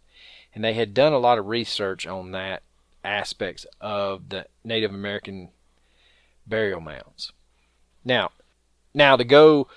And 0.54 0.64
they 0.64 0.74
had 0.74 0.94
done 0.94 1.14
a 1.14 1.20
lot 1.20 1.38
of 1.38 1.48
research 1.48 2.06
on 2.06 2.32
that 2.32 2.64
aspects 3.04 3.66
of 3.80 4.30
the 4.30 4.48
Native 4.64 4.92
American 4.92 5.50
burial 6.46 6.82
mounds. 6.82 7.32
Now, 8.04 8.32
now 8.94 9.16
to 9.16 9.24
go 9.24 9.68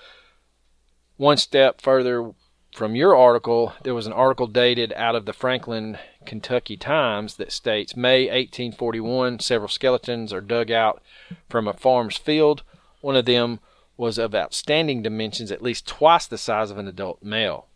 one 1.17 1.37
step 1.37 1.79
further 1.79 2.33
from 2.73 2.95
your 2.95 3.15
article, 3.15 3.73
there 3.83 3.93
was 3.93 4.07
an 4.07 4.13
article 4.13 4.47
dated 4.47 4.93
out 4.93 5.15
of 5.15 5.25
the 5.25 5.33
Franklin, 5.33 5.97
Kentucky 6.25 6.77
Times 6.77 7.35
that 7.35 7.51
states 7.51 7.95
May 7.95 8.25
1841, 8.25 9.39
several 9.39 9.67
skeletons 9.67 10.31
are 10.31 10.41
dug 10.41 10.71
out 10.71 11.01
from 11.49 11.67
a 11.67 11.73
farm's 11.73 12.17
field. 12.17 12.63
One 13.01 13.15
of 13.15 13.25
them 13.25 13.59
was 13.97 14.17
of 14.17 14.33
outstanding 14.33 15.01
dimensions, 15.01 15.51
at 15.51 15.61
least 15.61 15.87
twice 15.87 16.25
the 16.25 16.37
size 16.37 16.71
of 16.71 16.77
an 16.77 16.87
adult 16.87 17.21
male. 17.21 17.67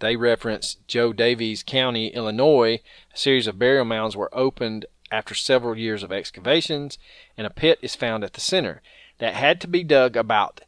They 0.00 0.16
reference 0.16 0.76
Jo 0.86 1.12
Daviess 1.12 1.64
County, 1.64 2.08
Illinois. 2.08 2.80
A 3.14 3.16
series 3.16 3.46
of 3.46 3.58
burial 3.58 3.84
mounds 3.84 4.16
were 4.16 4.30
opened 4.32 4.86
after 5.10 5.34
several 5.34 5.76
years 5.76 6.02
of 6.02 6.12
excavations, 6.12 6.98
and 7.36 7.46
a 7.46 7.50
pit 7.50 7.78
is 7.82 7.96
found 7.96 8.24
at 8.24 8.34
the 8.34 8.40
center 8.40 8.82
that 9.18 9.34
had 9.34 9.60
to 9.60 9.68
be 9.68 9.82
dug 9.82 10.16
about 10.16 10.60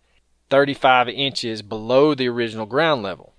35 0.51 1.09
inches 1.09 1.63
below 1.63 2.15
the 2.15 2.29
original 2.29 2.67
ground 2.67 3.03
level. 3.03 3.35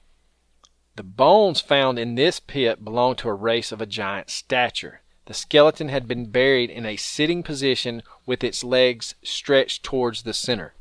The 0.96 1.04
bones 1.04 1.62
found 1.62 2.00
in 2.00 2.16
this 2.16 2.40
pit 2.40 2.84
belonged 2.84 3.18
to 3.20 3.30
a 3.30 3.34
race 3.34 3.72
of 3.72 3.82
a 3.82 3.86
giant 3.86 4.30
stature. 4.30 5.02
The 5.26 5.34
skeleton 5.34 5.90
had 5.90 6.08
been 6.08 6.32
buried 6.32 6.70
in 6.70 6.86
a 6.86 6.96
sitting 6.96 7.44
position 7.44 8.02
with 8.26 8.44
its 8.44 8.64
legs 8.64 9.16
stretched 9.24 9.84
towards 9.84 10.24
the 10.24 10.34
center. 10.34 10.74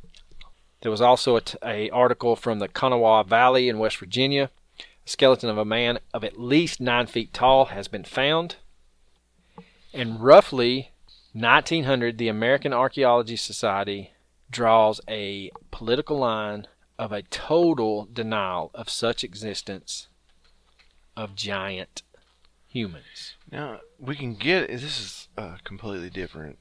There 0.81 0.91
was 0.91 1.01
also 1.01 1.37
a, 1.37 1.41
t- 1.41 1.59
a 1.63 1.91
article 1.91 2.37
from 2.37 2.59
the 2.59 2.69
Kanawha 2.69 3.25
Valley 3.25 3.69
in 3.69 3.79
West 3.79 3.99
Virginia. 3.99 4.51
A 4.79 5.09
skeleton 5.09 5.51
of 5.51 5.59
a 5.59 5.65
man 5.65 5.99
of 6.15 6.25
at 6.25 6.41
least 6.41 6.81
nine 6.81 7.07
feet 7.07 7.35
tall 7.35 7.67
has 7.67 7.87
been 7.87 8.05
found. 8.05 8.57
And 9.93 10.23
roughly 10.23 10.93
1900, 11.33 12.19
the 12.19 12.29
American 12.29 12.73
Archaeology 12.73 13.37
Society 13.37 14.13
draws 14.51 15.01
a 15.09 15.51
political 15.71 16.19
line 16.19 16.67
of 16.99 17.13
a 17.13 17.23
total 17.23 18.09
denial 18.13 18.71
of 18.75 18.89
such 18.89 19.25
existence 19.25 20.09
of 21.17 21.35
giant 21.35 22.03
humans. 22.67 23.35
Now 23.51 23.81
we 23.99 24.17
can 24.17 24.35
get 24.35 24.69
this 24.69 24.83
is 24.83 25.29
uh, 25.37 25.57
completely 25.65 26.11
different. 26.11 26.59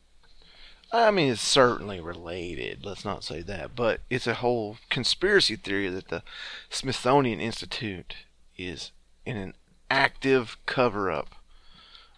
I 0.92 1.12
mean, 1.12 1.32
it's 1.32 1.42
certainly 1.42 2.00
related. 2.00 2.84
Let's 2.84 3.06
not 3.06 3.24
say 3.24 3.42
that, 3.44 3.76
but 3.76 4.02
it's 4.10 4.26
a 4.26 4.36
whole 4.36 4.78
conspiracy 4.90 5.56
theory 5.56 5.88
that 5.90 6.08
the 6.08 6.24
Smithsonian 6.70 7.40
Institute 7.40 8.16
is 8.58 8.92
in 9.24 9.38
an 9.38 9.54
active 9.92 10.58
cover-up 10.66 11.36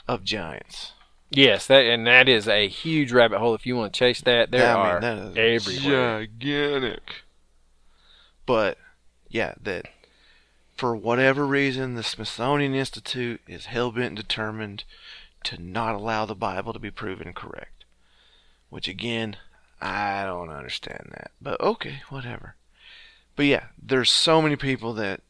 of 0.08 0.24
giants. 0.24 0.94
Yes, 1.32 1.66
that 1.68 1.86
and 1.86 2.06
that 2.08 2.28
is 2.28 2.48
a 2.48 2.68
huge 2.68 3.14
rabbit 3.14 3.40
hole. 3.40 3.56
If 3.56 3.66
you 3.66 3.78
want 3.78 3.94
to 3.94 3.98
chase 3.98 4.20
that, 4.22 4.52
there 4.52 4.76
I 4.76 4.76
mean, 4.76 4.86
are 4.86 5.00
that 5.00 5.38
is 5.38 5.68
everywhere. 5.68 6.20
gigantic. 6.26 7.24
But 8.46 8.78
yeah, 9.30 9.54
that 9.62 9.86
for 10.76 10.94
whatever 10.94 11.48
reason, 11.48 11.96
the 11.96 12.04
Smithsonian 12.04 12.76
Institute 12.76 13.40
is 13.48 13.68
hell 13.68 13.92
bent 13.92 14.08
and 14.08 14.18
determined 14.18 14.84
to 15.46 15.62
not 15.62 15.96
allow 15.96 16.26
the 16.26 16.36
Bible 16.36 16.74
to 16.74 16.80
be 16.80 16.92
proven 16.92 17.34
correct. 17.34 17.86
Which 18.70 18.90
again, 18.90 19.38
I 19.82 20.26
don't 20.26 20.50
understand 20.50 21.12
that. 21.12 21.32
But 21.42 21.62
okay, 21.62 22.02
whatever. 22.10 22.56
But 23.38 23.46
yeah, 23.46 23.66
there's 23.82 24.12
so 24.12 24.42
many 24.42 24.58
people 24.58 24.94
that 24.96 25.22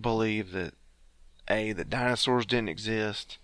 believe 0.00 0.52
that 0.52 0.74
A, 1.50 1.72
that 1.72 1.90
dinosaurs 1.90 2.46
didn't 2.46 2.68
exist, 2.68 3.38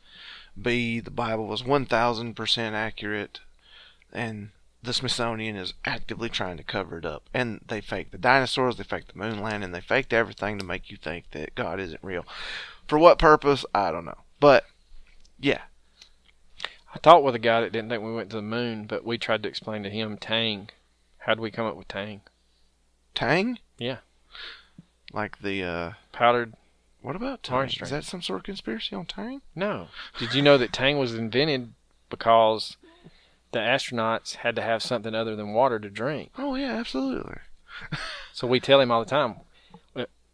B, 0.60 1.00
the 1.00 1.10
Bible 1.10 1.46
was 1.46 1.62
1000% 1.62 2.72
accurate, 2.72 3.40
and 4.12 4.50
the 4.82 4.92
Smithsonian 4.92 5.56
is 5.56 5.74
actively 5.84 6.28
trying 6.28 6.56
to 6.56 6.62
cover 6.62 6.98
it 6.98 7.04
up. 7.04 7.28
And 7.32 7.60
they 7.66 7.80
faked 7.80 8.12
the 8.12 8.18
dinosaurs, 8.18 8.76
they 8.76 8.84
faked 8.84 9.12
the 9.12 9.18
moon 9.18 9.40
landing, 9.40 9.72
they 9.72 9.80
faked 9.80 10.12
everything 10.12 10.58
to 10.58 10.64
make 10.64 10.90
you 10.90 10.96
think 10.96 11.30
that 11.32 11.54
God 11.54 11.80
isn't 11.80 12.02
real. 12.02 12.24
For 12.86 12.98
what 12.98 13.18
purpose? 13.18 13.64
I 13.74 13.90
don't 13.90 14.04
know. 14.04 14.18
But 14.40 14.64
yeah, 15.40 15.62
I 16.94 16.98
talked 16.98 17.24
with 17.24 17.34
a 17.34 17.40
guy 17.40 17.60
that 17.60 17.72
didn't 17.72 17.88
think 17.88 18.02
we 18.02 18.14
went 18.14 18.30
to 18.30 18.36
the 18.36 18.42
moon, 18.42 18.86
but 18.86 19.04
we 19.04 19.18
tried 19.18 19.42
to 19.42 19.48
explain 19.48 19.82
to 19.82 19.90
him 19.90 20.16
Tang. 20.16 20.70
How 21.18 21.32
would 21.32 21.40
we 21.40 21.50
come 21.50 21.66
up 21.66 21.76
with 21.76 21.88
Tang? 21.88 22.20
Tang? 23.14 23.58
Yeah. 23.78 23.98
Like 25.12 25.40
the 25.40 25.64
uh 25.64 25.92
Powdered? 26.12 26.54
What 27.04 27.16
about 27.16 27.42
Tang? 27.42 27.68
Is 27.68 27.90
that 27.90 28.04
some 28.04 28.22
sort 28.22 28.38
of 28.40 28.44
conspiracy 28.44 28.96
on 28.96 29.04
Tang? 29.04 29.42
No. 29.54 29.88
Did 30.18 30.32
you 30.32 30.40
know 30.40 30.56
that 30.56 30.72
Tang 30.72 30.98
was 30.98 31.14
invented 31.14 31.74
because 32.08 32.78
the 33.52 33.58
astronauts 33.58 34.36
had 34.36 34.56
to 34.56 34.62
have 34.62 34.82
something 34.82 35.14
other 35.14 35.36
than 35.36 35.52
water 35.52 35.78
to 35.78 35.90
drink? 35.90 36.30
Oh 36.38 36.54
yeah, 36.54 36.72
absolutely. 36.72 37.36
So 38.32 38.48
we 38.48 38.58
tell 38.58 38.80
him 38.80 38.90
all 38.90 39.04
the 39.04 39.08
time, 39.08 39.36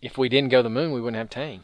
if 0.01 0.17
we 0.17 0.29
didn't 0.29 0.51
go 0.51 0.61
to 0.61 0.63
the 0.63 0.71
moon, 0.71 0.93
we 0.93 1.01
wouldn't 1.01 1.19
have 1.19 1.29
Tang. 1.29 1.63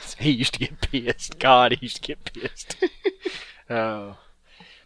So 0.00 0.16
he 0.20 0.30
used 0.30 0.54
to 0.54 0.60
get 0.60 0.80
pissed. 0.80 1.38
God, 1.38 1.72
he 1.72 1.78
used 1.82 2.02
to 2.02 2.14
get 2.14 2.32
pissed. 2.32 2.76
oh, 3.70 4.16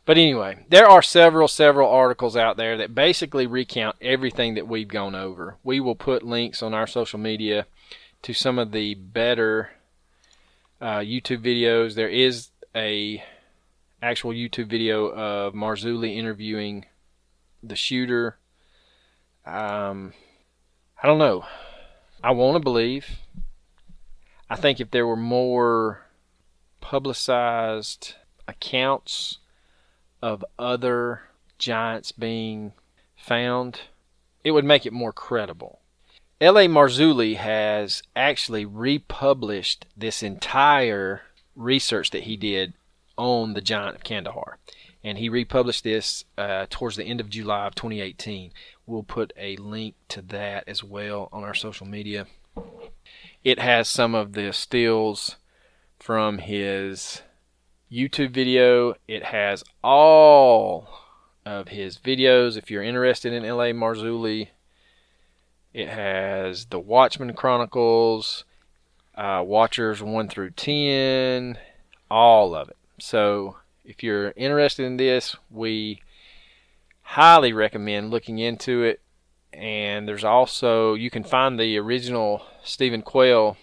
But 0.04 0.18
anyway, 0.18 0.64
there 0.68 0.88
are 0.88 1.00
several, 1.02 1.48
several 1.48 1.88
articles 1.88 2.36
out 2.36 2.56
there 2.56 2.76
that 2.76 2.94
basically 2.94 3.46
recount 3.46 3.96
everything 4.02 4.54
that 4.54 4.68
we've 4.68 4.88
gone 4.88 5.14
over. 5.14 5.56
We 5.64 5.80
will 5.80 5.94
put 5.94 6.22
links 6.22 6.62
on 6.62 6.74
our 6.74 6.86
social 6.86 7.18
media 7.18 7.66
to 8.22 8.32
some 8.32 8.58
of 8.58 8.72
the 8.72 8.94
better 8.94 9.70
uh, 10.80 10.98
YouTube 10.98 11.44
videos. 11.44 11.94
There 11.94 12.08
is 12.08 12.48
a 12.74 13.22
actual 14.02 14.32
YouTube 14.32 14.68
video 14.68 15.06
of 15.06 15.54
Marzulli 15.54 16.16
interviewing 16.16 16.86
the 17.62 17.76
shooter. 17.76 18.38
Um, 19.46 20.12
I 21.02 21.06
don't 21.06 21.18
know. 21.18 21.44
I 22.22 22.32
want 22.32 22.56
to 22.56 22.60
believe. 22.60 23.18
I 24.48 24.56
think 24.56 24.80
if 24.80 24.90
there 24.90 25.06
were 25.06 25.16
more 25.16 26.06
publicized 26.80 28.14
accounts 28.48 29.38
of 30.22 30.44
other 30.58 31.22
giants 31.58 32.12
being 32.12 32.72
found, 33.16 33.82
it 34.44 34.50
would 34.50 34.64
make 34.64 34.86
it 34.86 34.92
more 34.92 35.12
credible. 35.12 35.79
L.A. 36.40 36.66
Marzulli 36.68 37.36
has 37.36 38.02
actually 38.16 38.64
republished 38.64 39.84
this 39.94 40.22
entire 40.22 41.20
research 41.54 42.10
that 42.12 42.22
he 42.22 42.34
did 42.38 42.72
on 43.18 43.52
the 43.52 43.60
giant 43.60 43.96
of 43.96 44.04
Kandahar. 44.04 44.56
And 45.04 45.18
he 45.18 45.28
republished 45.28 45.84
this 45.84 46.24
uh, 46.38 46.64
towards 46.70 46.96
the 46.96 47.04
end 47.04 47.20
of 47.20 47.28
July 47.28 47.66
of 47.66 47.74
2018. 47.74 48.52
We'll 48.86 49.02
put 49.02 49.34
a 49.36 49.56
link 49.56 49.96
to 50.08 50.22
that 50.22 50.64
as 50.66 50.82
well 50.82 51.28
on 51.30 51.44
our 51.44 51.52
social 51.52 51.86
media. 51.86 52.26
It 53.44 53.58
has 53.58 53.86
some 53.86 54.14
of 54.14 54.32
the 54.32 54.50
stills 54.54 55.36
from 55.98 56.38
his 56.38 57.20
YouTube 57.92 58.30
video. 58.30 58.94
It 59.06 59.24
has 59.24 59.62
all 59.84 60.88
of 61.44 61.68
his 61.68 61.98
videos. 61.98 62.56
If 62.56 62.70
you're 62.70 62.82
interested 62.82 63.34
in 63.34 63.42
LA 63.42 63.72
Marzulli, 63.72 64.48
it 65.72 65.88
has 65.88 66.66
the 66.66 66.78
Watchmen 66.78 67.32
Chronicles, 67.34 68.44
uh, 69.14 69.42
Watchers 69.44 70.02
1 70.02 70.28
through 70.28 70.50
10, 70.50 71.58
all 72.10 72.54
of 72.54 72.68
it. 72.68 72.76
So 72.98 73.56
if 73.84 74.02
you're 74.02 74.32
interested 74.36 74.84
in 74.84 74.96
this, 74.96 75.36
we 75.50 76.00
highly 77.02 77.52
recommend 77.52 78.10
looking 78.10 78.38
into 78.38 78.82
it. 78.82 79.00
And 79.52 80.06
there's 80.06 80.24
also, 80.24 80.94
you 80.94 81.10
can 81.10 81.24
find 81.24 81.58
the 81.58 81.76
original 81.76 82.42
Stephen 82.62 83.02
Quayle 83.02 83.56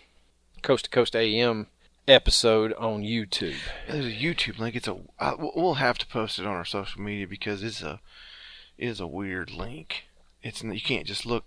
Coast 0.62 0.86
to 0.86 0.91
Coast 0.91 1.16
AM 1.16 1.68
episode 2.08 2.74
on 2.74 3.03
YouTube. 3.03 3.58
There's 3.88 4.05
a 4.05 4.12
YouTube 4.12 4.60
link. 4.60 4.76
It's 4.76 4.88
a. 4.88 4.97
I, 5.20 5.34
we'll 5.38 5.76
have 5.76 5.97
to 5.99 6.08
post 6.08 6.39
it 6.39 6.45
on 6.45 6.55
our 6.55 6.66
social 6.66 7.01
media 7.01 7.28
because 7.28 7.64
it's 7.64 7.82
a 7.82 7.99
it 8.78 8.88
is 8.88 8.99
a 8.99 9.08
weird 9.08 9.51
link. 9.51 10.05
It's 10.41 10.64
you 10.64 10.82
can't 10.82 11.05
just 11.05 11.26
look. 11.26 11.45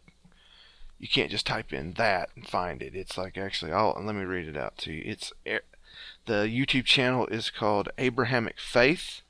You 1.01 1.09
can't 1.09 1.31
just 1.31 1.47
type 1.47 1.73
in 1.73 1.95
that 1.95 2.29
and 2.37 2.47
find 2.47 2.83
it. 2.83 2.95
It's 2.95 3.17
like 3.17 3.39
actually, 3.39 3.73
I'll 3.73 3.97
let 3.99 4.15
me 4.15 4.25
read 4.25 4.47
it 4.47 4.57
out 4.57 4.77
to 4.79 4.93
you. 4.93 5.03
It's 5.07 5.33
the 6.27 6.47
YouTube 6.47 6.85
channel 6.85 7.27
is 7.27 7.49
called 7.49 7.89
Abrahamic 7.97 8.61
Faith, 8.61 9.23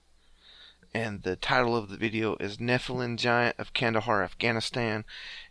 and 0.92 1.22
the 1.22 1.36
title 1.36 1.76
of 1.76 1.88
the 1.88 1.96
video 1.96 2.36
is 2.40 2.58
Nephilim 2.58 3.16
Giant 3.16 3.54
of 3.56 3.72
Kandahar, 3.72 4.22
Afghanistan, 4.24 5.04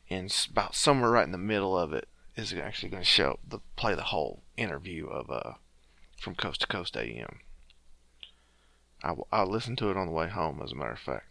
and 0.10 0.36
about 0.52 0.76
somewhere 0.76 1.12
right 1.12 1.26
in 1.26 1.32
the 1.32 1.38
middle 1.38 1.78
of 1.78 1.94
it 1.94 2.10
is 2.36 2.54
actually 2.54 2.90
going 2.90 3.04
to 3.04 3.10
show 3.10 3.40
the 3.48 3.60
play 3.78 3.96
the 3.96 4.04
whole 4.04 4.44
interview 4.58 5.08
of 5.08 5.32
uh 5.32 5.54
from 6.20 6.36
Coast 6.36 6.62
to 6.62 6.68
Coast 6.68 6.98
AM. 6.98 7.40
I, 9.02 9.16
I 9.32 9.44
listened 9.44 9.78
to 9.78 9.90
it 9.90 9.96
on 9.96 10.08
the 10.08 10.14
way 10.14 10.28
home, 10.28 10.62
as 10.62 10.74
a 10.74 10.76
matter 10.76 10.92
of 10.92 11.00
fact. 11.00 11.29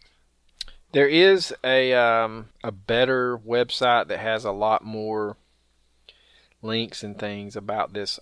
There 0.91 1.07
is 1.07 1.53
a 1.63 1.93
um, 1.93 2.49
a 2.63 2.71
better 2.71 3.37
website 3.37 4.07
that 4.07 4.19
has 4.19 4.43
a 4.43 4.51
lot 4.51 4.83
more 4.83 5.37
links 6.61 7.03
and 7.03 7.17
things 7.17 7.55
about 7.55 7.93
this 7.93 8.19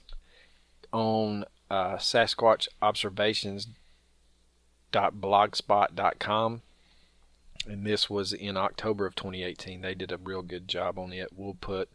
on 0.92 1.46
uh, 1.70 1.96
Sasquatch 1.96 2.68
Observations 2.82 3.68
blogspot.com 4.94 6.62
and 7.68 7.86
this 7.86 8.10
was 8.10 8.34
in 8.34 8.58
October 8.58 9.06
of 9.06 9.14
2018 9.16 9.82
they 9.82 9.94
did 9.94 10.12
a 10.12 10.18
real 10.18 10.42
good 10.42 10.68
job 10.68 10.98
on 10.98 11.14
it. 11.14 11.30
We'll 11.36 11.58
put 11.60 11.90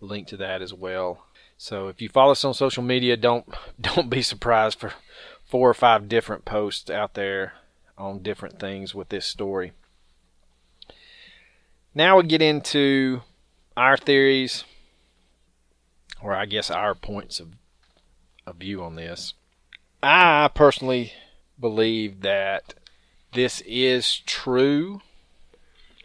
a 0.00 0.04
link 0.04 0.28
to 0.28 0.36
that 0.38 0.62
as 0.62 0.72
well. 0.72 1.26
So 1.56 1.88
if 1.88 2.00
you 2.00 2.08
follow 2.08 2.32
us 2.32 2.44
on 2.44 2.54
social 2.54 2.82
media, 2.82 3.16
don't 3.16 3.46
don't 3.80 4.10
be 4.10 4.22
surprised 4.22 4.78
for 4.78 4.94
four 5.44 5.68
or 5.68 5.74
five 5.74 6.08
different 6.08 6.44
posts 6.44 6.90
out 6.90 7.14
there 7.14 7.54
on 7.96 8.22
different 8.22 8.58
things 8.58 8.94
with 8.94 9.08
this 9.08 9.26
story. 9.26 9.72
Now 11.98 12.18
we 12.18 12.22
get 12.22 12.42
into 12.42 13.22
our 13.76 13.96
theories, 13.96 14.62
or 16.22 16.32
I 16.32 16.46
guess 16.46 16.70
our 16.70 16.94
points 16.94 17.40
of, 17.40 17.56
of 18.46 18.54
view 18.54 18.84
on 18.84 18.94
this. 18.94 19.34
I 20.00 20.48
personally 20.54 21.12
believe 21.58 22.20
that 22.20 22.74
this 23.32 23.64
is 23.66 24.20
true 24.20 25.00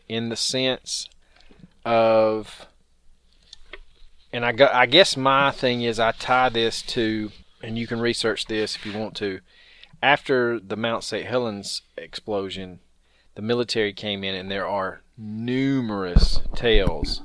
in 0.10 0.30
the 0.30 0.36
sense 0.36 1.10
of 1.86 2.66
and 4.32 4.44
I 4.44 4.52
go, 4.52 4.72
I 4.74 4.88
guess 4.88 5.16
my 5.16 5.52
thing 5.52 5.84
is 5.84 6.00
I 6.00 6.12
tie 6.14 6.50
this 6.50 6.82
to, 6.82 7.32
and 7.62 7.78
you 7.78 7.86
can 7.86 8.02
research 8.02 8.48
this 8.48 8.76
if 8.76 8.84
you 8.84 8.98
want 8.98 9.16
to. 9.18 9.42
After 10.02 10.60
the 10.60 10.76
Mount 10.76 11.04
St. 11.04 11.28
Helens 11.28 11.84
explosion, 11.96 12.80
the 13.36 13.42
military 13.42 13.94
came 13.94 14.24
in, 14.24 14.36
and 14.36 14.50
there 14.50 14.68
are 14.68 15.02
numerous 15.18 16.42
tales 16.56 17.22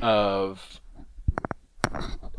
of 0.00 0.80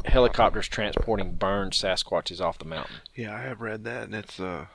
helicopters 0.05 0.67
transporting 0.67 1.35
burned 1.35 1.71
Sasquatches 1.71 2.41
off 2.41 2.59
the 2.59 2.65
mountain. 2.65 2.97
Yeah, 3.15 3.35
I 3.35 3.41
have 3.41 3.61
read 3.61 3.83
that, 3.85 4.03
and 4.03 4.15
it's 4.15 4.39
uh, 4.39 4.65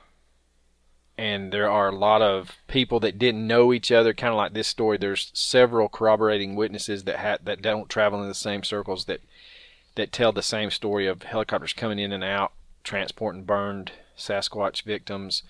and 1.17 1.51
there 1.51 1.69
are 1.69 1.89
a 1.89 1.95
lot 1.95 2.21
of 2.21 2.57
people 2.67 2.99
that 3.01 3.19
didn't 3.19 3.45
know 3.45 3.71
each 3.71 3.91
other 3.91 4.13
kind 4.13 4.31
of 4.31 4.37
like 4.37 4.53
this 4.53 4.67
story 4.67 4.97
there's 4.97 5.31
several 5.33 5.87
corroborating 5.87 6.55
witnesses 6.55 7.03
that 7.03 7.17
ha- 7.17 7.37
that 7.43 7.61
don't 7.61 7.89
travel 7.89 8.21
in 8.23 8.27
the 8.27 8.33
same 8.33 8.63
circles 8.63 9.05
that 9.05 9.21
that 9.95 10.11
tell 10.11 10.31
the 10.31 10.41
same 10.41 10.71
story 10.71 11.05
of 11.05 11.23
helicopters 11.23 11.73
coming 11.73 11.99
in 11.99 12.11
and 12.11 12.23
out 12.23 12.53
transporting 12.83 13.43
burned 13.43 13.91
sasquatch 14.17 14.81
victims 14.83 15.43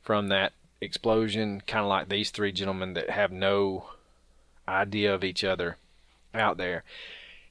from 0.00 0.28
that 0.28 0.52
explosion 0.80 1.62
kind 1.66 1.84
of 1.84 1.88
like 1.88 2.08
these 2.08 2.30
three 2.30 2.52
gentlemen 2.52 2.94
that 2.94 3.10
have 3.10 3.32
no 3.32 3.90
idea 4.68 5.14
of 5.14 5.24
each 5.24 5.42
other 5.44 5.76
out 6.34 6.56
there 6.56 6.84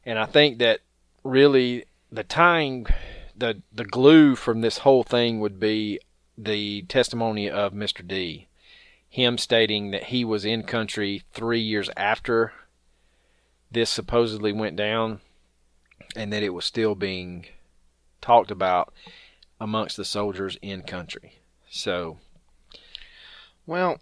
and 0.05 0.19
i 0.19 0.26
think 0.26 0.59
that 0.59 0.80
really 1.23 1.86
the 2.11 2.23
tying 2.23 2.86
the 3.36 3.61
the 3.73 3.86
glue 3.86 4.36
from 4.36 4.61
this 4.61 4.80
whole 4.80 5.03
thing 5.03 5.39
would 5.39 5.59
be 5.59 5.99
the 6.38 6.82
testimony 6.84 7.49
of 7.49 7.73
Mr. 7.73 8.05
D, 8.05 8.47
him 9.09 9.38
stating 9.38 9.91
that 9.91 10.05
he 10.05 10.26
was 10.26 10.45
in 10.45 10.63
country 10.63 11.23
three 11.34 11.61
years 11.61 11.89
after 11.95 12.53
this 13.71 13.89
supposedly 13.89 14.51
went 14.51 14.76
down, 14.76 15.21
and 16.15 16.32
that 16.32 16.43
it 16.43 16.53
was 16.53 16.65
still 16.65 16.95
being 16.95 17.45
talked 18.21 18.51
about 18.51 18.93
amongst 19.59 19.97
the 19.97 20.05
soldiers 20.05 20.57
in 20.61 20.82
country. 20.82 21.39
So, 21.69 22.19
well, 23.66 23.99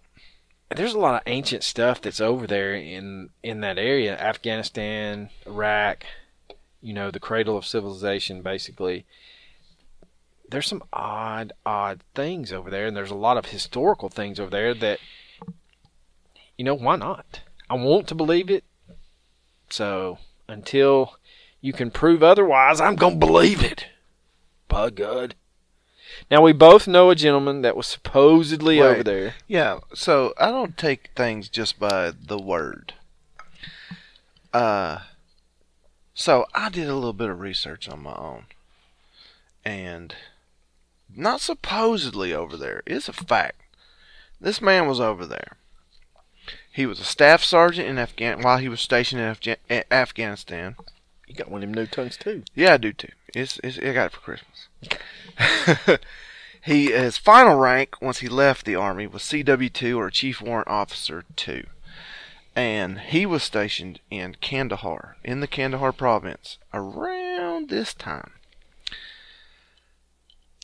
there's 0.74 0.94
a 0.94 0.98
lot 0.98 1.14
of 1.14 1.22
ancient 1.26 1.62
stuff 1.62 2.00
that's 2.00 2.20
over 2.20 2.46
there 2.46 2.74
in 2.74 3.30
in 3.42 3.60
that 3.60 3.78
area, 3.78 4.18
Afghanistan, 4.18 5.30
Iraq, 5.46 6.04
you 6.80 6.92
know, 6.92 7.10
the 7.10 7.20
cradle 7.20 7.56
of 7.56 7.66
civilization, 7.66 8.42
basically 8.42 9.04
there's 10.48 10.68
some 10.68 10.82
odd, 10.92 11.52
odd 11.64 12.00
things 12.14 12.52
over 12.52 12.70
there, 12.70 12.86
and 12.86 12.96
there's 12.96 13.10
a 13.10 13.16
lot 13.16 13.36
of 13.36 13.46
historical 13.46 14.08
things 14.08 14.38
over 14.38 14.50
there 14.50 14.74
that, 14.74 14.98
you 16.56 16.64
know, 16.64 16.74
why 16.74 16.96
not? 16.96 17.40
I 17.68 17.74
want 17.74 18.06
to 18.08 18.14
believe 18.14 18.50
it. 18.50 18.64
So 19.70 20.18
until 20.48 21.16
you 21.60 21.72
can 21.72 21.90
prove 21.90 22.22
otherwise, 22.22 22.80
I'm 22.80 22.96
going 22.96 23.18
to 23.18 23.26
believe 23.26 23.62
it. 23.62 23.86
By 24.68 24.90
God. 24.90 25.34
Now, 26.30 26.42
we 26.42 26.52
both 26.52 26.86
know 26.86 27.10
a 27.10 27.14
gentleman 27.14 27.62
that 27.62 27.76
was 27.76 27.86
supposedly 27.86 28.80
Wait. 28.80 28.86
over 28.86 29.02
there. 29.02 29.34
Yeah, 29.46 29.80
so 29.94 30.34
I 30.38 30.50
don't 30.50 30.76
take 30.76 31.10
things 31.14 31.48
just 31.48 31.78
by 31.78 32.10
the 32.12 32.38
word. 32.38 32.94
Uh, 34.52 35.00
so 36.14 36.46
I 36.54 36.68
did 36.68 36.88
a 36.88 36.94
little 36.94 37.12
bit 37.12 37.30
of 37.30 37.40
research 37.40 37.88
on 37.88 38.02
my 38.02 38.14
own. 38.14 38.44
And 39.64 40.14
not 41.14 41.40
supposedly 41.40 42.32
over 42.32 42.56
there. 42.56 42.82
It's 42.86 43.08
a 43.08 43.12
fact. 43.12 43.60
This 44.40 44.60
man 44.60 44.86
was 44.86 45.00
over 45.00 45.26
there. 45.26 45.56
He 46.70 46.86
was 46.86 47.00
a 47.00 47.04
staff 47.04 47.42
sergeant 47.42 47.88
in 47.88 47.98
Afghan 47.98 48.42
while 48.42 48.58
he 48.58 48.68
was 48.68 48.80
stationed 48.80 49.20
in 49.20 49.34
Afga- 49.34 49.84
Afghanistan. 49.90 50.76
You 51.26 51.34
got 51.34 51.50
one 51.50 51.62
of 51.62 51.68
them 51.68 51.74
new 51.74 51.86
tongues 51.86 52.16
too. 52.16 52.42
Yeah, 52.54 52.74
I 52.74 52.76
do 52.76 52.92
too. 52.92 53.12
It's, 53.34 53.58
it's 53.62 53.78
I 53.78 53.92
got 53.92 54.06
it 54.06 54.12
for 54.12 54.20
Christmas. 54.20 54.68
He 56.64 56.92
his 56.92 57.18
final 57.18 57.56
rank 57.56 58.00
once 58.00 58.20
he 58.20 58.28
left 58.28 58.64
the 58.64 58.74
army 58.74 59.06
was 59.06 59.22
CW2 59.22 59.98
or 59.98 60.08
Chief 60.08 60.40
Warrant 60.40 60.68
Officer 60.68 61.22
2. 61.36 61.66
And 62.56 63.00
he 63.00 63.26
was 63.26 63.42
stationed 63.42 64.00
in 64.10 64.36
Kandahar, 64.40 65.18
in 65.22 65.40
the 65.40 65.46
Kandahar 65.46 65.92
province, 65.92 66.56
around 66.72 67.68
this 67.68 67.92
time. 67.92 68.30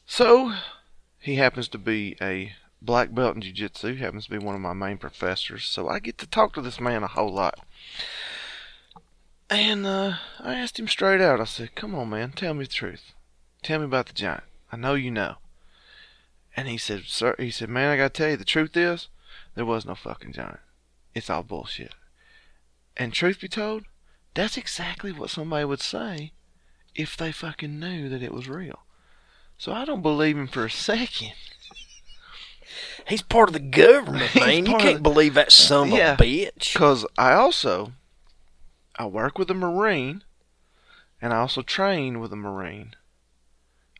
So, 0.06 0.54
he 1.18 1.34
happens 1.34 1.68
to 1.68 1.78
be 1.78 2.16
a 2.18 2.54
black 2.80 3.14
belt 3.14 3.34
in 3.34 3.42
jiu-jitsu, 3.42 3.96
happens 3.96 4.24
to 4.24 4.30
be 4.30 4.38
one 4.38 4.54
of 4.54 4.60
my 4.62 4.72
main 4.72 4.96
professors, 4.96 5.66
so 5.66 5.86
I 5.86 5.98
get 5.98 6.16
to 6.18 6.26
talk 6.26 6.54
to 6.54 6.62
this 6.62 6.80
man 6.80 7.02
a 7.02 7.08
whole 7.08 7.32
lot. 7.32 7.58
And 9.50 9.84
uh, 9.84 10.14
I 10.38 10.54
asked 10.54 10.78
him 10.78 10.88
straight 10.88 11.20
out. 11.20 11.40
I 11.40 11.44
said, 11.44 11.74
"Come 11.74 11.94
on, 11.94 12.08
man, 12.08 12.30
tell 12.30 12.54
me 12.54 12.64
the 12.64 12.70
truth. 12.70 13.12
Tell 13.62 13.78
me 13.78 13.84
about 13.84 14.06
the 14.06 14.12
giant. 14.12 14.44
I 14.72 14.76
know 14.76 14.94
you 14.94 15.10
know." 15.10 15.36
And 16.56 16.68
he 16.68 16.78
said, 16.78 17.04
"Sir," 17.06 17.34
he 17.38 17.50
said, 17.50 17.68
"Man, 17.68 17.90
I 17.90 17.96
gotta 17.96 18.10
tell 18.10 18.30
you, 18.30 18.36
the 18.36 18.44
truth 18.44 18.76
is, 18.76 19.08
there 19.54 19.64
was 19.64 19.84
no 19.84 19.94
fucking 19.94 20.32
giant. 20.32 20.60
It's 21.14 21.30
all 21.30 21.42
bullshit." 21.42 21.94
And 22.96 23.12
truth 23.12 23.40
be 23.40 23.48
told, 23.48 23.84
that's 24.34 24.56
exactly 24.56 25.10
what 25.12 25.30
somebody 25.30 25.64
would 25.64 25.80
say 25.80 26.32
if 26.94 27.16
they 27.16 27.32
fucking 27.32 27.78
knew 27.80 28.08
that 28.08 28.22
it 28.22 28.32
was 28.34 28.48
real. 28.48 28.80
So 29.58 29.72
I 29.72 29.84
don't 29.84 30.02
believe 30.02 30.36
him 30.36 30.46
for 30.48 30.64
a 30.64 30.70
second. 30.70 31.32
He's 33.06 33.22
part 33.22 33.48
of 33.48 33.52
the 33.54 33.60
government, 33.60 34.34
man. 34.36 34.66
You 34.66 34.76
can't 34.76 34.96
of- 34.98 35.02
believe 35.02 35.34
that 35.34 35.52
son 35.52 35.90
Yeah. 35.92 36.12
of 36.14 36.20
a 36.20 36.22
bitch. 36.22 36.72
Because 36.72 37.06
I 37.18 37.32
also, 37.32 37.92
I 38.96 39.06
work 39.06 39.38
with 39.38 39.50
a 39.50 39.54
Marine, 39.54 40.22
and 41.20 41.32
I 41.32 41.38
also 41.38 41.62
train 41.62 42.20
with 42.20 42.32
a 42.32 42.36
Marine. 42.36 42.94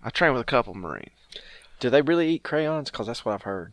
I 0.03 0.11
train 0.11 0.33
with 0.33 0.43
a 0.43 0.45
couple 0.45 0.75
Marines. 0.75 1.11
Do 1.79 1.91
they 1.91 2.03
really 2.03 2.29
eat 2.31 2.43
crayons? 2.43 2.91
Because 2.91 3.07
that's 3.07 3.25
what 3.25 3.35
I've 3.35 3.43
heard. 3.43 3.73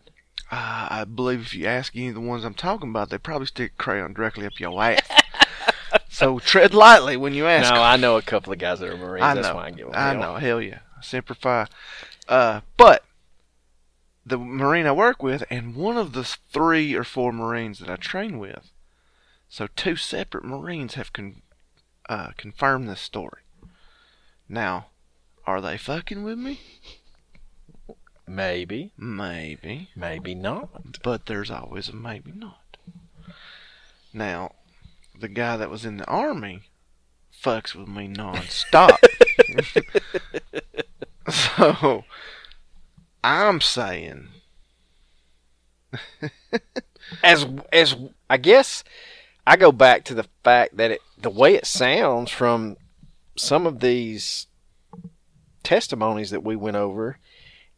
Uh, 0.50 0.88
I 0.90 1.04
believe 1.04 1.42
if 1.42 1.54
you 1.54 1.66
ask 1.66 1.96
any 1.96 2.08
of 2.08 2.16
the 2.16 2.22
ones 2.22 2.46
I'm 2.46 2.54
talking 2.54 2.90
about, 2.90 3.10
they 3.10 3.18
probably 3.18 3.48
stick 3.48 3.78
crayon 3.78 4.14
directly 4.14 4.46
up 4.46 4.60
your 4.60 4.82
ass. 4.82 5.02
so 6.10 6.40
tread 6.40 6.74
lightly 6.74 7.18
when 7.18 7.34
you 7.34 7.48
ask. 7.48 7.74
No, 7.74 7.82
I 7.82 7.98
know 7.98 8.16
a 8.16 8.22
couple 8.22 8.54
of 8.54 8.60
guys 8.60 8.80
that 8.80 8.90
are 8.90 8.98
Marines. 8.98 9.24
I 9.24 9.34
that's 9.34 9.48
know. 9.48 9.56
why 9.56 9.66
I 9.66 9.72
get 9.72 9.88
one. 9.88 9.96
I 9.96 10.14
know. 10.14 10.36
Hell 10.36 10.62
yeah. 10.62 10.80
Semper 11.02 11.34
Fi. 11.34 11.68
Uh, 12.30 12.62
but 12.78 13.04
the 14.26 14.38
Marine 14.38 14.86
I 14.86 14.92
work 14.92 15.22
with, 15.22 15.44
and 15.50 15.76
one 15.76 15.98
of 15.98 16.14
the 16.14 16.24
three 16.24 16.94
or 16.96 17.04
four 17.04 17.32
Marines 17.32 17.80
that 17.80 17.90
I 17.90 17.96
train 17.96 18.40
with, 18.40 18.72
so 19.50 19.68
two 19.76 19.96
separate 19.96 20.44
Marines 20.44 20.96
have 20.96 21.14
con- 21.14 21.42
uh, 22.10 22.32
confirmed 22.38 22.90
this 22.90 23.02
story. 23.02 23.42
Now, 24.50 24.88
are 25.48 25.62
they 25.62 25.78
fucking 25.78 26.24
with 26.24 26.38
me? 26.38 26.60
Maybe, 28.28 28.92
Maybe. 28.98 29.90
maybe 29.96 30.36
not. 30.36 31.02
But 31.02 31.26
there's 31.26 31.50
always 31.50 31.88
a 31.88 31.96
maybe 31.96 32.34
not. 32.36 32.78
Now, 34.14 34.52
the 35.18 35.30
guy 35.30 35.56
that 35.58 35.70
was 35.70 35.86
in 35.86 35.98
the 35.98 36.06
army 36.06 36.64
fucks 37.34 37.74
with 37.74 37.88
me 37.88 38.08
non-stop. 38.08 39.00
so, 41.30 42.04
I'm 43.24 43.62
saying, 43.62 44.28
As 47.24 47.46
as 47.72 47.96
I 48.30 48.38
guess 48.38 48.84
I 49.46 49.56
go 49.56 49.72
back 49.72 50.04
to 50.06 50.14
the 50.14 50.26
fact 50.44 50.76
that 50.78 50.92
it, 50.92 51.02
the 51.18 51.30
way 51.30 51.56
it 51.56 51.66
sounds 51.66 52.32
from 52.32 52.76
some 53.38 53.66
of 53.66 53.80
these 53.80 54.48
testimonies 55.68 56.30
that 56.30 56.46
we 56.46 56.56
went 56.56 56.78
over 56.78 57.20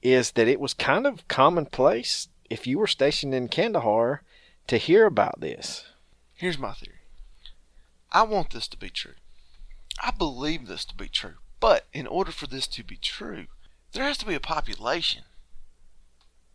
is 0.04 0.34
that 0.34 0.48
it 0.48 0.60
was 0.60 0.76
kind 0.76 1.08
of 1.08 1.28
commonplace 1.28 2.28
if 2.48 2.68
you 2.68 2.78
were 2.78 2.86
stationed 2.86 3.34
in 3.34 3.48
Kandahar 3.48 4.22
to 4.68 4.78
hear 4.78 5.08
about 5.08 5.42
this. 5.42 5.86
here's 6.36 6.60
my 6.60 6.74
theory. 6.74 7.00
I 8.12 8.22
want 8.24 8.52
this 8.52 8.68
to 8.68 8.78
be 8.78 8.92
true. 8.92 9.16
I 10.04 10.12
believe 10.12 10.68
this 10.68 10.86
to 10.86 10.96
be 10.96 11.08
true. 11.08 11.38
But 11.60 11.88
in 11.92 12.06
order 12.06 12.32
for 12.32 12.46
this 12.46 12.68
to 12.68 12.84
be 12.84 12.96
true, 12.96 13.48
there 13.94 14.04
has 14.04 14.20
to 14.20 14.26
be 14.28 14.36
a 14.36 14.40
population 14.40 15.24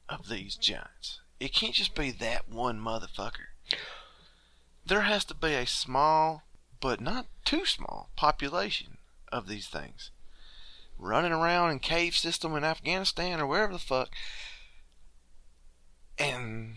of 0.08 0.28
these 0.28 0.54
giants. 0.54 1.20
It 1.40 1.52
can't 1.52 1.74
just 1.74 1.96
be 1.96 2.12
that 2.12 2.48
one 2.48 2.80
motherfucker. 2.80 3.50
There 4.86 5.00
has 5.00 5.24
to 5.24 5.34
be 5.34 5.54
a 5.54 5.66
small, 5.66 6.44
but 6.80 7.00
not 7.00 7.26
too 7.44 7.66
small, 7.66 8.10
population 8.14 8.98
of 9.32 9.48
these 9.48 9.66
things 9.66 10.12
running 10.98 11.32
around 11.32 11.70
in 11.70 11.78
cave 11.80 12.16
system 12.16 12.54
in 12.56 12.64
Afghanistan 12.64 13.40
or 13.40 13.46
wherever 13.46 13.72
the 13.72 13.78
fuck. 13.78 14.08
And 16.18 16.76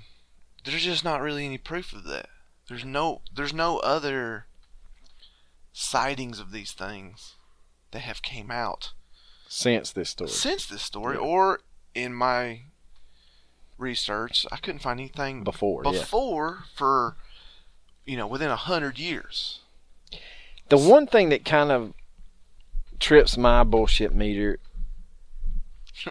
there's 0.65 0.83
just 0.83 1.03
not 1.03 1.21
really 1.21 1.45
any 1.45 1.57
proof 1.57 1.93
of 1.93 2.03
that. 2.05 2.29
There's 2.67 2.83
no 2.85 3.21
there's 3.33 3.53
no 3.53 3.77
other 3.79 4.45
sightings 5.71 6.39
of 6.39 6.51
these 6.51 6.71
things 6.71 7.35
that 7.91 7.99
have 7.99 8.21
came 8.21 8.49
out 8.51 8.93
Since 9.47 9.91
this 9.91 10.09
story. 10.09 10.29
since 10.29 10.65
this 10.65 10.81
story 10.81 11.15
Yeah. 11.15 11.21
or 11.21 11.59
in 11.93 12.13
my 12.13 12.61
research 13.77 14.45
I 14.51 14.57
couldn't 14.57 14.81
find 14.81 14.99
anything 14.99 15.43
Before, 15.43 15.83
yeah. 15.85 15.91
before 15.91 16.63
for 16.75 17.15
you 18.05 18.17
know 18.17 18.27
within 18.27 18.49
a 18.49 18.55
hundred 18.55 18.97
years. 18.97 19.59
The 20.69 20.77
one 20.77 21.07
thing 21.07 21.29
that 21.29 21.45
kind 21.45 21.71
of 21.71 21.93
trips 22.99 23.37
my 23.37 23.63
bullshit 23.63 24.13
meter 24.13 24.59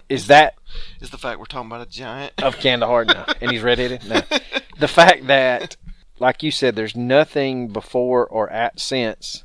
is 0.08 0.26
that 0.26 0.54
Is 1.00 1.10
the 1.10 1.18
fact 1.18 1.38
we're 1.38 1.46
talking 1.46 1.70
about 1.70 1.86
a 1.86 1.90
giant. 1.90 2.32
of 2.42 2.58
Kandahar, 2.58 3.04
now, 3.04 3.24
and 3.40 3.50
he's 3.50 3.62
redheaded. 3.62 4.04
No, 4.08 4.20
the 4.78 4.88
fact 4.88 5.26
that, 5.28 5.76
like 6.18 6.42
you 6.42 6.50
said, 6.50 6.74
there's 6.74 6.96
nothing 6.96 7.68
before 7.68 8.26
or 8.26 8.50
at 8.50 8.80
since 8.80 9.44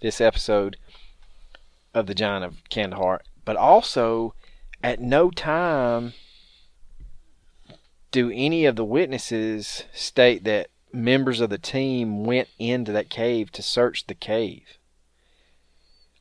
this 0.00 0.20
episode 0.20 0.76
of 1.92 2.06
the 2.06 2.14
Giant 2.14 2.44
of 2.44 2.56
Kandahar, 2.70 3.22
but 3.44 3.56
also 3.56 4.34
at 4.82 5.00
no 5.00 5.30
time 5.30 6.12
do 8.10 8.30
any 8.30 8.64
of 8.64 8.76
the 8.76 8.84
witnesses 8.84 9.84
state 9.92 10.44
that 10.44 10.68
members 10.92 11.40
of 11.40 11.50
the 11.50 11.58
team 11.58 12.24
went 12.24 12.48
into 12.58 12.92
that 12.92 13.10
cave 13.10 13.50
to 13.50 13.62
search 13.62 14.06
the 14.06 14.14
cave. 14.14 14.78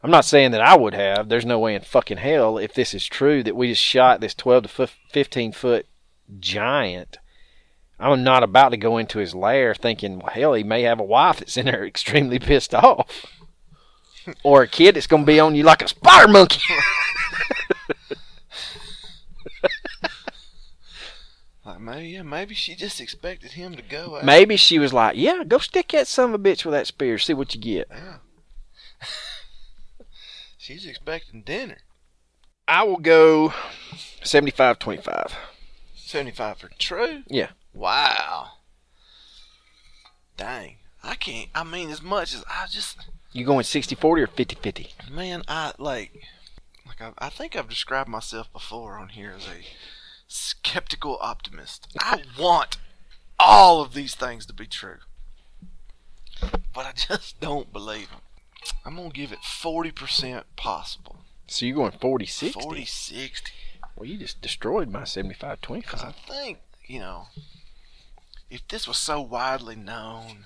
I'm 0.03 0.11
not 0.11 0.25
saying 0.25 0.51
that 0.51 0.61
I 0.61 0.75
would 0.75 0.93
have. 0.93 1.29
There's 1.29 1.45
no 1.45 1.59
way 1.59 1.75
in 1.75 1.81
fucking 1.81 2.17
hell 2.17 2.57
if 2.57 2.73
this 2.73 2.93
is 2.93 3.05
true 3.05 3.41
that 3.43 3.55
we 3.55 3.69
just 3.69 3.81
shot 3.81 4.19
this 4.19 4.35
12 4.35 4.63
to 4.63 4.69
fif- 4.69 4.99
15 5.09 5.53
foot 5.53 5.85
giant. 6.39 7.19
I'm 7.99 8.23
not 8.23 8.43
about 8.43 8.69
to 8.69 8.77
go 8.77 8.97
into 8.97 9.19
his 9.19 9.33
lair 9.33 9.73
thinking, 9.73 10.19
well, 10.19 10.33
hell, 10.33 10.53
he 10.55 10.63
may 10.63 10.81
have 10.81 10.99
a 10.99 11.03
wife 11.03 11.39
that's 11.39 11.55
in 11.55 11.67
there 11.67 11.85
extremely 11.87 12.37
pissed 12.37 12.75
off. 12.75 13.25
or 14.43 14.63
a 14.63 14.67
kid 14.67 14.95
that's 14.95 15.07
going 15.07 15.23
to 15.23 15.27
be 15.27 15.39
on 15.39 15.55
you 15.55 15.63
like 15.63 15.81
a 15.81 15.87
spider 15.87 16.27
monkey. 16.31 16.61
Like 21.65 21.79
maybe 21.79 22.09
yeah, 22.09 22.23
maybe 22.23 22.53
she 22.55 22.75
just 22.75 22.99
expected 22.99 23.51
him 23.51 23.75
to 23.75 23.81
go. 23.81 24.17
out. 24.17 24.25
Maybe 24.25 24.57
she 24.57 24.79
was 24.79 24.91
like, 24.91 25.15
yeah, 25.15 25.45
go 25.47 25.59
stick 25.59 25.93
that 25.93 26.07
son 26.07 26.33
of 26.33 26.35
a 26.35 26.43
bitch 26.43 26.65
with 26.65 26.73
that 26.73 26.87
spear, 26.87 27.17
see 27.17 27.33
what 27.33 27.55
you 27.55 27.61
get. 27.61 27.87
Yeah. 27.89 28.17
She's 30.63 30.85
expecting 30.85 31.41
dinner. 31.41 31.79
I 32.69 32.83
will 32.83 32.95
go 32.95 33.53
75 34.23 34.79
25. 34.79 35.35
Seventy-five 35.93 36.57
for 36.57 36.69
true. 36.79 37.23
Yeah. 37.27 37.49
Wow. 37.73 38.51
Dang. 40.37 40.77
I 41.03 41.15
can't. 41.15 41.49
I 41.53 41.65
mean, 41.65 41.89
as 41.89 42.01
much 42.01 42.33
as 42.33 42.45
I 42.49 42.67
just, 42.69 42.97
You 43.33 43.45
going 43.45 43.65
60 43.65 43.95
40 43.95 44.21
or 44.21 44.27
50 44.27 44.55
50? 44.55 44.89
man, 45.11 45.43
I 45.49 45.73
like, 45.77 46.21
like 46.87 47.01
I, 47.01 47.11
I 47.17 47.27
think 47.27 47.57
I've 47.57 47.67
described 47.67 48.07
myself 48.07 48.49
before 48.53 48.97
on 48.97 49.09
here 49.09 49.33
as 49.35 49.47
a 49.47 49.65
skeptical 50.29 51.17
optimist. 51.19 51.89
I 51.99 52.21
want 52.39 52.77
all 53.37 53.81
of 53.81 53.93
these 53.93 54.15
things 54.15 54.45
to 54.45 54.53
be 54.53 54.67
true, 54.67 54.99
but 56.73 56.85
I 56.85 56.93
just 56.95 57.41
don't 57.41 57.73
believe 57.73 58.09
them. 58.11 58.21
I'm 58.85 58.95
gonna 58.95 59.09
give 59.09 59.31
it 59.31 59.43
forty 59.43 59.91
percent 59.91 60.45
possible. 60.55 61.17
So 61.47 61.65
you're 61.65 61.75
going 61.75 61.91
40 61.91 62.25
60? 62.25 62.61
40, 62.61 62.85
60. 62.85 63.51
Well, 63.95 64.09
you 64.09 64.17
just 64.17 64.41
destroyed 64.41 64.89
my 64.89 65.03
75 65.03 65.59
Because 65.61 66.01
I 66.03 66.11
think, 66.11 66.59
you 66.87 66.99
know, 66.99 67.27
if 68.49 68.65
this 68.69 68.87
was 68.87 68.97
so 68.97 69.21
widely 69.21 69.75
known, 69.75 70.45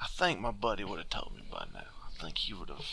I 0.00 0.06
think 0.06 0.40
my 0.40 0.52
buddy 0.52 0.84
would 0.84 0.98
have 0.98 1.10
told 1.10 1.34
me 1.34 1.42
by 1.50 1.66
now. 1.74 1.80
I 2.08 2.22
think 2.22 2.38
he 2.38 2.54
would 2.54 2.68
have. 2.70 2.84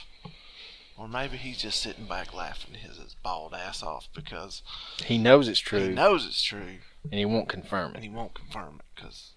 Or 0.97 1.07
maybe 1.07 1.37
he's 1.37 1.59
just 1.59 1.79
sitting 1.81 2.05
back 2.05 2.33
laughing 2.33 2.73
his, 2.73 2.97
his 2.97 3.15
bald 3.23 3.53
ass 3.53 3.83
off 3.83 4.09
because 4.15 4.63
He 5.05 5.17
knows 5.19 5.47
it's 5.47 5.59
true. 5.59 5.79
he 5.79 5.89
knows 5.89 6.25
it's 6.25 6.41
true 6.41 6.79
and 7.03 7.13
he 7.13 7.25
won't 7.25 7.47
confirm 7.47 7.91
it. 7.91 7.95
and 7.97 8.03
he 8.03 8.09
won't 8.09 8.33
confirm 8.33 8.79
it 8.79 8.85
because 8.95 9.31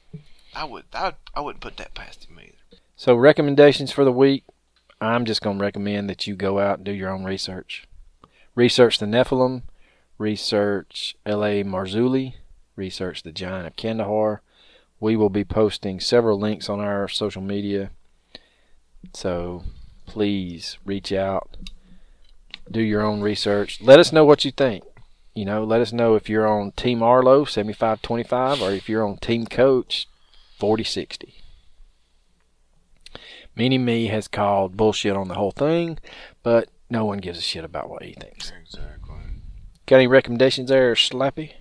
I 0.55 0.65
would 0.65 0.85
I, 0.95 1.13
I 1.35 1.41
wouldn't 1.41 1.61
put 1.63 1.77
that 1.77 1.95
past 1.95 2.25
him 2.25 2.41
either. 2.41 2.55
So, 3.01 3.15
recommendations 3.15 3.91
for 3.91 4.05
the 4.05 4.13
week 4.13 4.45
I'm 5.01 5.25
just 5.25 5.41
going 5.41 5.57
to 5.57 5.65
recommend 5.65 6.11
that 6.11 6.27
you 6.27 6.37
go 6.37 6.59
out 6.59 6.81
and 6.81 6.85
do 6.85 6.93
your 6.93 7.09
own 7.09 7.25
research. 7.25 7.89
Research 8.55 8.99
the 8.99 9.07
Nephilim, 9.07 9.63
research 10.19 11.17
L.A. 11.25 11.65
Marzulli, 11.65 12.35
research 12.77 13.23
the 13.23 13.33
Giant 13.33 13.67
of 13.67 13.77
Kandahar. 13.77 14.43
We 15.01 15.17
will 15.17 15.31
be 15.31 15.47
posting 15.47 15.99
several 15.99 16.39
links 16.39 16.69
on 16.69 16.79
our 16.79 17.09
social 17.09 17.41
media. 17.41 17.91
So 19.15 19.65
please 20.05 20.77
reach 20.85 21.11
out, 21.11 21.57
do 22.71 22.83
your 22.83 23.01
own 23.01 23.23
research. 23.23 23.81
Let 23.81 23.99
us 23.99 24.13
know 24.13 24.27
what 24.27 24.45
you 24.45 24.51
think. 24.51 24.85
You 25.35 25.47
know, 25.47 25.65
let 25.65 25.81
us 25.81 25.91
know 25.91 26.17
if 26.17 26.29
you're 26.29 26.47
on 26.47 26.73
Team 26.73 27.03
Arlo 27.03 27.47
7525 27.47 28.61
or 28.61 28.73
if 28.73 28.91
you're 28.91 29.07
on 29.07 29.17
Team 29.17 29.47
Coach 29.47 30.07
4060. 30.59 31.40
Mini 33.61 33.77
Me 33.77 34.07
has 34.07 34.27
called 34.27 34.75
bullshit 34.75 35.15
on 35.15 35.29
the 35.29 35.35
whole 35.35 35.51
thing, 35.51 35.99
but 36.43 36.71
no 36.89 37.05
one 37.05 37.19
gives 37.19 37.39
a 37.39 37.43
shit 37.43 37.63
about 37.63 37.91
what 37.91 38.03
he 38.03 38.15
thinks. 38.15 38.51
Exactly. 38.59 39.17
Got 39.85 39.97
any 39.97 40.07
recommendations 40.07 40.71
there, 40.71 40.95
Slappy? 40.95 41.53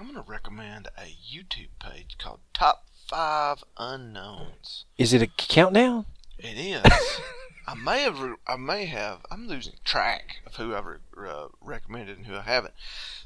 I'm 0.00 0.06
gonna 0.06 0.24
recommend 0.26 0.88
a 0.96 1.02
YouTube 1.02 1.68
page 1.78 2.16
called 2.16 2.40
Top 2.54 2.86
Five 3.10 3.62
Unknowns. 3.76 4.86
Is 4.96 5.12
it 5.12 5.20
a 5.20 5.26
countdown? 5.26 6.06
It 6.38 6.56
is. 6.56 6.80
I 7.66 7.74
may 7.74 8.00
have. 8.00 8.18
I 8.46 8.56
may 8.56 8.86
have. 8.86 9.18
I'm 9.30 9.46
losing 9.46 9.74
track 9.84 10.38
of 10.46 10.56
who 10.56 10.74
I've 10.74 10.86
re- 10.86 11.28
uh, 11.28 11.48
recommended 11.60 12.16
and 12.16 12.26
who 12.26 12.36
I 12.36 12.40
haven't. 12.40 12.72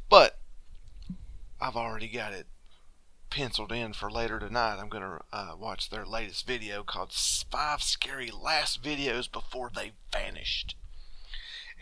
But 0.08 0.40
I've 1.60 1.76
already 1.76 2.08
got 2.08 2.32
it 2.32 2.48
penciled 3.30 3.72
in 3.72 3.92
for 3.92 4.10
later 4.10 4.38
tonight. 4.38 4.78
I'm 4.80 4.88
gonna 4.88 5.20
uh, 5.32 5.54
watch 5.58 5.90
their 5.90 6.04
latest 6.04 6.46
video 6.46 6.82
called 6.82 7.12
Five 7.12 7.82
Scary 7.82 8.30
Last 8.30 8.82
Videos 8.82 9.30
Before 9.30 9.70
They 9.74 9.92
Vanished. 10.12 10.76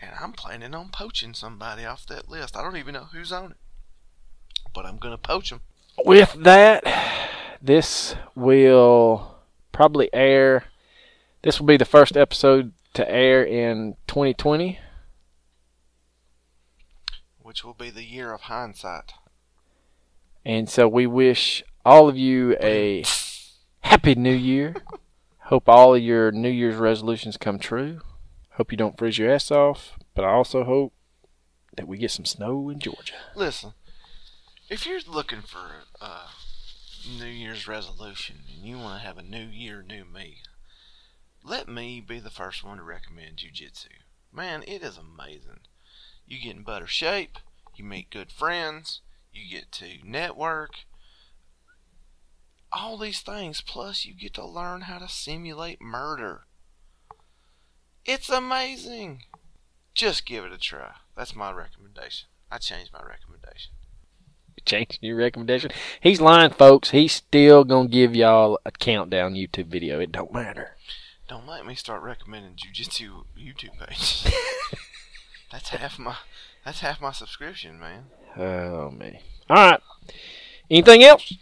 And 0.01 0.11
I'm 0.19 0.33
planning 0.33 0.75
on 0.75 0.89
poaching 0.89 1.33
somebody 1.33 1.85
off 1.85 2.05
that 2.07 2.29
list. 2.29 2.55
I 2.55 2.61
don't 2.61 2.77
even 2.77 2.93
know 2.93 3.07
who's 3.11 3.31
on 3.31 3.51
it, 3.51 3.57
but 4.73 4.85
I'm 4.85 4.97
gonna 4.97 5.17
poach 5.17 5.49
them. 5.49 5.61
With 6.05 6.33
that, 6.43 6.83
this 7.61 8.15
will 8.35 9.35
probably 9.71 10.09
air. 10.13 10.65
This 11.41 11.59
will 11.59 11.67
be 11.67 11.77
the 11.77 11.85
first 11.85 12.15
episode 12.15 12.73
to 12.93 13.09
air 13.09 13.43
in 13.43 13.95
2020. 14.07 14.79
which 17.47 17.63
will 17.63 17.73
be 17.73 17.89
the 17.89 18.03
year 18.03 18.33
of 18.33 18.41
hindsight. 18.41 19.13
And 20.47 20.69
so 20.69 20.87
we 20.87 21.05
wish 21.05 21.61
all 21.83 22.07
of 22.07 22.17
you 22.17 22.55
a 22.61 23.03
happy 23.81 24.15
new 24.15 24.33
year. 24.33 24.77
Hope 25.39 25.67
all 25.67 25.93
of 25.93 26.01
your 26.01 26.31
New 26.31 26.47
Year's 26.47 26.77
resolutions 26.77 27.35
come 27.35 27.59
true. 27.59 27.99
Hope 28.51 28.71
you 28.71 28.77
don't 28.77 28.97
freeze 28.97 29.17
your 29.17 29.29
ass 29.29 29.51
off. 29.51 29.99
But 30.15 30.23
I 30.23 30.29
also 30.29 30.63
hope 30.63 30.93
that 31.75 31.85
we 31.85 31.97
get 31.97 32.11
some 32.11 32.23
snow 32.23 32.69
in 32.69 32.79
Georgia. 32.79 33.15
Listen, 33.35 33.73
if 34.69 34.85
you're 34.85 35.01
looking 35.05 35.41
for 35.41 35.83
a 35.99 36.19
New 37.19 37.25
Year's 37.25 37.67
resolution 37.67 38.37
and 38.55 38.65
you 38.65 38.77
want 38.77 39.01
to 39.01 39.05
have 39.05 39.17
a 39.17 39.23
new 39.23 39.47
year, 39.47 39.83
new 39.85 40.05
me, 40.05 40.37
let 41.43 41.67
me 41.67 41.99
be 41.99 42.21
the 42.21 42.29
first 42.29 42.63
one 42.63 42.77
to 42.77 42.83
recommend 42.83 43.35
jujitsu. 43.35 43.87
Man, 44.31 44.63
it 44.65 44.81
is 44.81 44.97
amazing. 44.97 45.59
You 46.25 46.39
get 46.41 46.55
in 46.55 46.63
better 46.63 46.87
shape, 46.87 47.37
you 47.75 47.83
meet 47.83 48.09
good 48.09 48.31
friends, 48.31 49.01
you 49.37 49.57
get 49.57 49.71
to 49.73 49.85
network, 50.03 50.71
all 52.71 52.97
these 52.97 53.21
things, 53.21 53.61
plus 53.61 54.05
you 54.05 54.13
get 54.13 54.33
to 54.35 54.45
learn 54.45 54.81
how 54.81 54.99
to 54.99 55.07
simulate 55.07 55.81
murder. 55.81 56.41
It's 58.05 58.29
amazing. 58.29 59.23
Just 59.93 60.25
give 60.25 60.45
it 60.45 60.53
a 60.53 60.57
try. 60.57 60.93
That's 61.15 61.35
my 61.35 61.51
recommendation. 61.51 62.27
I 62.51 62.57
changed 62.57 62.91
my 62.93 63.01
recommendation. 63.01 63.71
Changing 64.65 64.99
your 65.01 65.17
recommendation. 65.17 65.71
He's 66.01 66.19
lying, 66.19 66.51
folks. 66.51 66.91
He's 66.91 67.13
still 67.13 67.63
gonna 67.63 67.87
give 67.87 68.15
y'all 68.15 68.59
a 68.65 68.71
countdown 68.71 69.33
YouTube 69.33 69.67
video. 69.67 69.99
It 69.99 70.11
don't 70.11 70.33
matter. 70.33 70.75
Don't 71.27 71.47
let 71.47 71.65
me 71.65 71.75
start 71.75 72.01
recommending 72.03 72.55
jujitsu 72.55 73.25
YouTube 73.37 73.77
pages. 73.79 74.27
that's 75.51 75.69
half 75.69 75.99
my 75.99 76.15
that's 76.65 76.79
half 76.81 76.99
my 77.01 77.11
subscription, 77.11 77.79
man. 77.79 78.05
Oh 78.37 78.91
me. 78.91 79.19
All 79.49 79.55
right. 79.55 79.81
Anything 80.69 81.03
else? 81.03 81.33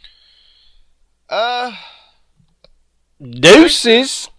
Uh 1.29 1.71
Deuces. 3.21 4.29